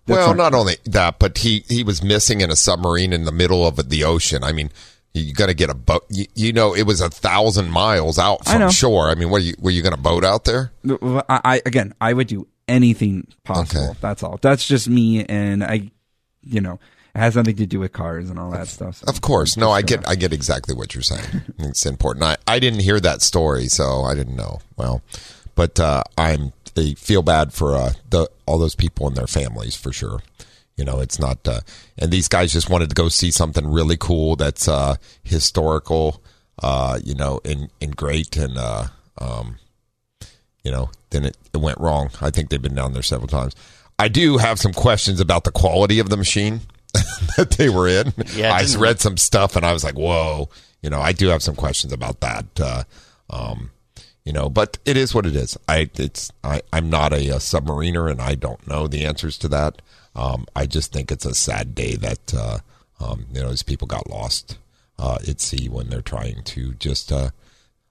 Well, 0.08 0.34
not 0.36 0.54
only 0.54 0.76
that, 0.86 1.20
but 1.20 1.38
he 1.38 1.64
he 1.70 1.84
was 1.84 2.04
missing 2.04 2.42
in 2.42 2.50
a 2.52 2.56
submarine 2.56 3.14
in 3.14 3.24
the 3.26 3.32
middle 3.32 3.66
of 3.66 3.90
the 3.90 4.04
ocean. 4.04 4.44
I 4.44 4.52
mean, 4.52 4.72
you 5.20 5.34
got 5.34 5.48
to 5.48 5.54
get 5.54 5.70
a 5.70 5.74
boat. 5.74 6.06
You, 6.10 6.26
you 6.36 6.54
know, 6.54 6.76
it 6.76 6.84
was 6.84 7.02
a 7.02 7.10
thousand 7.10 7.70
miles 7.70 8.18
out 8.20 8.48
I 8.48 8.58
from 8.58 8.72
shore. 8.72 9.10
I 9.10 9.16
mean, 9.16 9.30
what 9.30 9.44
you, 9.44 9.56
were 9.60 9.72
you 9.72 9.82
going 9.82 9.96
to 9.96 10.02
boat 10.02 10.24
out 10.24 10.46
there? 10.46 10.72
I, 11.30 11.42
I 11.44 11.62
again, 11.66 11.94
I 12.00 12.14
would 12.14 12.28
do 12.28 12.48
anything 12.68 13.28
possible. 13.44 13.90
Okay. 13.92 14.00
That's 14.02 14.24
all. 14.24 14.38
That's 14.42 14.68
just 14.68 14.90
me, 14.90 15.26
and 15.26 15.64
I, 15.64 15.92
you 16.44 16.62
know, 16.62 16.80
it 17.16 17.20
has 17.20 17.36
nothing 17.36 17.56
to 17.56 17.66
do 17.66 17.80
with 17.80 17.94
cars 17.94 18.30
and 18.30 18.38
all 18.38 18.52
that 18.52 18.68
stuff. 18.68 18.98
So. 18.98 19.06
Of 19.08 19.22
course, 19.22 19.58
no, 19.58 19.72
I 19.72 19.82
get 19.82 20.08
I 20.08 20.16
get 20.16 20.34
exactly 20.34 20.76
what 20.76 20.94
you're 20.94 21.02
saying. 21.02 21.44
It's 21.60 21.86
important. 21.86 22.24
I 22.24 22.38
I 22.48 22.60
didn't 22.60 22.82
hear 22.82 23.00
that 23.00 23.22
story, 23.22 23.68
so 23.68 24.04
I 24.04 24.14
didn't 24.16 24.36
know. 24.36 24.60
Well, 24.76 25.02
but 25.56 25.80
uh, 25.80 26.04
I'm 26.18 26.54
I 26.78 26.94
feel 26.94 27.24
bad 27.24 27.54
for 27.54 27.76
uh, 27.76 27.94
the 28.10 28.30
all 28.46 28.58
those 28.58 28.76
people 28.76 29.08
and 29.08 29.16
their 29.16 29.28
families 29.28 29.76
for 29.76 29.92
sure. 29.92 30.22
You 30.78 30.86
know, 30.86 31.00
it's 31.00 31.20
not. 31.20 31.46
Uh, 31.48 31.62
and 31.98 32.12
these 32.12 32.28
guys 32.28 32.54
just 32.54 32.70
wanted 32.70 32.90
to 32.90 32.96
go 32.96 33.10
see 33.10 33.32
something 33.32 33.68
really 33.68 33.98
cool 33.98 34.36
that's 34.36 34.68
uh, 34.68 34.96
historical. 35.24 36.24
Uh, 36.62 37.00
you 37.04 37.16
know, 37.16 37.40
and 37.44 37.70
and 37.82 37.96
great, 37.96 38.38
and 38.38 38.58
uh, 38.58 38.86
um, 39.20 39.58
you 40.64 40.72
know, 40.72 40.90
then 41.10 41.26
it, 41.26 41.38
it 41.54 41.58
went 41.58 41.80
wrong. 41.80 42.10
I 42.22 42.30
think 42.30 42.50
they've 42.50 42.62
been 42.62 42.76
down 42.76 42.94
there 42.94 43.04
several 43.04 43.28
times. 43.28 43.56
I 44.00 44.08
do 44.08 44.38
have 44.38 44.60
some 44.60 44.74
questions 44.74 45.20
about 45.20 45.44
the 45.44 45.52
quality 45.52 46.00
of 46.00 46.10
the 46.10 46.18
machine 46.18 46.62
that 47.38 47.56
they 47.58 47.70
were 47.70 47.88
in. 47.88 48.14
Yeah, 48.36 48.54
I 48.54 48.66
read 48.78 49.00
some 49.00 49.18
stuff 49.18 49.56
and 49.56 49.66
I 49.66 49.74
was 49.74 49.84
like, 49.84 49.96
whoa. 49.96 50.50
You 50.82 50.92
know, 50.92 51.02
I 51.02 51.12
do 51.12 51.30
have 51.30 51.42
some 51.42 51.56
questions 51.56 51.92
about 51.92 52.20
that. 52.20 52.46
Uh, 52.60 52.84
um, 53.32 53.72
you 54.24 54.32
know, 54.34 54.50
but 54.50 54.78
it 54.86 54.98
is 54.98 55.16
what 55.16 55.26
it 55.26 55.36
is. 55.36 55.58
I 55.68 55.90
it's 55.96 56.32
I 56.44 56.62
I'm 56.72 56.90
not 56.90 57.14
a, 57.14 57.32
uh 57.36 57.40
submariner 57.40 58.12
and 58.12 58.22
I 58.22 58.36
don't 58.36 58.66
know 58.68 58.88
the 58.88 59.06
answers 59.06 59.38
to 59.40 59.48
that. 59.48 59.82
Um, 60.18 60.46
I 60.56 60.66
just 60.66 60.92
think 60.92 61.12
it's 61.12 61.26
a 61.26 61.36
sad 61.36 61.76
day 61.76 61.96
that 61.96 62.34
uh, 62.34 62.58
um, 63.00 63.26
you 63.34 63.42
know 63.42 63.50
these 63.50 63.64
people 63.64 63.88
got 63.88 64.10
lost 64.10 64.58
uh, 65.00 65.20
at 65.28 65.40
sea 65.40 65.70
when 65.70 65.90
they're 65.90 66.02
trying 66.02 66.42
to 66.44 66.74
just 66.76 67.12
uh, 67.12 67.30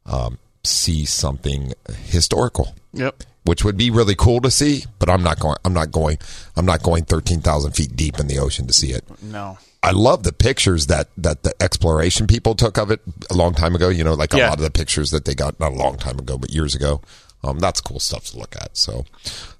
um, 0.06 0.38
see 0.64 1.04
something 1.04 1.72
historical 2.06 2.74
Yep. 2.92 3.22
which 3.44 3.62
would 3.64 3.76
be 3.76 3.90
really 3.90 4.14
cool 4.16 4.40
to 4.40 4.50
see. 4.50 4.84
But 4.98 5.08
I'm 5.10 5.22
not 5.22 5.38
going. 5.38 5.56
I'm 5.64 5.72
not 5.74 5.92
going. 5.92 6.18
I'm 6.56 6.66
not 6.66 6.82
going 6.82 7.04
thirteen 7.04 7.40
thousand 7.40 7.72
feet 7.72 7.94
deep 7.94 8.18
in 8.18 8.26
the 8.26 8.38
ocean 8.38 8.66
to 8.66 8.72
see 8.72 8.90
it. 8.90 9.04
No. 9.22 9.58
I 9.82 9.92
love 9.92 10.24
the 10.24 10.32
pictures 10.32 10.86
that 10.88 11.08
that 11.18 11.44
the 11.44 11.54
exploration 11.62 12.26
people 12.26 12.54
took 12.56 12.76
of 12.78 12.90
it 12.90 13.00
a 13.30 13.34
long 13.34 13.54
time 13.54 13.76
ago. 13.76 13.88
You 13.88 14.02
know, 14.02 14.14
like 14.14 14.34
a 14.34 14.38
Yeah. 14.38 14.48
lot 14.48 14.58
of 14.58 14.64
the 14.64 14.70
pictures 14.70 15.10
that 15.12 15.26
they 15.26 15.34
got 15.34 15.60
not 15.60 15.72
a 15.72 15.76
long 15.76 15.96
time 15.98 16.18
ago, 16.18 16.36
but 16.38 16.50
years 16.50 16.74
ago. 16.74 17.02
Um, 17.44 17.60
that's 17.60 17.80
cool 17.80 18.00
stuff 18.00 18.24
to 18.30 18.38
look 18.38 18.56
at. 18.56 18.76
So, 18.76 19.04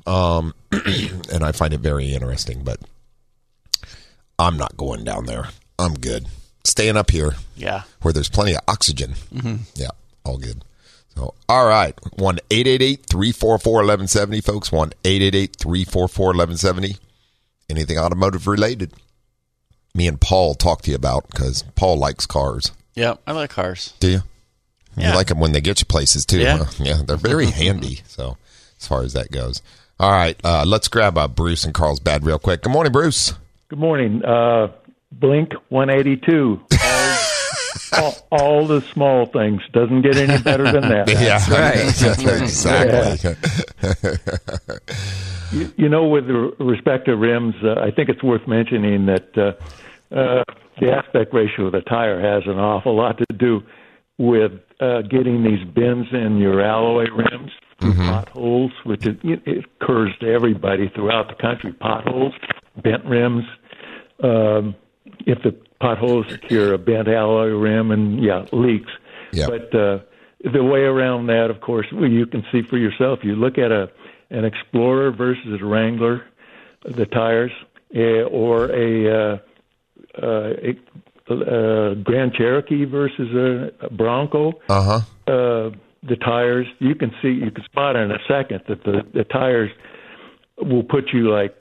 um, 0.06 0.54
and 0.72 1.42
I 1.44 1.52
find 1.52 1.72
it 1.74 1.80
very 1.80 2.12
interesting. 2.12 2.62
But 2.64 2.80
I'm 4.38 4.56
not 4.56 4.76
going 4.76 5.04
down 5.04 5.26
there. 5.26 5.48
I'm 5.78 5.94
good. 5.94 6.26
Staying 6.64 6.96
up 6.96 7.10
here 7.10 7.34
Yeah. 7.56 7.82
where 8.02 8.12
there's 8.12 8.28
plenty 8.28 8.54
of 8.54 8.60
oxygen. 8.68 9.14
Yeah, 9.74 9.90
all 10.24 10.36
good. 10.38 10.64
So, 11.14 11.34
all 11.48 11.66
right. 11.66 11.94
1 12.18 12.38
344 12.50 13.72
1170, 13.72 14.40
folks. 14.42 14.70
1 14.72 14.92
344 15.04 16.02
1170. 16.02 16.96
Anything 17.70 17.98
automotive 17.98 18.46
related? 18.46 18.92
Me 19.94 20.06
and 20.06 20.20
Paul 20.20 20.54
talk 20.54 20.82
to 20.82 20.90
you 20.90 20.96
about 20.96 21.26
because 21.30 21.62
Paul 21.74 21.96
likes 21.96 22.26
cars. 22.26 22.72
Yeah. 22.94 23.14
I 23.26 23.32
like 23.32 23.50
cars. 23.50 23.94
Do 24.00 24.10
you? 24.10 24.20
Yeah. 24.96 25.10
You 25.10 25.14
like 25.16 25.28
them 25.28 25.40
when 25.40 25.52
they 25.52 25.60
get 25.60 25.80
you 25.80 25.86
places 25.86 26.26
too. 26.26 26.40
Yeah. 26.40 26.58
huh? 26.64 26.84
Yeah, 26.84 27.00
they're 27.06 27.16
very 27.16 27.46
handy. 27.50 28.00
So, 28.08 28.36
as 28.80 28.86
far 28.86 29.02
as 29.02 29.12
that 29.14 29.30
goes. 29.30 29.62
All 29.98 30.10
right. 30.10 30.38
Uh, 30.44 30.64
let's 30.66 30.88
grab 30.88 31.16
uh, 31.16 31.26
Bruce 31.28 31.64
and 31.64 31.72
Carlsbad 31.72 32.24
real 32.24 32.38
quick. 32.38 32.62
Good 32.62 32.72
morning, 32.72 32.92
Bruce. 32.92 33.32
Good 33.68 33.78
morning. 33.78 34.22
Uh, 34.24 34.68
Blink 35.10 35.52
182. 35.70 36.60
All, 36.84 37.18
all, 38.02 38.14
all 38.30 38.66
the 38.66 38.82
small 38.92 39.26
things. 39.26 39.62
Doesn't 39.72 40.02
get 40.02 40.16
any 40.16 40.42
better 40.42 40.64
than 40.70 40.82
that. 40.82 41.08
Yeah, 41.16 41.40
right. 41.50 41.78
exactly. 41.78 43.34
You, 45.52 45.72
you 45.76 45.88
know, 45.88 46.08
with 46.08 46.26
respect 46.58 47.06
to 47.06 47.16
rims, 47.16 47.54
uh, 47.62 47.80
I 47.80 47.90
think 47.90 48.08
it's 48.08 48.22
worth 48.22 48.46
mentioning 48.46 49.06
that 49.06 49.38
uh, 49.38 49.52
uh, 50.14 50.44
the 50.80 50.92
aspect 50.92 51.32
ratio 51.32 51.66
of 51.66 51.72
the 51.72 51.80
tire 51.82 52.20
has 52.20 52.42
an 52.46 52.58
awful 52.58 52.96
lot 52.96 53.18
to 53.18 53.26
do 53.34 53.62
with 54.18 54.52
uh, 54.80 55.02
getting 55.02 55.42
these 55.42 55.64
bends 55.64 56.08
in 56.12 56.38
your 56.38 56.60
alloy 56.60 57.04
rims, 57.10 57.52
potholes, 57.80 58.72
which 58.84 59.06
it, 59.06 59.18
it 59.22 59.64
occurs 59.80 60.12
to 60.20 60.26
everybody 60.26 60.88
throughout 60.94 61.28
the 61.28 61.34
country. 61.34 61.72
Potholes, 61.72 62.34
bent 62.82 63.04
rims. 63.04 63.44
Um, 64.22 64.74
if 65.26 65.42
the 65.42 65.54
potholes 65.80 66.26
secure 66.30 66.74
a 66.74 66.78
bent 66.78 67.08
alloy 67.08 67.48
rim, 67.48 67.90
and 67.90 68.22
yeah, 68.22 68.46
leaks. 68.52 68.90
Yep. 69.32 69.48
But 69.48 69.78
uh, 69.78 69.98
the 70.52 70.64
way 70.64 70.80
around 70.80 71.26
that, 71.26 71.50
of 71.50 71.60
course, 71.60 71.86
well, 71.92 72.10
you 72.10 72.26
can 72.26 72.44
see 72.52 72.62
for 72.62 72.78
yourself. 72.78 73.20
You 73.22 73.36
look 73.36 73.58
at 73.58 73.72
a 73.72 73.90
an 74.30 74.44
Explorer 74.44 75.12
versus 75.12 75.60
a 75.60 75.64
Wrangler, 75.64 76.24
the 76.84 77.06
tires, 77.06 77.52
uh, 77.94 78.24
or 78.24 78.70
a, 78.70 79.08
uh, 79.08 79.38
uh, 80.20 80.52
a, 80.62 81.32
uh 81.32 81.94
Grand 81.94 82.32
Cherokee 82.34 82.84
versus 82.84 83.28
a, 83.34 83.86
a 83.86 83.90
Bronco. 83.90 84.54
Uh 84.68 85.00
huh. 85.26 85.32
Uh, 85.32 85.70
the 86.02 86.16
tires, 86.16 86.66
you 86.78 86.94
can 86.94 87.10
see, 87.22 87.28
you 87.28 87.50
can 87.50 87.64
spot 87.64 87.96
in 87.96 88.10
a 88.10 88.18
second 88.28 88.62
that 88.68 88.84
the 88.84 89.02
the 89.14 89.24
tires 89.24 89.70
will 90.58 90.82
put 90.82 91.12
you 91.12 91.30
like 91.30 91.54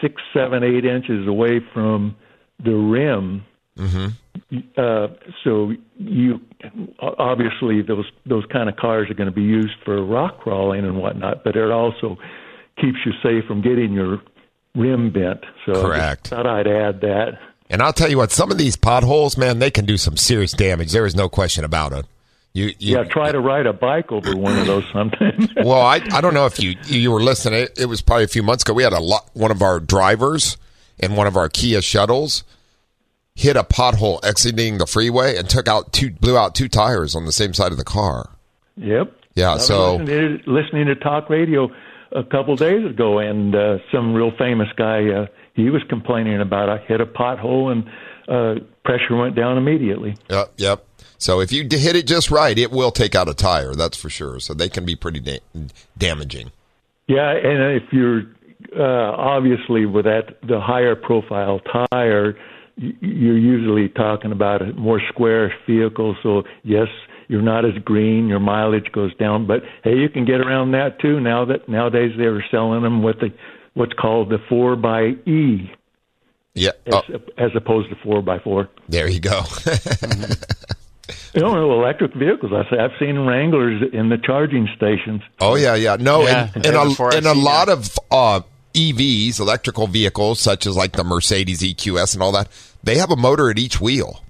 six, 0.00 0.22
seven, 0.32 0.62
eight 0.62 0.84
inches 0.84 1.26
away 1.26 1.60
from 1.72 2.16
the 2.62 2.74
rim. 2.74 3.44
Mm-hmm. 3.78 4.58
Uh, 4.76 5.08
so 5.42 5.72
you 5.96 6.40
obviously 7.00 7.82
those 7.82 8.06
those 8.26 8.44
kind 8.52 8.68
of 8.68 8.76
cars 8.76 9.10
are 9.10 9.14
going 9.14 9.28
to 9.28 9.34
be 9.34 9.42
used 9.42 9.74
for 9.84 10.04
rock 10.04 10.38
crawling 10.40 10.84
and 10.84 10.98
whatnot, 10.98 11.42
but 11.44 11.56
it 11.56 11.70
also 11.70 12.16
keeps 12.80 12.98
you 13.04 13.12
safe 13.22 13.44
from 13.46 13.62
getting 13.62 13.92
your 13.92 14.20
rim 14.74 15.12
bent. 15.12 15.40
So 15.66 15.72
Correct. 15.72 16.32
I 16.32 16.36
thought 16.36 16.46
I'd 16.46 16.66
add 16.66 17.00
that. 17.00 17.38
And 17.70 17.80
I'll 17.82 17.92
tell 17.92 18.10
you 18.10 18.18
what, 18.18 18.30
some 18.30 18.50
of 18.50 18.58
these 18.58 18.76
potholes, 18.76 19.36
man, 19.36 19.58
they 19.58 19.70
can 19.70 19.86
do 19.86 19.96
some 19.96 20.16
serious 20.16 20.52
damage. 20.52 20.92
There 20.92 21.06
is 21.06 21.14
no 21.14 21.28
question 21.28 21.64
about 21.64 21.92
it. 21.92 22.06
You, 22.54 22.66
you 22.78 22.96
yeah, 22.96 23.02
try 23.02 23.32
to 23.32 23.40
ride 23.40 23.66
a 23.66 23.72
bike 23.72 24.12
over 24.12 24.36
one 24.36 24.56
of 24.56 24.66
those 24.66 24.84
sometimes. 24.92 25.48
well, 25.56 25.82
I 25.82 26.00
I 26.12 26.20
don't 26.20 26.34
know 26.34 26.46
if 26.46 26.62
you 26.62 26.76
you 26.84 27.10
were 27.10 27.20
listening. 27.20 27.66
It, 27.76 27.86
was 27.86 28.00
probably 28.00 28.24
a 28.24 28.28
few 28.28 28.44
months 28.44 28.62
ago. 28.62 28.72
We 28.72 28.84
had 28.84 28.92
a 28.92 29.00
lot. 29.00 29.28
One 29.32 29.50
of 29.50 29.60
our 29.60 29.80
drivers 29.80 30.56
in 30.96 31.16
one 31.16 31.26
of 31.26 31.36
our 31.36 31.48
Kia 31.48 31.82
shuttles 31.82 32.44
hit 33.34 33.56
a 33.56 33.64
pothole 33.64 34.24
exiting 34.24 34.78
the 34.78 34.86
freeway 34.86 35.36
and 35.36 35.50
took 35.50 35.66
out 35.66 35.92
two 35.92 36.12
blew 36.12 36.38
out 36.38 36.54
two 36.54 36.68
tires 36.68 37.16
on 37.16 37.26
the 37.26 37.32
same 37.32 37.54
side 37.54 37.72
of 37.72 37.78
the 37.78 37.84
car. 37.84 38.30
Yep. 38.76 39.12
Yeah. 39.34 39.56
So 39.56 39.96
listening 39.96 40.38
to, 40.38 40.50
listening 40.50 40.86
to 40.86 40.94
talk 40.94 41.28
radio 41.28 41.68
a 42.12 42.22
couple 42.22 42.54
days 42.54 42.88
ago, 42.88 43.18
and 43.18 43.52
uh, 43.52 43.78
some 43.90 44.14
real 44.14 44.30
famous 44.38 44.68
guy 44.76 45.08
uh, 45.08 45.26
he 45.54 45.70
was 45.70 45.82
complaining 45.88 46.40
about 46.40 46.68
I 46.68 46.78
hit 46.78 47.00
a 47.00 47.06
pothole 47.06 47.72
and 47.72 47.90
uh, 48.28 48.64
pressure 48.84 49.16
went 49.16 49.34
down 49.34 49.58
immediately. 49.58 50.16
Yep. 50.30 50.52
Yep. 50.56 50.86
So 51.18 51.40
if 51.40 51.52
you 51.52 51.62
hit 51.70 51.96
it 51.96 52.06
just 52.06 52.30
right, 52.30 52.58
it 52.58 52.70
will 52.70 52.90
take 52.90 53.14
out 53.14 53.28
a 53.28 53.34
tire. 53.34 53.74
That's 53.74 53.96
for 53.96 54.10
sure. 54.10 54.40
So 54.40 54.52
they 54.54 54.68
can 54.68 54.84
be 54.84 54.96
pretty 54.96 55.20
da- 55.20 55.40
damaging. 55.96 56.50
Yeah, 57.06 57.30
and 57.32 57.76
if 57.80 57.92
you're 57.92 58.22
uh, 58.78 59.12
obviously 59.16 59.86
with 59.86 60.04
that 60.06 60.38
the 60.46 60.60
higher 60.60 60.94
profile 60.96 61.60
tire, 61.92 62.36
you're 62.76 63.38
usually 63.38 63.88
talking 63.90 64.32
about 64.32 64.62
a 64.62 64.72
more 64.74 65.00
square 65.10 65.52
vehicle. 65.66 66.16
So 66.22 66.42
yes, 66.62 66.88
you're 67.28 67.42
not 67.42 67.64
as 67.64 67.72
green, 67.84 68.26
your 68.26 68.40
mileage 68.40 68.90
goes 68.92 69.14
down, 69.16 69.46
but 69.46 69.62
hey, 69.82 69.96
you 69.96 70.08
can 70.08 70.24
get 70.24 70.40
around 70.40 70.72
that 70.72 70.98
too. 71.00 71.20
Now 71.20 71.44
that 71.46 71.68
nowadays 71.68 72.12
they're 72.18 72.44
selling 72.50 72.82
them 72.82 73.02
with 73.02 73.20
the 73.20 73.32
what's 73.74 73.92
called 73.94 74.30
the 74.30 74.38
four 74.48 74.76
by 74.76 75.08
E, 75.26 75.70
Yeah. 76.54 76.70
as, 76.86 76.94
Oh, 76.94 77.02
as 77.38 77.50
opposed 77.54 77.90
to 77.90 77.96
four 78.02 78.22
by 78.22 78.38
four. 78.40 78.68
there 78.88 79.08
you 79.08 79.20
go. 79.20 79.42
You 81.34 81.42
know, 81.42 81.72
electric 81.72 82.14
vehicles. 82.14 82.52
I 82.52 82.68
say 82.70 82.78
I've 82.78 82.98
seen 82.98 83.18
Wranglers 83.26 83.82
in 83.92 84.08
the 84.08 84.18
charging 84.18 84.68
stations. 84.76 85.22
Oh 85.40 85.54
yeah, 85.54 85.74
yeah. 85.74 85.96
No, 85.98 86.22
Yeah, 86.22 86.48
and, 86.54 86.64
yeah, 86.64 86.80
and 86.80 86.90
before 86.90 87.10
a, 87.10 87.14
I 87.14 87.16
and 87.18 87.26
a 87.26 87.34
see 87.34 87.42
lot 87.42 87.68
of 87.68 87.98
uh, 88.10 88.40
EVs, 88.74 89.38
electrical 89.40 89.86
vehicles, 89.86 90.40
such 90.40 90.66
as 90.66 90.76
like 90.76 90.92
the 90.92 91.04
Mercedes 91.04 91.60
EQS 91.60 92.14
and 92.14 92.22
all 92.22 92.32
that, 92.32 92.48
they 92.82 92.98
have 92.98 93.10
a 93.10 93.16
motor 93.16 93.50
at 93.50 93.58
each 93.58 93.80
wheel, 93.80 94.22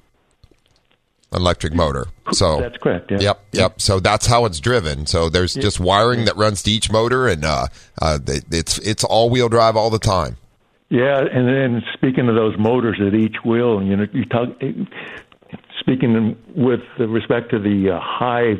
An 1.33 1.41
electric 1.41 1.75
motor. 1.75 2.07
So 2.33 2.61
That's 2.61 2.77
correct. 2.79 3.11
Yeah. 3.11 3.19
Yep, 3.21 3.45
yep. 3.53 3.81
So 3.81 4.01
that's 4.01 4.27
how 4.27 4.45
it's 4.45 4.61
driven. 4.61 5.07
So 5.07 5.29
there's 5.29 5.55
just 5.55 5.81
wiring 5.81 6.25
that 6.25 6.37
runs 6.37 6.63
to 6.65 6.71
each 6.71 6.91
motor, 6.91 7.29
and 7.29 7.45
uh, 7.45 7.67
uh, 8.01 8.19
it's 8.27 8.79
it's 8.79 9.05
all 9.05 9.31
wheel 9.31 9.49
drive 9.49 9.77
all 9.77 9.91
the 9.91 9.99
time. 9.99 10.37
Yeah, 10.91 11.19
and 11.19 11.49
then 11.49 11.83
speaking 11.95 12.29
of 12.29 12.35
those 12.37 12.57
motors 12.59 13.01
at 13.05 13.15
each 13.15 13.37
wheel, 13.45 13.83
you 13.83 13.97
know, 13.97 14.07
you 14.13 14.27
talk. 14.27 14.49
Speaking 15.95 16.37
with 16.57 16.81
respect 16.99 17.51
to 17.51 17.61
the 17.61 17.91
uh, 17.91 18.01
high 18.01 18.55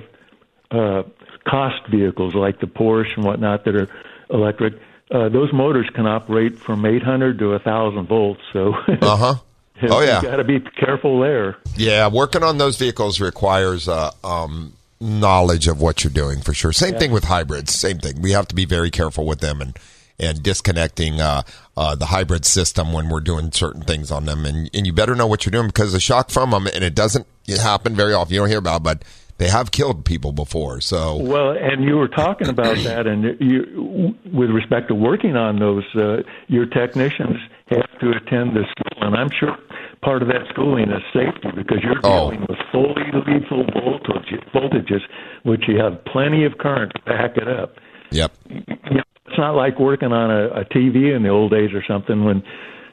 uh, 0.71 1.03
cost 1.49 1.85
vehicles 1.91 2.33
like 2.35 2.61
the 2.61 2.67
Porsche 2.67 3.17
and 3.17 3.25
whatnot 3.25 3.65
that 3.65 3.75
are 3.75 3.89
electric, 4.31 4.75
uh, 5.11 5.29
those 5.31 5.53
motors 5.53 5.91
can 5.95 6.07
operate 6.07 6.57
from 6.57 6.87
800 6.87 7.41
to 7.41 7.51
1,000 7.51 8.07
volts. 8.07 8.41
So, 8.53 8.75
Uh 9.03 9.17
huh. 9.17 9.35
Oh 9.83 10.01
yeah. 10.01 10.23
you 10.23 10.29
got 10.29 10.37
to 10.37 10.45
be 10.45 10.61
careful 10.61 11.19
there. 11.19 11.57
Yeah, 11.77 12.07
working 12.07 12.45
on 12.45 12.59
those 12.59 12.77
vehicles 12.77 13.21
requires 13.21 13.89
uh, 13.89 14.13
um, 14.23 14.75
knowledge 15.01 15.67
of 15.67 15.81
what 15.81 16.05
you're 16.05 16.13
doing 16.13 16.41
for 16.41 16.55
sure. 16.55 16.73
Same 16.73 16.95
thing 16.95 17.11
with 17.11 17.25
hybrids. 17.25 17.75
Same 17.75 17.99
thing. 17.99 18.23
We 18.23 18.31
have 18.31 18.47
to 18.49 18.55
be 18.55 18.65
very 18.65 18.93
careful 18.93 19.27
with 19.27 19.41
them 19.41 19.61
and 19.61 19.77
and 20.19 20.43
disconnecting 20.43 21.21
uh, 21.21 21.43
uh, 21.77 21.95
the 21.95 22.07
hybrid 22.07 22.45
system 22.45 22.93
when 22.93 23.09
we're 23.09 23.21
doing 23.21 23.51
certain 23.53 23.83
things 23.83 24.11
on 24.11 24.25
them. 24.27 24.45
And 24.47 24.71
and 24.75 24.87
you 24.87 24.93
better 24.93 25.15
know 25.15 25.27
what 25.27 25.45
you're 25.45 25.51
doing 25.51 25.67
because 25.69 25.93
the 25.93 26.01
shock 26.01 26.31
from 26.31 26.51
them, 26.51 26.67
and 26.67 26.85
it 26.85 26.95
doesn't 26.95 27.27
happen 27.61 27.95
very 27.95 28.15
often. 28.15 28.33
You 28.35 28.41
don't 28.41 28.49
hear 28.49 28.59
about, 28.59 28.81
it, 28.81 28.85
but 28.85 29.03
they 29.39 29.49
have 29.49 29.73
killed 29.73 30.05
people 30.05 30.31
before. 30.33 30.81
So 30.81 31.17
Well, 31.17 31.51
and 31.51 31.83
you 31.83 31.97
were 31.97 32.09
talking 32.09 32.49
about 32.49 32.77
that, 32.85 33.07
and 33.07 33.37
you, 33.41 34.15
with 34.33 34.51
respect 34.51 34.89
to 34.89 34.95
working 34.95 35.37
on 35.37 35.59
those, 35.59 35.85
uh, 35.97 36.23
your 36.47 36.67
technicians 36.67 37.37
have 37.69 37.99
to 38.01 38.11
attend 38.11 38.55
the 38.55 38.65
school, 38.71 39.03
and 39.09 39.17
I'm 39.17 39.31
sure 39.31 39.57
part 40.03 40.21
of 40.23 40.29
that 40.29 40.43
schooling 40.51 40.91
is 40.91 41.03
safety 41.13 41.49
because 41.57 41.79
you're 41.83 41.99
Oh. 42.05 42.31
dealing 42.31 42.47
with 42.49 42.59
fully 42.71 43.11
lethal 43.27 43.65
voltage, 43.73 44.39
voltages, 44.55 45.01
which 45.45 45.63
you 45.67 45.79
have 45.81 46.05
plenty 46.05 46.45
of 46.45 46.59
current 46.59 46.93
to 46.95 47.03
back 47.11 47.37
it 47.39 47.49
up. 47.49 47.79
yep. 48.11 48.31
You 48.49 48.61
know, 48.91 49.03
it's 49.35 49.41
not 49.41 49.57
like 49.57 49.81
working 49.81 50.13
on 50.13 50.31
a, 50.31 50.61
a 50.61 50.65
TV 50.65 51.15
in 51.15 51.25
the 51.25 51.29
old 51.29 51.51
days 51.51 51.71
or 51.75 51.83
something 51.89 52.25
when 52.25 52.45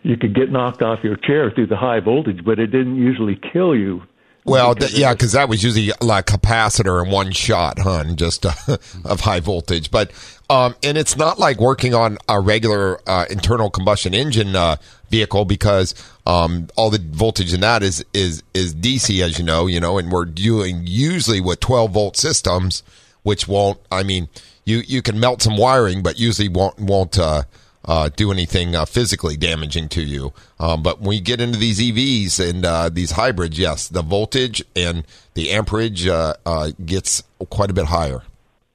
you 0.02 0.18
could 0.18 0.34
get 0.34 0.52
knocked 0.52 0.82
off 0.82 1.04
your 1.04 1.16
chair 1.16 1.52
through 1.52 1.68
the 1.68 1.78
high 1.78 2.00
voltage, 2.00 2.44
but 2.44 2.58
it 2.58 2.68
didn't 2.68 2.96
usually 2.96 3.40
kill 3.54 3.76
you. 3.76 4.02
Well, 4.44 4.74
th- 4.74 4.94
yeah, 4.94 5.14
because 5.14 5.34
that 5.34 5.50
was 5.50 5.64
usually 5.64 5.92
like 6.02 6.26
capacitor 6.26 7.06
in 7.06 7.12
one 7.12 7.32
shot, 7.32 7.78
hun, 7.78 8.16
just 8.16 8.44
uh, 8.44 8.54
of 9.06 9.20
high 9.20 9.40
voltage. 9.40 9.92
But 9.92 10.12
um, 10.50 10.74
and 10.82 10.98
it's 10.98 11.16
not 11.16 11.38
like 11.38 11.60
working 11.60 11.94
on 11.94 12.18
a 12.28 12.40
regular 12.40 13.00
uh, 13.08 13.26
internal 13.30 13.70
combustion 13.70 14.16
engine 14.16 14.56
uh, 14.56 14.78
vehicle 15.12 15.46
because 15.46 15.94
um, 16.26 16.70
all 16.76 16.90
the 16.90 16.98
voltage 16.98 17.54
in 17.54 17.62
that 17.62 17.84
is 17.84 18.04
is 18.16 18.42
is 18.56 18.74
DC, 18.74 19.24
as 19.24 19.38
you 19.38 19.46
know, 19.46 19.68
you 19.68 19.80
know, 19.80 20.00
and 20.00 20.12
we're 20.12 20.26
doing 20.26 20.82
usually 20.86 21.40
with 21.40 21.60
12 21.60 21.92
volt 21.92 22.18
systems, 22.18 22.82
which 23.22 23.48
won't. 23.48 23.80
I 23.92 24.02
mean, 24.02 24.28
you 24.66 24.82
you 24.88 25.02
can 25.02 25.20
melt 25.20 25.42
some 25.42 25.58
wiring, 25.58 26.02
but 26.04 26.20
usually 26.20 26.50
won't 26.50 26.80
won't. 26.80 27.18
Uh, 27.18 27.44
uh, 27.86 28.10
do 28.16 28.32
anything 28.32 28.76
uh, 28.76 28.86
physically 28.86 29.36
damaging 29.36 29.90
to 29.90 30.04
you. 30.04 30.34
Um, 30.60 30.84
but 30.84 31.02
when 31.02 31.18
you 31.18 31.22
get 31.24 31.42
into 31.42 31.58
these 31.58 31.80
EVs 31.80 32.50
and 32.50 32.64
uh, 32.64 32.90
these 32.90 33.10
hybrids, 33.12 33.58
yes, 33.58 33.88
the 33.88 34.04
voltage 34.04 34.64
and 34.76 35.04
the 35.34 35.50
amperage 35.50 36.06
uh, 36.08 36.36
uh, 36.46 36.72
gets 36.86 37.24
quite 37.50 37.72
a 37.72 37.74
bit 37.74 37.86
higher. 37.86 38.22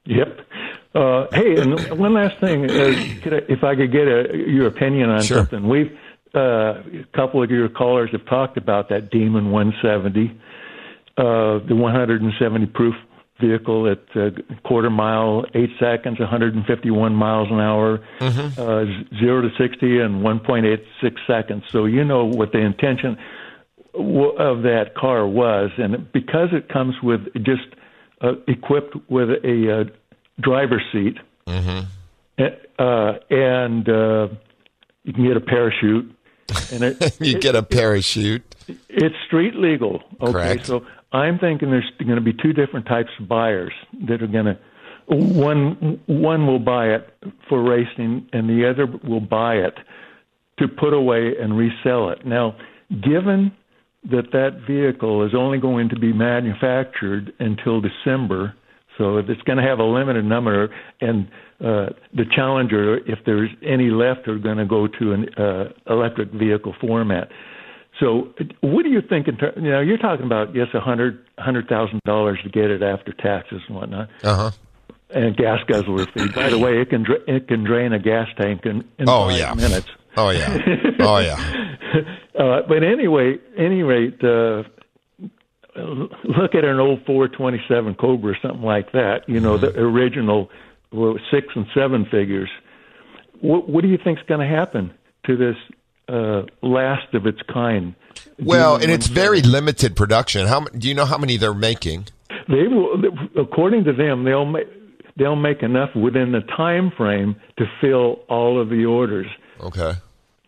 Yep. 0.06 0.40
Uh, 0.94 1.26
hey, 1.32 1.60
and 1.60 1.98
one 1.98 2.14
last 2.14 2.38
thing, 2.40 2.64
uh, 2.70 3.20
could 3.22 3.34
I, 3.34 3.36
if 3.48 3.62
I 3.62 3.76
could 3.76 3.92
get 3.92 4.08
a, 4.08 4.34
your 4.34 4.66
opinion 4.66 5.10
on 5.10 5.22
Sure. 5.22 5.38
something. 5.38 5.68
We've 5.68 5.96
uh, 6.34 6.82
a 6.82 7.04
couple 7.14 7.42
of 7.42 7.50
your 7.50 7.68
callers 7.68 8.10
have 8.12 8.24
talked 8.26 8.56
about 8.56 8.88
that 8.88 9.10
Demon 9.10 9.50
170, 9.50 10.38
uh, 11.16 11.58
the 11.66 11.74
170 11.74 12.66
proof 12.66 12.94
vehicle 13.40 13.90
at 13.90 14.00
uh, 14.16 14.30
quarter 14.64 14.90
mile, 14.90 15.44
eight 15.54 15.70
seconds, 15.78 16.18
151 16.18 17.14
miles 17.14 17.48
an 17.50 17.60
hour, 17.60 18.00
uh, 18.20 18.84
zero 19.18 19.42
to 19.42 19.48
60 19.58 20.00
in 20.00 20.20
1.86 20.22 20.78
seconds. 21.26 21.62
So 21.70 21.84
you 21.84 22.04
know 22.04 22.24
what 22.24 22.52
the 22.52 22.58
intention 22.60 23.16
w- 23.92 24.34
of 24.36 24.62
that 24.62 24.94
car 24.96 25.26
was, 25.26 25.70
and 25.78 26.10
because 26.12 26.48
it 26.52 26.68
comes 26.68 26.94
with 27.02 27.20
just 27.44 27.66
uh, 28.22 28.32
equipped 28.48 28.96
with 29.10 29.28
a 29.44 29.80
uh, 29.82 29.84
driver's 30.40 30.82
seat, 30.92 31.18
uh, 31.46 33.12
and 33.30 33.88
uh, 33.88 34.28
you 35.04 35.12
can 35.12 35.24
get 35.26 35.36
a 35.36 35.40
parachute, 35.40 36.14
and 36.72 36.82
it, 36.84 37.16
You 37.20 37.38
get 37.38 37.54
a 37.54 37.62
parachute. 37.62 38.42
it's 38.88 39.14
street 39.26 39.54
legal. 39.54 40.02
Okay, 40.20 40.32
Correct. 40.32 40.66
so 40.66 40.84
I'm 41.12 41.38
thinking 41.38 41.70
there's 41.70 41.90
going 41.98 42.16
to 42.16 42.20
be 42.20 42.32
two 42.32 42.52
different 42.52 42.86
types 42.86 43.10
of 43.20 43.28
buyers 43.28 43.72
that 44.08 44.22
are 44.22 44.26
going 44.26 44.46
to. 44.46 44.58
One 45.08 46.00
one 46.06 46.46
will 46.48 46.58
buy 46.58 46.86
it 46.88 47.08
for 47.48 47.62
racing, 47.62 48.28
and 48.32 48.48
the 48.48 48.68
other 48.68 48.86
will 49.08 49.20
buy 49.20 49.54
it 49.54 49.74
to 50.58 50.66
put 50.66 50.92
away 50.92 51.34
and 51.40 51.56
resell 51.56 52.10
it. 52.10 52.26
Now, 52.26 52.56
given 52.90 53.52
that 54.10 54.32
that 54.32 54.62
vehicle 54.66 55.24
is 55.24 55.32
only 55.34 55.58
going 55.58 55.88
to 55.90 55.98
be 55.98 56.12
manufactured 56.12 57.32
until 57.38 57.80
December, 57.80 58.54
so 58.98 59.18
if 59.18 59.28
it's 59.28 59.42
going 59.42 59.58
to 59.58 59.64
have 59.64 59.78
a 59.78 59.84
limited 59.84 60.24
number, 60.24 60.74
and 61.00 61.28
uh, 61.60 61.90
the 62.14 62.24
Challenger, 62.34 62.98
if 63.06 63.18
there's 63.24 63.50
any 63.62 63.90
left, 63.90 64.28
are 64.28 64.38
going 64.38 64.58
to 64.58 64.66
go 64.66 64.86
to 64.86 65.12
an 65.12 65.28
uh, 65.34 65.64
electric 65.88 66.30
vehicle 66.32 66.74
format. 66.80 67.28
So, 68.00 68.34
what 68.60 68.82
do 68.82 68.90
you 68.90 69.00
think? 69.00 69.26
In 69.28 69.36
ter- 69.38 69.54
you 69.56 69.70
know, 69.70 69.80
you're 69.80 69.96
talking 69.98 70.26
about 70.26 70.54
yes, 70.54 70.68
a 70.74 70.80
hundred 70.80 71.24
hundred 71.38 71.68
thousand 71.68 72.00
dollars 72.04 72.38
to 72.42 72.48
get 72.50 72.70
it 72.70 72.82
after 72.82 73.12
taxes 73.12 73.62
and 73.68 73.76
whatnot, 73.76 74.08
Uh 74.22 74.36
huh. 74.36 74.50
and 75.10 75.34
gas 75.36 75.60
guzzler 75.66 76.04
fee. 76.06 76.28
By 76.34 76.50
the 76.50 76.58
way, 76.58 76.80
it 76.80 76.90
can 76.90 77.04
dra- 77.04 77.22
it 77.26 77.48
can 77.48 77.64
drain 77.64 77.92
a 77.94 77.98
gas 77.98 78.28
tank 78.36 78.66
in, 78.66 78.84
in 78.98 79.08
Oh, 79.08 79.28
five 79.28 79.38
yeah. 79.38 79.54
minutes. 79.54 79.88
Oh 80.16 80.30
yeah. 80.30 80.58
Oh 81.00 81.18
yeah. 81.18 81.62
Uh, 82.38 82.60
but 82.68 82.82
anyway, 82.82 83.38
any 83.56 83.82
rate, 83.82 84.22
uh, 84.22 84.62
look 85.76 86.54
at 86.54 86.64
an 86.64 86.78
old 86.78 87.00
427 87.06 87.94
Cobra 87.94 88.32
or 88.32 88.36
something 88.42 88.62
like 88.62 88.92
that. 88.92 89.26
You 89.26 89.40
know, 89.40 89.56
the 89.56 89.68
original 89.78 90.50
well, 90.92 91.16
six 91.30 91.46
and 91.54 91.66
seven 91.74 92.04
figures. 92.10 92.50
What, 93.40 93.68
what 93.70 93.82
do 93.82 93.88
you 93.88 93.98
think's 94.02 94.20
going 94.28 94.40
to 94.46 94.54
happen 94.54 94.92
to 95.26 95.36
this 95.36 95.56
uh, 96.08 96.42
last 96.62 97.12
of 97.14 97.26
its 97.26 97.40
kind. 97.52 97.94
Well, 98.38 98.76
and 98.76 98.90
it's 98.90 99.06
very 99.06 99.42
limited 99.42 99.96
production. 99.96 100.46
How 100.46 100.60
do 100.60 100.88
you 100.88 100.94
know 100.94 101.04
how 101.04 101.18
many 101.18 101.36
they're 101.36 101.54
making? 101.54 102.06
They 102.48 102.68
will, 102.68 103.02
according 103.38 103.84
to 103.84 103.92
them, 103.92 104.24
they'll 104.24 104.44
make 104.46 104.68
they'll 105.16 105.36
make 105.36 105.62
enough 105.62 105.94
within 105.96 106.32
the 106.32 106.40
time 106.56 106.92
frame 106.96 107.36
to 107.58 107.64
fill 107.80 108.20
all 108.28 108.60
of 108.60 108.68
the 108.68 108.84
orders. 108.84 109.26
Okay. 109.60 109.94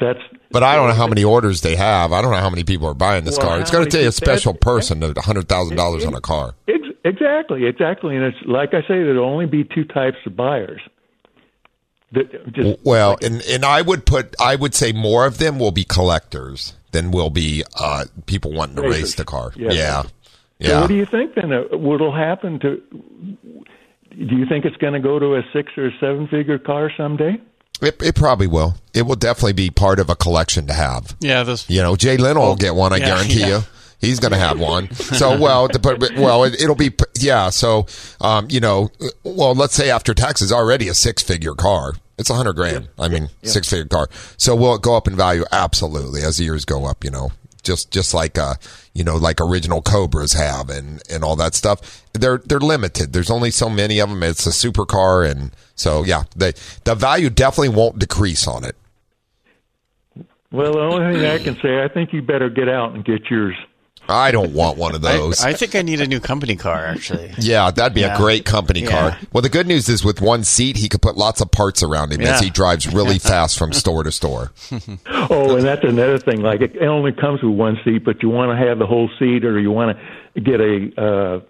That's 0.01 0.21
But 0.53 0.63
I 0.63 0.77
don't 0.77 0.89
know 0.89 0.95
how 0.95 1.09
many 1.09 1.25
orders 1.25 1.63
they 1.63 1.75
have. 1.75 2.13
I 2.13 2.23
don't 2.23 2.31
know 2.31 2.39
how 2.39 2.51
many 2.51 2.63
people 2.63 2.87
are 2.87 2.95
buying 2.95 3.25
this 3.25 3.37
Well, 3.37 3.49
car. 3.49 3.61
It's 3.61 3.71
going 3.73 3.85
to 3.85 3.91
take 3.91 4.07
a 4.07 4.13
special 4.13 4.55
person 4.55 5.01
to 5.01 5.21
hundred 5.21 5.49
thousand 5.49 5.77
dollars 5.77 6.05
on 6.05 6.15
a 6.15 6.21
car. 6.21 6.55
ex- 6.69 6.95
exactly 7.05 7.67
exactly, 7.67 8.15
and 8.15 8.25
it's 8.25 8.37
like 8.47 8.75
I 8.75 8.83
say, 8.83 9.03
there'll 9.03 9.25
only 9.29 9.47
be 9.47 9.65
two 9.65 9.85
types 9.85 10.19
of 10.25 10.37
buyers. 10.37 10.81
That 12.13 12.53
just 12.53 12.79
Well, 12.85 13.19
and 13.23 13.43
and 13.43 13.65
I 13.65 13.83
would 13.83 14.07
put 14.07 14.35
I 14.41 14.57
would 14.57 14.75
say 14.75 14.93
more 14.93 15.27
of 15.27 15.39
them 15.39 15.59
will 15.59 15.73
be 15.73 15.85
collectors 15.85 16.75
than 16.93 17.11
will 17.11 17.31
be 17.31 17.65
uh, 17.79 18.07
people 18.27 18.53
wanting 18.53 18.77
to 18.77 18.83
Racers. 18.83 19.03
race 19.03 19.15
the 19.17 19.25
car. 19.25 19.53
Yeah. 19.57 20.05
Yeah, 20.59 20.69
So 20.69 20.81
what 20.81 20.89
do 20.89 20.95
you 20.95 21.07
think 21.07 21.35
then? 21.35 21.53
Uh, 21.53 21.77
What'll 21.77 22.15
happen 22.15 22.59
to? 22.61 22.83
Do 22.91 24.35
you 24.37 24.47
think 24.47 24.65
it's 24.65 24.77
going 24.79 24.95
to 24.95 25.01
go 25.01 25.19
to 25.19 25.37
a 25.37 25.43
six 25.53 25.71
or 25.79 25.91
seven 26.01 26.27
figure 26.27 26.59
car 26.59 26.91
someday? 26.97 27.41
It, 27.81 28.03
it 28.03 28.17
probably 28.17 28.49
will. 28.49 28.75
It 28.93 29.03
will 29.03 29.15
definitely 29.15 29.53
be 29.53 29.71
part 29.71 30.01
of 30.01 30.11
a 30.11 30.17
collection 30.17 30.67
to 30.67 30.73
have. 30.73 31.15
Yeah, 31.21 31.45
those. 31.45 31.69
You 31.71 31.83
know, 31.83 31.95
Jay 31.95 32.17
Leno 32.17 32.41
will 32.41 32.57
get 32.57 32.75
one. 32.75 32.93
I 32.93 32.97
yeah, 32.97 33.07
guarantee 33.15 33.41
yeah. 33.41 33.47
you. 33.47 33.61
He's 34.01 34.21
going 34.21 34.33
to 34.33 34.39
have 34.39 34.61
one. 34.61 34.93
So, 34.93 35.39
well, 35.39 35.67
the- 35.69 35.79
but, 35.81 35.99
but- 35.99 36.15
well, 36.17 36.45
it, 36.45 36.61
it'll 36.63 36.77
be, 36.77 36.91
yeah. 37.19 37.51
So, 37.51 37.87
um, 38.21 38.47
you 38.49 38.61
know, 38.61 38.91
well, 39.25 39.55
let's 39.55 39.75
say 39.75 39.91
after 39.91 40.15
tax 40.15 40.41
is 40.41 40.53
already 40.53 40.89
a 40.89 40.95
six 40.95 41.23
figure 41.23 41.55
car. 41.55 41.95
It's 42.17 42.31
a 42.31 42.35
hundred 42.35 42.55
grand. 42.55 42.89
I 42.99 43.09
mean, 43.09 43.29
six 43.45 43.69
figure 43.69 43.85
car. 43.87 44.09
So 44.37 44.55
will 44.57 44.75
it 44.75 44.83
go 44.83 44.97
up 44.97 45.07
in 45.09 45.15
value? 45.17 45.45
Absolutely. 45.53 46.23
As 46.23 46.37
the 46.39 46.45
years 46.45 46.65
go 46.65 46.85
up, 46.85 47.05
you 47.05 47.11
know, 47.11 47.31
just, 47.63 47.91
just 47.93 48.13
like, 48.15 48.37
uh, 48.39 48.55
you 48.95 49.05
know, 49.05 49.17
like 49.17 49.41
original 49.41 49.83
Cobras 49.83 50.33
have 50.33 50.69
and, 50.71 51.01
and 51.11 51.23
all 51.23 51.37
that 51.37 51.55
stuff. 51.55 52.05
They're, 52.15 52.39
they're 52.39 52.59
limited. 52.59 53.13
There's 53.13 53.31
only 53.31 53.51
so 53.53 53.69
many 53.69 54.01
of 54.01 54.09
them. 54.09 54.23
It's 54.25 54.47
a 54.47 54.51
supercar. 54.51 55.31
And 55.31 55.53
so, 55.77 56.03
yeah, 56.05 56.25
the, 56.35 56.61
the 56.85 56.95
value 56.97 57.31
definitely 57.31 57.69
won't 57.71 57.99
decrease 58.01 58.47
on 58.49 58.65
it. 58.65 58.75
Well, 60.51 60.73
the 60.73 60.81
only 60.81 61.15
thing 61.21 61.27
I 61.27 61.39
can 61.39 61.57
say, 61.61 61.83
I 61.85 61.89
think 61.89 62.13
you 62.13 62.23
better 62.23 62.49
get 62.49 62.69
out 62.69 62.95
and 62.95 63.05
get 63.05 63.31
yours. 63.31 63.55
I 64.09 64.31
don't 64.31 64.53
want 64.55 64.79
one 64.79 64.95
of 64.95 65.03
those. 65.03 65.43
I 65.45 65.53
think 65.53 65.75
I 65.75 65.83
need 65.83 66.01
a 66.01 66.07
new 66.07 66.19
company 66.21 66.57
car, 66.57 66.85
actually. 66.87 67.31
Yeah, 67.39 67.71
that'd 67.71 67.93
be 67.95 68.01
Yeah. 68.01 68.15
a 68.15 68.17
great 68.17 68.45
company 68.47 68.81
Yeah. 68.81 68.91
car. 68.91 69.19
Well, 69.33 69.43
the 69.43 69.49
good 69.51 69.67
news 69.67 69.89
is 69.89 70.05
with 70.05 70.21
one 70.23 70.45
seat, 70.45 70.77
he 70.79 70.89
could 70.89 71.03
put 71.03 71.17
lots 71.17 71.41
of 71.43 71.51
parts 71.51 71.83
around 71.83 72.13
him 72.13 72.23
as 72.23 72.41
he 72.41 72.49
drives 72.51 72.93
really 72.93 73.19
fast 73.33 73.59
from 73.59 73.73
store 73.73 74.03
to 74.05 74.13
store. 74.13 74.53
Oh, 75.31 75.57
and 75.57 75.65
that's 75.67 75.85
another 75.85 76.19
thing. 76.19 76.41
Like 76.41 76.61
it 76.63 76.81
only 76.83 77.13
comes 77.13 77.43
with 77.43 77.53
one 77.53 77.79
seat, 77.85 78.05
but 78.05 78.23
you 78.23 78.31
want 78.31 78.51
to 78.59 78.67
have 78.67 78.79
the 78.79 78.87
whole 78.87 79.11
seat, 79.19 79.45
or 79.45 79.59
you 79.61 79.71
want 79.71 79.97
to 80.35 80.41
get 80.41 80.59
a 80.61 80.91
uh, 81.01 81.41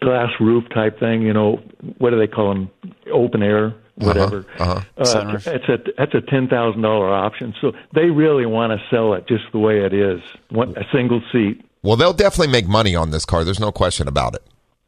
glass 0.00 0.30
roof 0.40 0.64
type 0.72 0.98
thing. 0.98 1.22
You 1.22 1.32
know, 1.34 1.60
what 1.98 2.10
do 2.10 2.18
they 2.18 2.26
call 2.26 2.48
them? 2.54 2.70
Open 3.12 3.42
air, 3.42 3.74
whatever. 4.06 4.46
uh-huh. 4.58 4.80
Uh, 4.96 5.02
Sunroof. 5.04 5.44
that's 5.44 5.68
a 5.68 5.78
that's 5.96 6.14
a 6.14 6.20
ten 6.20 6.48
thousand 6.48 6.82
dollar 6.82 7.12
option. 7.12 7.54
So 7.60 7.72
they 7.94 8.10
really 8.10 8.46
want 8.46 8.72
to 8.78 8.84
sell 8.94 9.14
it 9.14 9.26
just 9.28 9.44
the 9.52 9.58
way 9.58 9.80
it 9.84 9.92
is, 9.92 10.20
one, 10.50 10.76
a 10.76 10.84
single 10.92 11.20
seat. 11.32 11.64
Well, 11.82 11.96
they'll 11.96 12.12
definitely 12.12 12.52
make 12.52 12.66
money 12.66 12.94
on 12.96 13.10
this 13.10 13.24
car. 13.24 13.44
There's 13.44 13.60
no 13.60 13.70
question 13.72 14.08
about 14.08 14.34
it. 14.34 14.42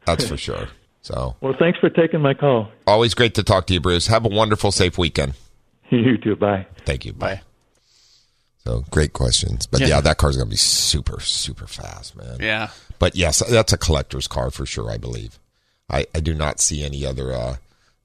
That's 0.07 0.27
for 0.27 0.37
sure. 0.37 0.69
So, 1.03 1.37
Well, 1.41 1.55
thanks 1.59 1.79
for 1.79 1.89
taking 1.89 2.21
my 2.21 2.35
call. 2.35 2.69
always 2.87 3.15
great 3.15 3.35
to 3.37 3.43
talk 3.43 3.67
to 3.69 3.75
you, 3.75 3.81
Bruce. 3.81 4.09
Have 4.09 4.25
a 4.25 4.29
wonderful, 4.29 4.73
safe 4.73 4.99
weekend. 4.99 5.35
You 5.91 6.19
too. 6.19 6.37
Bye. 6.37 6.67
Thank 6.85 7.05
you. 7.05 7.13
Bye. 7.13 7.41
So, 8.65 8.85
great 8.91 9.13
questions. 9.13 9.67
But 9.67 9.81
yeah, 9.81 9.87
Yeah. 9.89 10.01
that 10.03 10.19
car's 10.19 10.37
going 10.37 10.47
to 10.47 10.51
be 10.51 10.57
super, 10.57 11.19
super 11.21 11.67
fast, 11.67 12.15
man. 12.17 12.37
Yeah. 12.41 12.69
But 13.01 13.17
yes, 13.17 13.43
that's 13.49 13.73
a 13.73 13.79
collector's 13.79 14.29
car 14.29 14.51
for 14.53 14.67
sure, 14.67 14.91
I 14.91 14.99
believe. 14.99 15.39
I, 15.91 16.07
I 16.15 16.21
do 16.21 16.35
not 16.35 16.61
see 16.61 16.85
any 16.85 17.05
other. 17.05 17.33
Uh, 17.33 17.57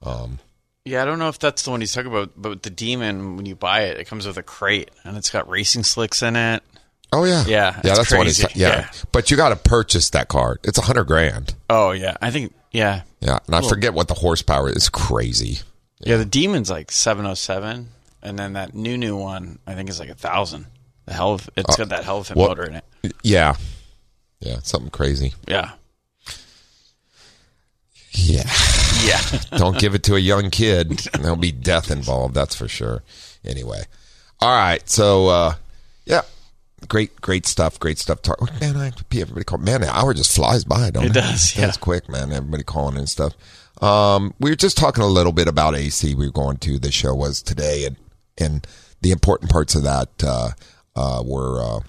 um, 0.01 0.39
Yeah, 0.85 1.01
I 1.01 1.05
don't 1.05 1.17
know 1.17 1.29
if 1.29 1.39
that's 1.39 1.63
the 1.63 1.71
one 1.71 1.81
he's 1.81 1.93
talking 1.93 2.11
about, 2.11 2.33
but 2.37 2.61
the 2.61 2.69
Demon, 2.69 3.37
when 3.37 3.47
you 3.47 3.55
buy 3.55 3.81
it, 3.85 3.97
it 3.99 4.05
comes 4.05 4.27
with 4.27 4.37
a 4.37 4.43
crate 4.43 4.91
and 5.03 5.17
it's 5.17 5.31
got 5.31 5.49
racing 5.49 5.81
slicks 5.83 6.21
in 6.21 6.35
it. 6.35 6.61
oh 7.11 7.23
yeah, 7.23 7.43
Yeah, 7.47 7.81
yeah. 7.83 7.95
That's 7.95 8.11
what 8.13 8.27
it's. 8.27 8.43
crazy. 8.43 8.59
Yeah. 8.59 8.69
Yeah. 8.69 8.89
but 9.11 9.31
you 9.31 9.37
got 9.37 9.49
to 9.49 9.55
purchase 9.55 10.11
that 10.11 10.27
car. 10.27 10.59
It's 10.63 10.77
a 10.77 10.81
hundred 10.83 11.05
grand. 11.05 11.55
Oh 11.71 11.89
yeah, 11.91 12.17
I 12.21 12.29
think 12.29 12.53
yeah, 12.71 13.01
Yeah, 13.19 13.39
and 13.47 13.55
I 13.55 13.61
forget 13.67 13.95
what 13.95 14.07
the 14.07 14.13
horsepower 14.13 14.69
is. 14.69 14.89
Crazy. 14.89 15.59
yeah. 16.01 16.17
The 16.17 16.25
Demon's 16.25 16.69
like 16.69 16.91
seven 16.91 17.25
oh 17.25 17.33
seven, 17.33 17.89
and 18.21 18.37
then 18.37 18.53
that 18.53 18.75
new 18.75 18.95
new 18.95 19.17
one 19.17 19.57
I 19.65 19.73
think 19.73 19.89
is 19.89 19.99
like 19.99 20.09
a 20.09 20.15
thousand. 20.15 20.67
The 21.07 21.13
hell 21.13 21.33
of 21.33 21.49
it's 21.55 21.73
uh, 21.73 21.77
got 21.77 21.89
that 21.89 22.03
Hellephant 22.03 22.37
well- 22.37 22.49
motor 22.49 22.63
in 22.63 22.75
it. 22.75 23.13
Yeah, 23.23 23.55
yeah, 24.39 24.59
something 24.61 24.91
crazy. 24.91 25.33
Yeah, 25.47 25.71
Yeah, 28.11 28.43
yeah. 29.03 29.57
don't 29.57 29.77
give 29.77 29.95
it 29.95 30.03
to 30.03 30.15
a 30.15 30.19
young 30.19 30.49
kid. 30.49 30.89
There'll 31.19 31.35
be 31.35 31.51
death 31.51 31.91
involved. 31.91 32.33
That's 32.33 32.55
for 32.55 32.67
sure. 32.67 33.03
Anyway, 33.43 33.83
all 34.39 34.55
right. 34.55 34.87
So, 34.89 35.27
uh, 35.27 35.53
yeah, 36.05 36.21
great, 36.87 37.19
great 37.21 37.45
stuff. 37.45 37.79
Great 37.79 37.97
stuff. 37.99 38.21
Talk. 38.21 38.39
Man, 38.61 38.77
I 38.77 38.87
everybody 38.87 39.43
call. 39.43 39.59
Man, 39.59 39.81
the 39.81 39.89
hour 39.95 40.13
just 40.13 40.35
flies 40.35 40.63
by. 40.63 40.89
Don't 40.89 41.05
It 41.05 41.11
it? 41.11 41.13
does, 41.13 41.53
That's 41.53 41.77
yeah. 41.77 41.81
quick, 41.81 42.09
man. 42.09 42.31
Everybody 42.31 42.63
calling 42.63 42.97
and 42.97 43.09
stuff. 43.09 43.33
Um, 43.81 44.33
we 44.39 44.49
were 44.49 44.55
just 44.55 44.77
talking 44.77 45.03
a 45.03 45.07
little 45.07 45.33
bit 45.33 45.47
about 45.47 45.75
AC. 45.75 46.15
We 46.15 46.25
were 46.27 46.31
going 46.31 46.57
to 46.57 46.79
the 46.79 46.91
show 46.91 47.13
was 47.13 47.41
today, 47.41 47.85
and 47.85 47.97
and 48.37 48.67
the 49.01 49.11
important 49.11 49.51
parts 49.51 49.75
of 49.75 49.83
that 49.83 50.09
uh, 50.23 50.49
uh, 50.95 51.23
were. 51.25 51.81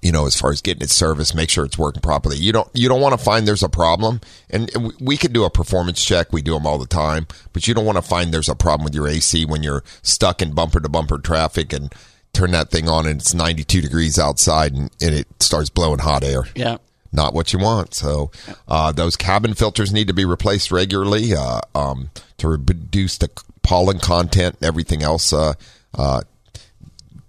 You 0.00 0.12
know, 0.12 0.26
as 0.26 0.38
far 0.38 0.50
as 0.52 0.60
getting 0.60 0.82
it 0.82 0.90
serviced, 0.90 1.34
make 1.34 1.50
sure 1.50 1.64
it's 1.64 1.76
working 1.76 2.00
properly. 2.00 2.36
You 2.36 2.52
don't 2.52 2.68
you 2.72 2.88
don't 2.88 3.00
want 3.00 3.18
to 3.18 3.24
find 3.24 3.48
there's 3.48 3.64
a 3.64 3.68
problem, 3.68 4.20
and 4.48 4.70
we- 4.78 4.92
we 5.00 5.16
could 5.16 5.32
do 5.32 5.44
a 5.44 5.50
performance 5.50 6.04
check. 6.04 6.32
We 6.32 6.40
do 6.40 6.52
them 6.54 6.66
all 6.66 6.78
the 6.78 6.86
time, 6.86 7.26
but 7.52 7.66
you 7.66 7.74
don't 7.74 7.84
want 7.84 7.96
to 7.96 8.02
find 8.02 8.32
there's 8.32 8.48
a 8.48 8.54
problem 8.54 8.84
with 8.84 8.94
your 8.94 9.08
AC 9.08 9.44
when 9.44 9.62
you're 9.64 9.82
stuck 10.02 10.40
in 10.40 10.52
bumper 10.52 10.78
to 10.80 10.88
bumper 10.88 11.18
traffic 11.18 11.72
and 11.72 11.92
turn 12.32 12.52
that 12.52 12.70
thing 12.70 12.88
on 12.88 13.06
and 13.06 13.20
it's 13.20 13.34
92 13.34 13.80
degrees 13.80 14.18
outside 14.18 14.72
and, 14.72 14.90
and 15.00 15.14
it 15.14 15.26
starts 15.42 15.68
blowing 15.70 15.98
hot 15.98 16.22
air. 16.22 16.44
Yeah. 16.54 16.76
Not 17.10 17.32
what 17.34 17.52
you 17.54 17.58
want. 17.58 17.94
So 17.94 18.30
uh, 18.68 18.92
those 18.92 19.16
cabin 19.16 19.54
filters 19.54 19.92
need 19.92 20.06
to 20.08 20.14
be 20.14 20.26
replaced 20.26 20.70
regularly 20.70 21.34
uh, 21.34 21.62
um, 21.74 22.10
to 22.36 22.48
reduce 22.48 23.16
the 23.18 23.30
pollen 23.62 23.98
content 23.98 24.56
and 24.60 24.66
everything 24.68 25.02
else. 25.02 25.32
Uh, 25.32 25.54
uh, 25.94 26.20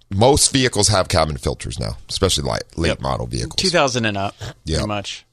most 0.10 0.52
vehicles 0.52 0.88
have 0.90 1.08
cabin 1.08 1.38
filters 1.38 1.80
now, 1.80 1.98
especially 2.10 2.50
late, 2.50 2.64
late 2.78 2.90
Yep. 2.90 3.02
model 3.02 3.28
vehicles. 3.28 3.56
Two 3.58 3.70
thousand 3.70 4.06
and 4.06 4.18
up, 4.18 4.36
Yeah. 4.66 4.78
pretty 4.78 4.88
much. 4.88 5.26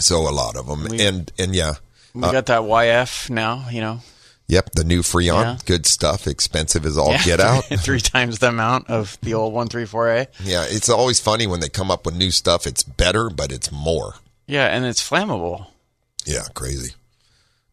So 0.00 0.28
a 0.28 0.30
lot 0.30 0.56
of 0.56 0.66
them, 0.66 0.84
We- 0.84 1.00
and 1.06 1.30
and 1.38 1.54
yeah, 1.54 1.74
We 2.14 2.22
Uh, 2.22 2.30
got 2.30 2.46
that 2.46 2.62
YF 2.62 3.28
now, 3.28 3.66
you 3.72 3.80
know. 3.80 4.00
yep, 4.46 4.70
the 4.74 4.84
new 4.84 5.02
Freon, 5.02 5.42
Yeah. 5.42 5.56
good 5.64 5.84
stuff, 5.84 6.28
expensive 6.28 6.86
as 6.86 6.96
all 6.96 7.10
Yeah. 7.10 7.22
get 7.24 7.40
out. 7.40 7.64
Three 7.80 8.00
times 8.00 8.38
the 8.38 8.48
amount 8.48 8.88
of 8.88 9.18
the 9.22 9.34
old 9.34 9.52
one 9.52 9.66
three 9.68 9.84
four 9.84 10.08
A. 10.10 10.28
yeah, 10.44 10.64
it's 10.68 10.88
always 10.88 11.18
funny 11.18 11.46
when 11.48 11.58
they 11.60 11.68
come 11.68 11.90
up 11.90 12.06
with 12.06 12.14
new 12.14 12.30
stuff. 12.30 12.66
It's 12.68 12.82
better, 12.84 13.30
but 13.30 13.50
it's 13.50 13.72
more. 13.72 14.14
Yeah, 14.46 14.66
and 14.66 14.84
it's 14.84 15.02
flammable. 15.02 15.66
Yeah, 16.24 16.44
crazy. 16.54 16.92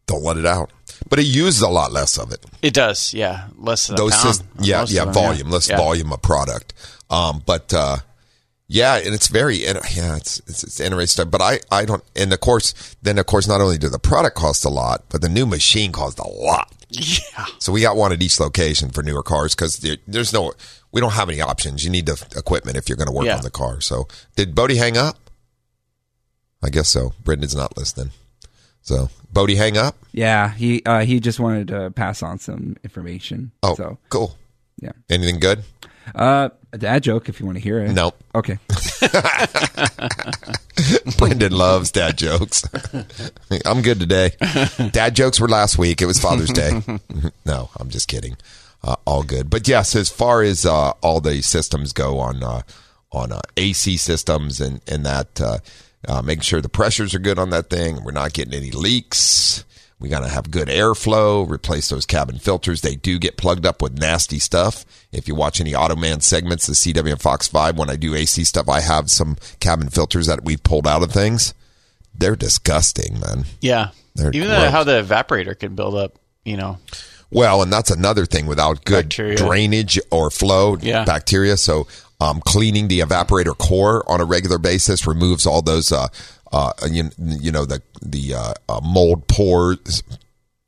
Don't 0.06 0.24
let 0.24 0.36
it 0.38 0.46
out, 0.46 0.70
but 1.08 1.18
it 1.18 1.26
uses 1.26 1.62
a 1.62 1.68
lot 1.68 1.92
less 1.92 2.18
of 2.18 2.32
it. 2.32 2.44
It 2.62 2.74
does, 2.74 3.12
yeah. 3.14 3.48
Less 3.56 3.86
than 3.86 3.96
Those, 3.96 4.14
pound. 4.16 4.42
yeah, 4.60 4.84
yeah, 4.88 5.04
them, 5.04 5.14
volume, 5.14 5.50
less 5.50 5.68
Yeah. 5.68 5.76
volume 5.76 6.12
of 6.12 6.22
product. 6.22 6.74
Um, 7.10 7.42
but 7.44 7.72
uh, 7.74 7.96
yeah, 8.68 8.96
and 8.96 9.14
it's 9.14 9.28
very, 9.28 9.56
yeah, 9.64 10.16
it's, 10.16 10.38
it's 10.46 10.64
it's 10.64 10.80
interesting 10.80 11.24
stuff. 11.24 11.30
But 11.30 11.42
I 11.42 11.60
I 11.70 11.84
don't, 11.84 12.02
and 12.16 12.32
of 12.32 12.40
course, 12.40 12.74
then 13.02 13.18
of 13.18 13.26
course, 13.26 13.46
not 13.46 13.60
only 13.60 13.78
do 13.78 13.88
the 13.88 13.98
product 13.98 14.36
cost 14.36 14.64
a 14.64 14.70
lot, 14.70 15.04
but 15.10 15.20
the 15.20 15.28
new 15.28 15.44
machine 15.46 15.92
cost 15.92 16.18
a 16.18 16.26
lot. 16.28 16.72
Yeah. 16.88 17.46
So 17.58 17.72
we 17.72 17.80
got 17.80 17.96
one 17.96 18.12
at 18.12 18.20
each 18.22 18.38
location 18.38 18.90
for 18.90 19.02
newer 19.02 19.22
cars 19.22 19.54
because 19.54 19.78
there, 19.78 19.96
there's 20.06 20.30
no, 20.32 20.52
we 20.92 21.00
don't 21.00 21.12
have 21.14 21.30
any 21.30 21.40
options. 21.40 21.84
You 21.84 21.90
need 21.90 22.04
the 22.04 22.22
equipment 22.36 22.76
if 22.76 22.86
you're 22.88 22.96
going 22.98 23.06
to 23.08 23.12
work 23.12 23.24
Yeah. 23.24 23.36
on 23.36 23.42
the 23.42 23.50
car. 23.50 23.80
So 23.80 24.08
did 24.36 24.54
Bodie 24.54 24.76
hang 24.76 24.98
up? 24.98 25.16
I 26.62 26.68
guess 26.68 26.88
so. 26.90 27.14
Brendan's 27.24 27.56
not 27.56 27.76
listening. 27.78 28.10
So 28.82 29.08
Bodie 29.32 29.54
hang 29.54 29.78
up? 29.78 29.96
Yeah, 30.12 30.52
he 30.52 30.82
uh, 30.84 31.04
he 31.04 31.20
just 31.20 31.40
wanted 31.40 31.68
to 31.68 31.90
pass 31.92 32.22
on 32.22 32.38
some 32.38 32.76
information. 32.84 33.52
Oh, 33.62 33.74
so 33.74 33.98
cool. 34.08 34.36
yeah. 34.80 34.92
Anything 35.08 35.38
good? 35.40 35.62
Uh, 36.14 36.48
a 36.72 36.78
dad 36.78 37.02
joke 37.04 37.28
if 37.28 37.38
you 37.38 37.46
want 37.46 37.56
to 37.56 37.62
hear 37.62 37.78
it. 37.78 37.92
Nope. 37.92 38.16
Okay. 38.34 38.58
Brendan 41.16 41.52
loves 41.52 41.92
dad 41.92 42.18
jokes. 42.18 42.68
I'm 43.64 43.82
good 43.82 44.00
today. 44.00 44.32
Dad 44.90 45.14
jokes 45.14 45.38
were 45.38 45.48
last 45.48 45.78
week. 45.78 46.02
It 46.02 46.06
was 46.06 46.18
Father's 46.18 46.50
Day. 46.50 46.82
no, 47.46 47.70
I'm 47.78 47.88
just 47.88 48.08
kidding. 48.08 48.36
Uh, 48.82 48.96
all 49.04 49.22
good. 49.22 49.48
But 49.48 49.68
yes, 49.68 49.94
as 49.94 50.08
far 50.08 50.42
as 50.42 50.66
uh, 50.66 50.90
all 51.02 51.20
the 51.20 51.40
systems 51.42 51.92
go 51.92 52.18
on 52.18 52.42
uh, 52.42 52.62
on 53.12 53.30
uh, 53.32 53.40
AC 53.56 53.96
systems 53.96 54.60
and 54.60 54.80
and 54.88 55.06
that, 55.06 55.40
uh, 56.08 56.22
making 56.22 56.42
sure 56.42 56.60
the 56.60 56.68
pressures 56.68 57.14
are 57.14 57.18
good 57.18 57.38
on 57.38 57.50
that 57.50 57.70
thing. 57.70 58.02
We're 58.04 58.12
not 58.12 58.32
getting 58.32 58.54
any 58.54 58.70
leaks. 58.70 59.64
We 60.00 60.08
got 60.08 60.20
to 60.20 60.28
have 60.28 60.50
good 60.50 60.66
airflow, 60.66 61.48
replace 61.48 61.88
those 61.88 62.06
cabin 62.06 62.38
filters. 62.40 62.80
They 62.80 62.96
do 62.96 63.20
get 63.20 63.36
plugged 63.36 63.64
up 63.64 63.80
with 63.80 63.98
nasty 64.00 64.40
stuff. 64.40 64.84
If 65.12 65.28
you 65.28 65.36
watch 65.36 65.60
any 65.60 65.74
Automan 65.74 66.22
segments, 66.22 66.66
the 66.66 66.72
CW 66.72 67.12
and 67.12 67.20
Fox 67.22 67.46
5, 67.46 67.78
when 67.78 67.88
I 67.88 67.94
do 67.94 68.12
AC 68.14 68.42
stuff, 68.42 68.68
I 68.68 68.80
have 68.80 69.10
some 69.10 69.36
cabin 69.60 69.90
filters 69.90 70.26
that 70.26 70.42
we've 70.44 70.62
pulled 70.62 70.88
out 70.88 71.04
of 71.04 71.12
things. 71.12 71.54
They're 72.14 72.34
disgusting, 72.34 73.20
man. 73.20 73.44
Yeah. 73.60 73.90
They're 74.16 74.32
Even 74.32 74.48
the, 74.48 74.70
how 74.72 74.82
the 74.82 75.02
evaporator 75.04 75.56
can 75.56 75.76
build 75.76 75.94
up, 75.94 76.18
you 76.44 76.56
know. 76.56 76.78
Well, 77.30 77.62
and 77.62 77.72
that's 77.72 77.90
another 77.90 78.26
thing 78.26 78.46
without 78.46 78.84
good 78.84 79.04
Bacteria. 79.06 79.36
drainage 79.36 79.98
or 80.10 80.30
flow, 80.30 80.76
Yeah. 80.82 81.04
bacteria. 81.04 81.56
So, 81.56 81.86
um, 82.22 82.40
cleaning 82.40 82.86
the 82.86 83.00
evaporator 83.00 83.56
core 83.56 84.08
on 84.08 84.20
a 84.20 84.24
regular 84.24 84.58
basis 84.58 85.06
removes 85.06 85.44
all 85.44 85.60
those, 85.60 85.90
uh, 85.90 86.06
uh, 86.52 86.72
you, 86.88 87.10
you 87.18 87.50
know, 87.50 87.64
the, 87.64 87.82
the, 88.00 88.34
uh, 88.34 88.54
uh, 88.68 88.80
mold 88.80 89.26
pores, 89.26 90.04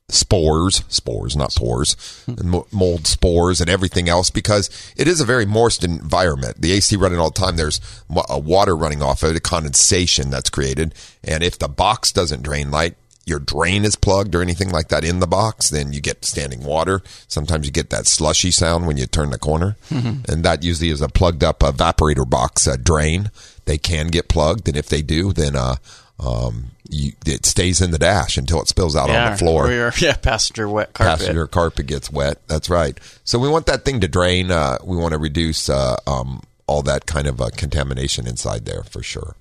spores, 0.08 0.82
spores, 0.88 1.36
not 1.36 1.54
pores, 1.54 2.24
mo- 2.42 2.66
mold 2.72 3.06
spores 3.06 3.60
and 3.60 3.70
everything 3.70 4.08
else 4.08 4.30
because 4.30 4.68
it 4.96 5.06
is 5.06 5.20
a 5.20 5.24
very 5.24 5.46
moist 5.46 5.84
environment. 5.84 6.60
The 6.60 6.72
AC 6.72 6.96
running 6.96 7.20
all 7.20 7.30
the 7.30 7.40
time, 7.40 7.56
there's 7.56 7.80
wa- 8.08 8.36
water 8.36 8.76
running 8.76 9.00
off 9.00 9.22
of 9.22 9.36
it, 9.36 9.42
condensation 9.44 10.30
that's 10.30 10.50
created. 10.50 10.92
And 11.22 11.44
if 11.44 11.58
the 11.58 11.68
box 11.68 12.10
doesn't 12.10 12.42
drain 12.42 12.72
like 12.72 12.96
your 13.26 13.38
drain 13.38 13.84
is 13.84 13.96
plugged 13.96 14.34
or 14.34 14.42
anything 14.42 14.70
like 14.70 14.88
that 14.88 15.04
in 15.04 15.20
the 15.20 15.26
box, 15.26 15.70
then 15.70 15.92
you 15.92 16.00
get 16.00 16.24
standing 16.24 16.62
water. 16.62 17.00
Sometimes 17.28 17.64
you 17.66 17.72
get 17.72 17.90
that 17.90 18.06
slushy 18.06 18.50
sound 18.50 18.86
when 18.86 18.96
you 18.96 19.06
turn 19.06 19.30
the 19.30 19.38
corner. 19.38 19.76
Mhm. 19.90 20.28
And 20.28 20.44
that 20.44 20.62
usually 20.62 20.90
is 20.90 21.00
a 21.00 21.08
plugged 21.08 21.42
up 21.42 21.60
evaporator 21.60 22.28
box 22.28 22.66
uh, 22.68 22.76
drain. 22.76 23.30
They 23.64 23.78
can 23.78 24.08
get 24.08 24.28
plugged. 24.28 24.68
And 24.68 24.76
if 24.76 24.88
they 24.88 25.00
do, 25.02 25.32
then, 25.32 25.56
uh, 25.56 25.76
um, 26.20 26.66
you, 26.90 27.12
it 27.26 27.46
stays 27.46 27.80
in 27.80 27.90
the 27.92 27.98
dash 27.98 28.36
until 28.36 28.60
it 28.60 28.68
spills 28.68 28.94
out 28.94 29.08
yeah, 29.08 29.24
on 29.24 29.32
the 29.32 29.38
floor 29.38 29.68
Or 29.68 29.72
your, 29.72 29.92
yeah, 29.98 30.16
passenger 30.16 30.68
wet 30.68 30.92
carpet. 30.92 31.20
passenger 31.20 31.46
carpet 31.46 31.86
gets 31.86 32.10
wet. 32.12 32.46
That's 32.46 32.68
right. 32.68 32.98
So 33.24 33.38
we 33.38 33.48
want 33.48 33.64
that 33.66 33.84
thing 33.86 34.00
to 34.00 34.08
drain. 34.08 34.50
Uh, 34.50 34.76
we 34.84 34.96
want 34.98 35.12
to 35.12 35.18
reduce 35.18 35.70
uh, 35.70 35.96
um, 36.06 36.42
all 36.66 36.82
that 36.82 37.06
kind 37.06 37.26
of 37.26 37.40
uh, 37.40 37.48
contamination 37.56 38.26
inside 38.26 38.66
there 38.66 38.82
for 38.82 39.02
sure. 39.02 39.34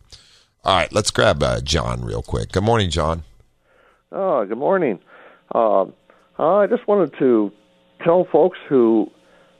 All 0.63 0.77
right, 0.77 0.91
let's 0.93 1.11
grab 1.11 1.43
uh, 1.43 1.59
John 1.59 2.03
real 2.05 2.21
quick. 2.21 2.53
Good 2.53 2.63
morning, 2.63 2.89
John. 2.89 3.23
Oh, 4.15 4.45
good 4.45 4.59
morning. 4.59 4.99
Uh, 5.53 5.85
I 6.37 6.67
just 6.67 6.87
wanted 6.87 7.17
to 7.17 7.51
tell 8.03 8.27
folks 8.31 8.59
who 8.69 9.09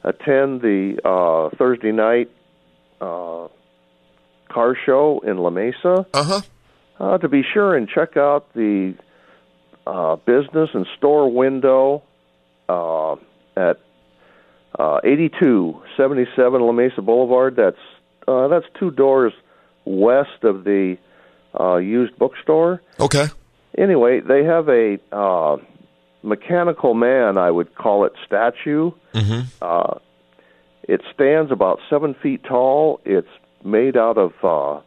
attend 0.04 0.62
the 0.62 0.98
uh, 1.04 1.56
Thursday 1.58 1.92
night 1.92 2.30
uh, 3.02 3.48
car 4.52 4.78
show 4.86 5.24
in 5.26 5.38
La 5.38 5.50
Mesa 5.50 6.06
uh-huh. 6.14 6.42
uh, 7.00 7.18
to 7.18 7.28
be 7.28 7.42
sure 7.52 7.76
and 7.76 7.90
check 7.90 8.16
out 8.16 8.54
the 8.54 8.94
uh, 9.88 10.18
business 10.18 10.70
and 10.76 10.86
store 10.98 11.32
window 11.32 12.04
uh, 12.70 13.14
at 13.58 13.80
uh, 14.78 15.00
8277 15.04 16.62
La 16.62 16.72
Mesa 16.72 17.02
Boulevard. 17.02 17.56
That's 17.56 17.76
uh, 18.28 18.50
that's 18.50 18.68
two 18.80 18.92
doors 18.92 19.34
west 19.84 20.44
of 20.44 20.64
the 20.64 20.98
uh, 21.60 21.78
used 21.78 22.18
bookstore 22.20 22.82
Okay. 23.00 23.26
Anyway, 23.78 24.20
they 24.22 24.44
have 24.44 24.70
a 24.70 24.98
uh, 25.12 25.58
mechanical 26.22 26.94
man, 26.94 27.38
I 27.38 27.52
would 27.52 27.76
call 27.76 28.06
it, 28.06 28.14
statue. 28.26 28.92
Mm-hmm. 29.14 29.42
Uh, 29.62 30.00
it 30.84 31.02
stands 31.14 31.52
about 31.52 31.80
seven 31.90 32.14
feet 32.14 32.44
tall. 32.44 33.00
It's 33.06 33.28
made 33.64 33.96
out 33.96 34.18
of 34.18 34.34
uh, 34.44 34.82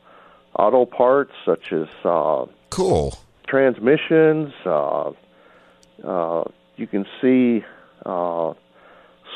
auto 0.58 0.84
parts 0.84 1.32
such 1.44 1.72
as 1.72 1.88
uh, 2.04 2.46
cool 2.70 3.14
transmissions. 3.46 4.52
Uh, 4.64 5.12
uh, 6.04 6.44
you 6.76 6.86
can 6.86 7.06
see 7.20 7.64
uh, 8.04 8.52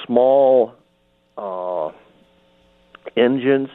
small 0.07 0.75
uh, 1.39 1.91
engines. 3.17 3.69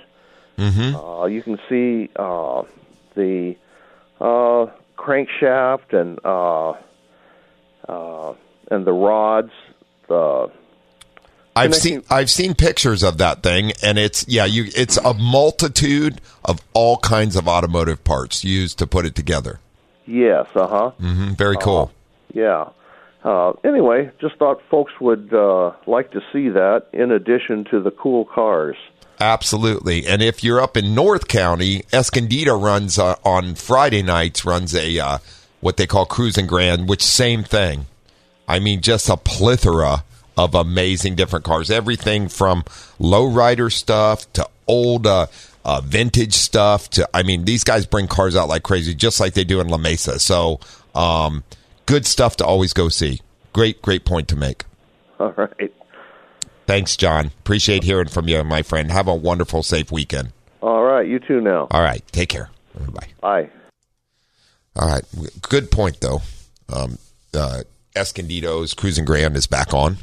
Mm-hmm. 0.57 0.95
Uh, 0.95 1.25
you 1.25 1.41
can 1.41 1.57
see 1.67 2.09
uh, 2.15 2.63
the 3.15 3.55
uh, 4.21 4.67
crankshaft 4.97 5.93
and 5.93 6.19
uh, 6.25 6.71
uh, 7.87 8.33
and 8.71 8.85
the 8.85 8.93
rods. 8.93 9.51
The 10.07 10.51
I've 11.55 11.73
seen 11.75 12.03
I've 12.09 12.29
seen 12.29 12.53
pictures 12.53 13.01
of 13.01 13.17
that 13.19 13.41
thing, 13.41 13.71
and 13.81 13.97
it's 13.97 14.27
yeah, 14.27 14.45
you 14.45 14.65
it's 14.75 14.97
a 14.97 15.13
multitude 15.13 16.19
of 16.43 16.59
all 16.73 16.97
kinds 16.97 17.35
of 17.35 17.47
automotive 17.47 18.03
parts 18.03 18.43
used 18.43 18.77
to 18.79 18.87
put 18.87 19.05
it 19.05 19.15
together. 19.15 19.59
yes, 20.05 20.47
uh 20.55 20.67
huh. 20.67 20.89
hmm 20.91 21.33
Very 21.33 21.57
cool. 21.57 21.91
Yeah. 22.33 22.69
Uh, 23.23 23.53
anyway, 23.63 24.11
just 24.21 24.35
thought 24.35 24.61
folks 24.69 24.93
would 25.01 25.33
uh, 25.33 25.71
like 25.87 26.11
to 26.11 26.19
see 26.31 26.49
that 26.49 26.85
in 26.93 27.11
addition 27.11 27.63
to 27.71 27.81
the 27.81 27.89
cool 27.89 28.23
cars. 28.25 28.75
Absolutely. 29.19 30.05
And 30.05 30.21
if 30.21 30.43
you're 30.43 30.59
up 30.59 30.75
in 30.75 30.93
North 30.93 31.27
County, 31.27 31.83
Escondido 31.93 32.57
runs 32.59 32.99
uh, 32.99 33.15
on 33.23 33.55
Friday 33.55 34.01
nights 34.01 34.45
runs 34.45 34.75
a 34.75 34.99
uh, 34.99 35.17
what 35.61 35.77
they 35.77 35.87
call 35.87 36.05
Cruising 36.05 36.47
Grand, 36.47 36.89
which 36.89 37.03
same 37.03 37.43
thing. 37.43 37.85
I 38.47 38.59
mean, 38.59 38.81
just 38.81 39.09
a 39.09 39.17
plethora 39.17 40.03
of 40.37 40.53
amazing 40.53 41.15
different 41.15 41.45
cars. 41.45 41.71
Everything 41.71 42.27
from 42.27 42.63
lowrider 42.99 43.71
stuff 43.71 44.31
to 44.33 44.47
old 44.67 45.07
uh, 45.07 45.27
uh, 45.63 45.81
vintage 45.81 46.33
stuff 46.33 46.89
to 46.91 47.09
I 47.13 47.23
mean, 47.23 47.45
these 47.45 47.63
guys 47.63 47.85
bring 47.85 48.07
cars 48.07 48.35
out 48.35 48.49
like 48.49 48.63
crazy, 48.63 48.93
just 48.93 49.19
like 49.19 49.33
they 49.33 49.43
do 49.43 49.59
in 49.61 49.69
La 49.69 49.77
Mesa. 49.77 50.19
So, 50.19 50.59
um, 50.93 51.43
good 51.85 52.05
stuff 52.05 52.37
to 52.37 52.45
always 52.45 52.73
go 52.73 52.89
see. 52.89 53.21
Great, 53.53 53.81
great 53.81 54.05
point 54.05 54.27
to 54.27 54.35
make. 54.35 54.65
All 55.19 55.31
right. 55.31 55.73
Thanks, 56.67 56.95
John. 56.95 57.27
Appreciate 57.27 57.83
hearing 57.83 58.07
from 58.07 58.27
you, 58.27 58.43
my 58.43 58.61
friend. 58.61 58.91
Have 58.91 59.07
a 59.07 59.15
wonderful, 59.15 59.63
safe 59.63 59.91
weekend. 59.91 60.31
All 60.61 60.83
right. 60.83 61.07
You 61.07 61.19
too 61.19 61.41
now. 61.41 61.67
All 61.69 61.81
right. 61.81 62.03
Take 62.11 62.29
care. 62.29 62.49
Bye. 62.91 63.07
Bye. 63.21 63.49
All 64.75 64.87
right. 64.89 65.03
Good 65.41 65.71
point, 65.71 66.01
though. 66.01 66.21
Um, 66.67 66.97
uh, 67.33 67.63
Escondido's 67.95 68.73
Cruising 68.73 69.05
Grand 69.05 69.35
is 69.35 69.47
back 69.47 69.73
on 69.73 69.97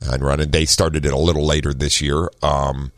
and 0.00 0.22
running. 0.22 0.50
They 0.50 0.64
started 0.64 1.06
it 1.06 1.12
a 1.12 1.18
little 1.18 1.44
later 1.44 1.72
this 1.72 2.00
year, 2.00 2.28
um, 2.42 2.92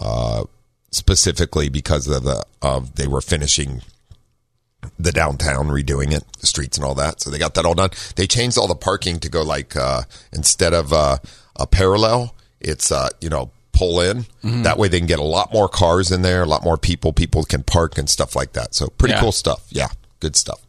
uh, 0.00 0.44
specifically 0.90 1.68
because 1.68 2.08
of 2.08 2.24
the 2.24 2.44
of 2.62 2.96
they 2.96 3.06
were 3.06 3.20
finishing 3.20 3.82
the 4.98 5.12
downtown, 5.12 5.68
redoing 5.68 6.12
it, 6.12 6.24
the 6.40 6.46
streets 6.46 6.78
and 6.78 6.84
all 6.84 6.94
that. 6.94 7.20
So 7.20 7.30
they 7.30 7.38
got 7.38 7.54
that 7.54 7.66
all 7.66 7.74
done. 7.74 7.90
They 8.14 8.26
changed 8.26 8.56
all 8.56 8.68
the 8.68 8.74
parking 8.74 9.18
to 9.20 9.28
go 9.28 9.42
like 9.42 9.76
uh, 9.76 10.02
instead 10.32 10.72
of 10.72 10.92
uh, 10.92 11.18
a 11.56 11.66
parallel, 11.66 12.34
it's 12.60 12.90
uh, 12.92 13.08
you 13.20 13.28
know 13.28 13.50
pull 13.72 14.00
in. 14.00 14.24
Mhm. 14.42 14.62
That 14.64 14.78
way 14.78 14.88
they 14.88 14.98
can 14.98 15.06
get 15.06 15.18
a 15.18 15.22
lot 15.24 15.52
more 15.52 15.68
cars 15.68 16.10
in 16.10 16.22
there, 16.22 16.42
a 16.42 16.46
lot 16.46 16.64
more 16.64 16.78
people. 16.78 17.12
People 17.12 17.44
can 17.44 17.62
park 17.62 17.98
and 17.98 18.08
stuff 18.08 18.34
like 18.34 18.52
that. 18.54 18.74
So 18.74 18.88
pretty 18.88 19.14
Yeah. 19.14 19.20
cool 19.20 19.32
stuff. 19.32 19.64
Yeah, 19.68 19.88
good 20.20 20.34
stuff. 20.36 20.60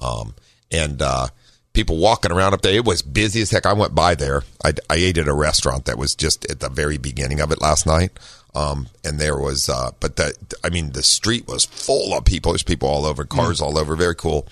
Um, 0.00 0.34
and 0.70 1.02
uh, 1.02 1.28
people 1.74 1.98
walking 1.98 2.32
around 2.32 2.54
up 2.54 2.62
there. 2.62 2.72
It 2.74 2.84
was 2.86 3.02
busy 3.02 3.42
as 3.42 3.50
heck. 3.50 3.66
I 3.66 3.74
went 3.74 3.94
by 3.94 4.14
there. 4.14 4.44
I, 4.64 4.72
I 4.88 4.94
ate 4.96 5.18
at 5.18 5.28
a 5.28 5.34
restaurant 5.34 5.84
that 5.84 5.98
was 5.98 6.14
just 6.14 6.50
at 6.50 6.60
the 6.60 6.70
very 6.70 6.96
beginning 6.96 7.40
of 7.40 7.52
it 7.52 7.60
last 7.60 7.84
night. 7.86 8.12
Um, 8.54 8.88
and 9.04 9.18
there 9.18 9.36
was, 9.36 9.68
uh, 9.68 9.90
but 10.00 10.16
the, 10.16 10.34
I 10.62 10.70
mean, 10.70 10.92
the 10.92 11.02
street 11.02 11.46
was 11.46 11.64
full 11.66 12.14
of 12.16 12.24
people. 12.24 12.52
There's 12.52 12.62
people 12.62 12.88
all 12.88 13.04
over, 13.04 13.24
cars 13.24 13.60
all 13.60 13.76
over. 13.78 13.94
Very 13.96 14.14
cool. 14.14 14.46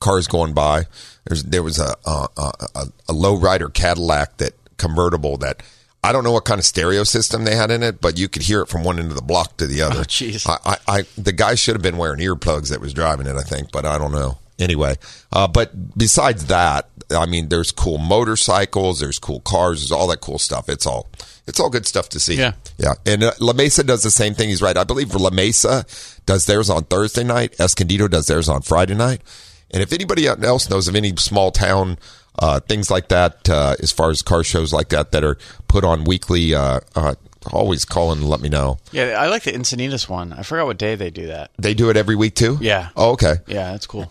Cars 0.00 0.26
going 0.26 0.52
by. 0.52 0.86
There's, 1.24 1.44
there 1.44 1.62
was 1.62 1.78
a, 1.78 1.94
a, 2.04 2.28
a, 2.36 2.86
a 3.08 3.12
low 3.12 3.36
rider 3.36 3.68
Cadillac 3.70 4.36
that 4.38 4.52
convertible 4.76 5.36
that 5.38 5.62
I 6.04 6.12
don't 6.12 6.22
know 6.22 6.32
what 6.32 6.44
kind 6.44 6.58
of 6.58 6.64
stereo 6.66 7.02
system 7.02 7.44
they 7.44 7.56
had 7.56 7.70
in 7.70 7.82
it, 7.82 8.00
but 8.00 8.18
you 8.18 8.28
could 8.28 8.42
hear 8.42 8.60
it 8.60 8.68
from 8.68 8.84
one 8.84 8.98
end 8.98 9.10
of 9.10 9.16
the 9.16 9.22
block 9.22 9.56
to 9.56 9.66
the 9.66 9.80
other. 9.80 10.00
Oh, 10.00 10.02
jeez. 10.02 10.46
I, 10.46 10.58
I, 10.72 10.98
I, 10.98 11.02
the 11.16 11.32
guy 11.32 11.54
should 11.54 11.74
have 11.74 11.82
been 11.82 11.96
wearing 11.96 12.20
earplugs 12.20 12.68
that 12.70 12.80
was 12.80 12.92
driving 12.92 13.26
it, 13.26 13.36
I 13.36 13.42
think, 13.42 13.72
but 13.72 13.86
I 13.86 13.96
don't 13.96 14.12
know. 14.12 14.38
Anyway, 14.58 14.96
uh, 15.32 15.48
but 15.48 15.96
besides 15.96 16.46
that, 16.46 16.88
I 17.10 17.26
mean, 17.26 17.48
there's 17.48 17.72
cool 17.72 17.98
motorcycles, 17.98 19.00
there's 19.00 19.18
cool 19.18 19.40
cars, 19.40 19.80
there's 19.80 19.92
all 19.92 20.06
that 20.08 20.20
cool 20.20 20.38
stuff. 20.38 20.68
It's 20.68 20.86
all, 20.86 21.08
it's 21.46 21.58
all 21.58 21.70
good 21.70 21.86
stuff 21.86 22.08
to 22.10 22.20
see. 22.20 22.36
Yeah. 22.36 22.52
Yeah. 22.78 22.92
And 23.04 23.24
uh, 23.24 23.32
La 23.40 23.52
Mesa 23.52 23.82
does 23.82 24.02
the 24.02 24.10
same 24.10 24.34
thing. 24.34 24.50
He's 24.50 24.62
right. 24.62 24.76
I 24.76 24.84
believe 24.84 25.14
La 25.14 25.30
Mesa 25.30 25.86
does 26.26 26.46
theirs 26.46 26.70
on 26.70 26.84
Thursday 26.84 27.24
night. 27.24 27.58
Escondido 27.58 28.08
does 28.08 28.26
theirs 28.26 28.48
on 28.48 28.62
Friday 28.62 28.94
night. 28.94 29.22
And 29.70 29.82
if 29.82 29.92
anybody 29.92 30.26
else 30.26 30.70
knows 30.70 30.86
of 30.86 30.94
any 30.94 31.16
small 31.16 31.50
town, 31.50 31.98
uh, 32.38 32.60
things 32.60 32.90
like 32.90 33.08
that, 33.08 33.48
uh, 33.48 33.76
as 33.80 33.92
far 33.92 34.10
as 34.10 34.22
car 34.22 34.42
shows 34.44 34.72
like 34.72 34.88
that, 34.90 35.12
that 35.12 35.22
are 35.24 35.36
put 35.68 35.84
on 35.84 36.04
weekly, 36.04 36.54
uh, 36.54 36.80
uh, 36.94 37.14
always 37.52 37.84
call 37.84 38.10
and 38.12 38.28
let 38.28 38.40
me 38.40 38.48
know. 38.48 38.78
Yeah, 38.92 39.16
I 39.18 39.28
like 39.28 39.42
the 39.44 39.52
Encinitas 39.52 40.08
one. 40.08 40.32
I 40.32 40.42
forgot 40.42 40.66
what 40.66 40.78
day 40.78 40.94
they 40.94 41.10
do 41.10 41.26
that. 41.26 41.50
They 41.58 41.74
do 41.74 41.90
it 41.90 41.96
every 41.96 42.16
week 42.16 42.34
too? 42.34 42.58
Yeah. 42.60 42.88
Oh, 42.96 43.12
okay. 43.12 43.34
Yeah, 43.46 43.72
that's 43.72 43.86
cool. 43.86 44.10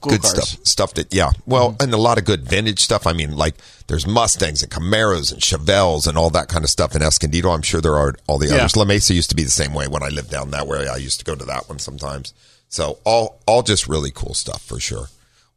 Cool 0.00 0.12
good 0.12 0.22
cars. 0.22 0.48
stuff. 0.48 0.66
Stuff 0.66 0.94
that, 0.94 1.12
yeah. 1.12 1.30
Well, 1.46 1.76
and 1.80 1.92
a 1.92 1.96
lot 1.98 2.16
of 2.16 2.24
good 2.24 2.44
vintage 2.44 2.80
stuff. 2.80 3.06
I 3.06 3.12
mean, 3.12 3.36
like 3.36 3.56
there's 3.88 4.06
Mustangs 4.06 4.62
and 4.62 4.70
Camaros 4.72 5.32
and 5.32 5.42
Chevelles 5.42 6.06
and 6.06 6.16
all 6.16 6.30
that 6.30 6.48
kind 6.48 6.64
of 6.64 6.70
stuff 6.70 6.94
in 6.94 7.02
Escondido. 7.02 7.50
I'm 7.50 7.60
sure 7.62 7.80
there 7.80 7.96
are 7.96 8.14
all 8.26 8.38
the 8.38 8.46
Yeah. 8.46 8.54
others. 8.54 8.76
La 8.76 8.84
Mesa 8.84 9.12
used 9.12 9.28
to 9.30 9.36
be 9.36 9.42
the 9.42 9.50
same 9.50 9.74
way 9.74 9.88
when 9.88 10.02
I 10.02 10.08
lived 10.08 10.30
down 10.30 10.52
that 10.52 10.66
way. 10.68 10.88
I 10.88 10.96
used 10.96 11.18
to 11.18 11.24
go 11.24 11.34
to 11.34 11.44
that 11.44 11.68
one 11.68 11.80
sometimes. 11.80 12.32
So 12.68 12.98
all, 13.04 13.40
all 13.46 13.62
just 13.62 13.88
really 13.88 14.10
cool 14.12 14.32
stuff 14.34 14.62
for 14.62 14.78
sure. 14.80 15.08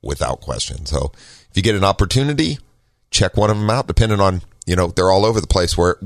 without 0.03 0.41
question. 0.41 0.85
So 0.85 1.11
you 1.57 1.63
get 1.63 1.75
an 1.75 1.83
opportunity, 1.83 2.59
check 3.11 3.35
one 3.35 3.49
of 3.49 3.57
them 3.57 3.69
out. 3.69 3.87
Depending 3.87 4.19
on 4.19 4.41
you 4.67 4.75
know, 4.75 4.87
they're 4.87 5.09
all 5.09 5.25
over 5.25 5.41
the 5.41 5.47
place. 5.47 5.75
Where 5.75 5.97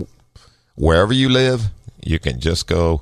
wherever 0.75 1.11
you 1.11 1.27
live, 1.27 1.69
you 2.01 2.19
can 2.19 2.39
just 2.39 2.67
go 2.67 3.01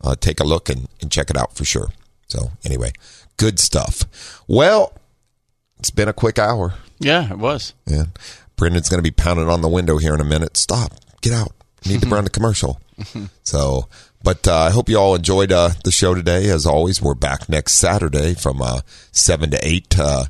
uh, 0.00 0.14
take 0.18 0.40
a 0.40 0.44
look 0.44 0.70
and, 0.70 0.88
and 1.02 1.10
check 1.10 1.28
it 1.28 1.36
out 1.36 1.54
for 1.54 1.66
sure. 1.66 1.88
So 2.28 2.52
anyway, 2.64 2.92
good 3.36 3.58
stuff. 3.58 4.42
Well, 4.46 4.96
it's 5.78 5.90
been 5.90 6.08
a 6.08 6.14
quick 6.14 6.38
hour. 6.38 6.74
Yeah, 7.00 7.30
it 7.30 7.38
was. 7.38 7.74
Yeah. 7.86 8.04
Brendan's 8.56 8.88
going 8.88 8.98
to 8.98 9.02
be 9.02 9.10
pounding 9.10 9.48
on 9.48 9.62
the 9.62 9.68
window 9.68 9.98
here 9.98 10.14
in 10.14 10.20
a 10.20 10.24
minute. 10.24 10.56
Stop. 10.56 10.92
Get 11.22 11.32
out. 11.32 11.52
Need 11.86 12.02
to 12.02 12.08
run 12.08 12.24
the 12.24 12.30
commercial. 12.30 12.80
So, 13.44 13.88
but 14.22 14.46
uh, 14.46 14.58
I 14.58 14.70
hope 14.70 14.90
you 14.90 14.98
all 14.98 15.14
enjoyed 15.14 15.50
uh, 15.50 15.70
the 15.84 15.90
show 15.90 16.14
today. 16.14 16.50
As 16.50 16.66
always, 16.66 17.00
we're 17.00 17.14
back 17.14 17.48
next 17.48 17.72
Saturday 17.78 18.34
from 18.34 18.60
uh, 18.60 18.82
7 19.10 19.50
to 19.50 19.58
8 19.66 19.98
uh, 19.98 20.24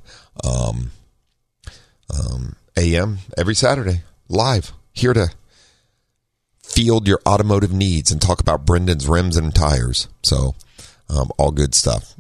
um, 0.45 0.93
um, 2.15 2.57
a.m. 2.77 3.19
every 3.37 3.55
Saturday, 3.55 4.03
live, 4.29 4.73
here 4.93 5.13
to 5.13 5.29
field 6.63 7.09
your 7.09 7.21
automotive 7.27 7.73
needs 7.73 8.11
and 8.13 8.21
talk 8.23 8.41
about 8.41 8.65
Brendan's 8.65 9.09
rims 9.09 9.37
and 9.37 9.55
tires. 9.55 10.09
So, 10.23 10.55
um, 11.09 11.31
all 11.39 11.51
good 11.51 11.75
stuff. 11.75 12.15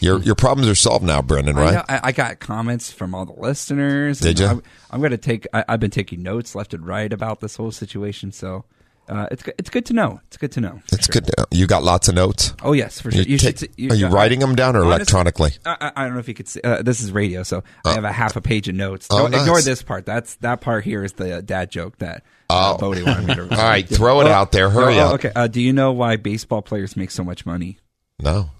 Your 0.00 0.18
your 0.20 0.34
problems 0.34 0.68
are 0.68 0.74
solved 0.74 1.04
now, 1.04 1.20
Brendan. 1.22 1.58
I, 1.58 1.60
Right? 1.60 1.74
know- 1.74 1.84
I, 1.88 2.00
I 2.04 2.12
got 2.12 2.40
comments 2.40 2.90
from 2.90 3.14
all 3.14 3.26
the 3.26 3.34
listeners. 3.38 4.18
Did 4.20 4.38
ya? 4.40 4.50
I'm, 4.50 4.62
I'm 4.90 5.00
going 5.00 5.10
to 5.12 5.18
take. 5.18 5.46
I, 5.52 5.64
I've 5.68 5.80
been 5.80 5.90
taking 5.90 6.22
notes 6.22 6.54
left 6.54 6.72
and 6.74 6.86
right 6.86 7.12
about 7.12 7.40
this 7.40 7.56
whole 7.56 7.70
situation. 7.70 8.32
So 8.32 8.64
uh, 9.10 9.26
it's 9.30 9.42
good- 9.42 9.54
it's 9.58 9.68
good 9.70 9.84
to 9.86 9.92
know. 9.92 10.20
It's 10.28 10.36
good 10.36 10.52
to 10.52 10.60
know. 10.60 10.80
It's 10.92 11.06
good. 11.08 11.26
To, 11.26 11.46
you 11.50 11.66
got 11.66 11.82
lots 11.82 12.08
of 12.08 12.14
notes. 12.14 12.54
Oh 12.62 12.72
yes, 12.72 13.00
for 13.00 13.10
sure. 13.10 13.20
You 13.22 13.32
You 13.32 13.38
take- 13.38 13.58
should 13.58 13.74
see- 13.76 13.88
are 13.90 13.94
you 13.94 14.06
uh, 14.06 14.10
writing 14.10 14.38
them 14.40 14.54
down 14.54 14.76
or 14.76 14.80
honestly, 14.84 14.94
electronically? 14.96 15.50
I, 15.66 15.92
I- 15.96 16.04
don't 16.04 16.14
know 16.14 16.20
if 16.20 16.28
you 16.28 16.34
could 16.34 16.48
see. 16.48 16.60
Uh, 16.62 16.80
this 16.82 17.00
is 17.00 17.12
radio, 17.12 17.42
so 17.42 17.62
I 17.84 17.92
have 17.94 18.04
a 18.04 18.12
half 18.12 18.36
a 18.36 18.40
page 18.40 18.68
of 18.68 18.74
notes. 18.74 19.08
Oh, 19.10 19.18
Don't 19.28 19.34
ignore 19.34 19.60
this 19.60 19.82
part. 19.82 20.06
That's 20.06 20.36
that 20.36 20.60
part 20.60 20.84
here 20.84 21.04
is 21.04 21.12
the 21.14 21.38
uh, 21.38 21.40
dad 21.40 21.70
joke 21.70 21.98
that 21.98 22.22
uh, 22.48 22.74
Oh. 22.74 22.78
Bodie 22.78 23.02
wanted 23.02 23.26
me 23.26 23.34
to. 23.34 23.42
All 23.50 23.68
right, 23.68 23.86
throw 23.88 24.20
it 24.20 24.26
out 24.28 24.52
there. 24.52 24.70
Hurry 24.70 24.98
oh, 24.98 25.08
up. 25.08 25.14
Okay. 25.14 25.32
Uh, 25.34 25.46
do 25.48 25.60
you 25.60 25.72
know 25.72 25.92
why 25.92 26.16
baseball 26.16 26.62
players 26.62 26.96
make 26.96 27.10
so 27.10 27.22
much 27.24 27.44
money? 27.44 27.78
No. 28.22 28.50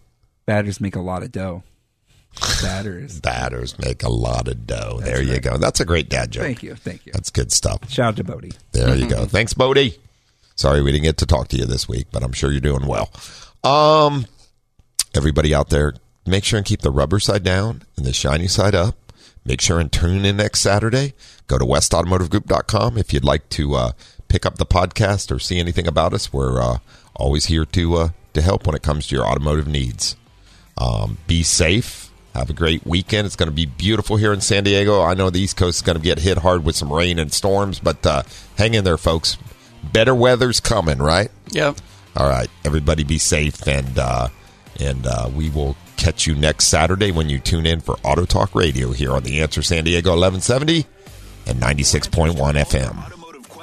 Batters 0.47 0.81
make 0.81 0.97
a 0.97 1.01
lot 1.01 1.23
of 1.23 1.31
dough. 1.33 1.63
Batters. 2.63 3.21
Batters 3.23 3.79
make 3.79 4.03
a 4.03 4.09
lot 4.09 4.49
of 4.49 4.67
dough. 4.67 5.01
there 5.03 5.23
you 5.23 5.41
go. 5.41 5.59
That's 5.59 5.81
a 5.81 5.85
great 5.85 6.09
dad 6.09 6.31
joke. 6.31 6.45
Thank 6.45 6.63
you. 6.63 6.75
Thank 6.75 7.07
you. 7.07 7.13
That's 7.13 7.31
good 7.31 7.53
stuff. 7.53 7.91
Shout 7.91 8.09
out 8.09 8.17
to 8.17 8.25
Bodie. 8.25 8.53
There 8.73 8.95
you 8.95 9.09
go. 9.09 9.25
Thanks, 9.27 9.55
Bodie. 9.55 9.99
Sorry 10.61 10.83
we 10.83 10.93
didn't 10.93 11.05
get 11.05 11.17
to 11.17 11.25
talk 11.25 11.49
to 11.49 11.57
you 11.57 11.65
this 11.65 11.89
week, 11.89 12.09
but 12.13 12.23
I'm 12.23 12.33
sure 12.33 12.53
you're 12.53 12.61
doing 12.61 12.87
well. 12.87 13.11
Um, 13.65 14.27
everybody 15.15 15.55
out 15.55 15.71
there, 15.71 15.95
make 16.27 16.45
sure 16.45 16.59
and 16.59 16.67
keep 16.67 16.83
the 16.83 16.91
rubber 16.91 17.19
side 17.19 17.43
down 17.43 17.85
and 17.97 18.05
the 18.05 18.13
shiny 18.13 18.47
side 18.47 18.75
up. 18.75 18.95
Make 19.43 19.63
sure 19.63 19.81
and 19.81 19.91
tune 19.91 20.27
in 20.27 20.37
next 20.37 20.61
Saturday. 20.61 21.15
Go 21.47 21.57
to 21.57 21.65
westautomotivegroup.com 21.65 22.99
if 22.99 23.15
you'd 23.15 23.25
like 23.25 23.49
to 23.49 23.75
uh, 23.75 23.93
pick 24.29 24.45
up 24.45 24.59
the 24.59 24.67
podcast 24.67 25.35
or 25.35 25.39
see 25.39 25.59
anything 25.59 25.87
about 25.87 26.13
us. 26.13 26.31
We're 26.31 26.61
uh, 26.61 26.81
always 27.17 27.47
here 27.47 27.65
to 27.65 27.95
uh, 27.97 28.09
to 28.35 28.43
help 28.43 28.67
when 28.67 28.77
it 28.77 28.83
comes 28.83 29.07
to 29.07 29.17
your 29.17 29.25
automotive 29.25 29.67
needs. 29.67 30.15
Um, 30.77 31.17
be 31.27 31.43
safe. 31.43 32.13
Have 32.35 32.51
a 32.51 32.53
great 32.53 32.87
weekend. 32.87 33.25
It's 33.25 33.35
going 33.35 33.49
to 33.49 33.55
be 33.55 33.65
beautiful 33.65 34.17
here 34.19 34.35
in 34.35 34.43
San 34.43 34.65
Diego. 34.65 35.01
I 35.01 35.15
know 35.15 35.31
the 35.31 35.41
East 35.41 35.57
Coast 35.57 35.79
is 35.79 35.83
going 35.83 35.97
to 35.97 36.05
get 36.05 36.19
hit 36.19 36.37
hard 36.37 36.67
with 36.67 36.77
some 36.77 36.93
rain 36.93 37.19
and 37.19 37.33
storms, 37.33 37.81
but 37.81 38.05
uh, 38.05 38.25
hang 38.59 38.75
in 38.75 38.85
there, 38.85 38.99
folks. 38.99 39.39
Better 39.83 40.15
weather's 40.15 40.61
coming, 40.61 40.99
right? 40.99 41.31
Yep. 41.51 41.77
All 42.17 42.29
right, 42.29 42.51
everybody, 42.65 43.05
be 43.05 43.19
safe, 43.19 43.67
and 43.67 43.99
uh, 43.99 44.29
and 44.79 45.07
uh, 45.07 45.31
we 45.35 45.49
will 45.51 45.77
catch 45.97 46.27
you 46.27 46.35
next 46.35 46.67
Saturday 46.67 47.13
when 47.13 47.29
you 47.29 47.39
tune 47.39 47.67
in 47.67 47.81
for 47.81 47.97
Auto 48.03 48.25
Talk 48.25 48.55
Radio 48.55 48.93
here 48.93 49.13
on 49.13 49.23
the 49.23 49.41
Answer 49.41 49.63
San 49.63 49.85
Diego 49.85 50.11
1170 50.11 50.87
and 51.47 51.61
96.1 51.61 52.35
FM. 52.35 53.20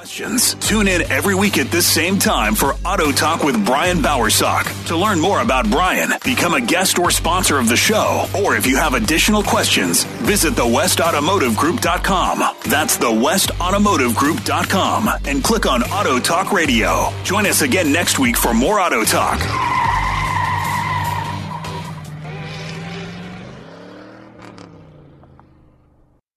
Questions. 0.08 0.54
Tune 0.54 0.88
in 0.88 1.02
every 1.12 1.34
week 1.34 1.58
at 1.58 1.70
this 1.70 1.86
same 1.86 2.18
time 2.18 2.54
for 2.54 2.72
Auto 2.82 3.12
Talk 3.12 3.44
with 3.44 3.62
Brian 3.66 3.98
Bowersock. 3.98 4.64
To 4.86 4.96
learn 4.96 5.20
more 5.20 5.42
about 5.42 5.70
Brian, 5.70 6.12
become 6.24 6.54
a 6.54 6.62
guest 6.62 6.98
or 6.98 7.10
sponsor 7.10 7.58
of 7.58 7.68
the 7.68 7.76
show, 7.76 8.24
or 8.34 8.56
if 8.56 8.66
you 8.66 8.78
have 8.78 8.94
additional 8.94 9.42
questions, 9.42 10.04
visit 10.24 10.56
the 10.56 10.64
westautomotivegroup.com. 10.64 12.56
That's 12.70 12.96
the 12.96 13.10
westautomotivegroup.com 13.10 15.10
and 15.26 15.44
click 15.44 15.66
on 15.66 15.82
Auto 15.82 16.18
Talk 16.18 16.52
Radio. 16.52 17.12
Join 17.24 17.44
us 17.44 17.60
again 17.60 17.92
next 17.92 18.18
week 18.18 18.38
for 18.38 18.54
more 18.54 18.80
Auto 18.80 19.04
Talk. 19.04 19.38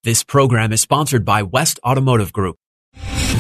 This 0.04 0.26
program 0.26 0.74
is 0.74 0.82
sponsored 0.82 1.24
by 1.24 1.44
West 1.44 1.80
Automotive 1.86 2.34
Group. 2.34 2.58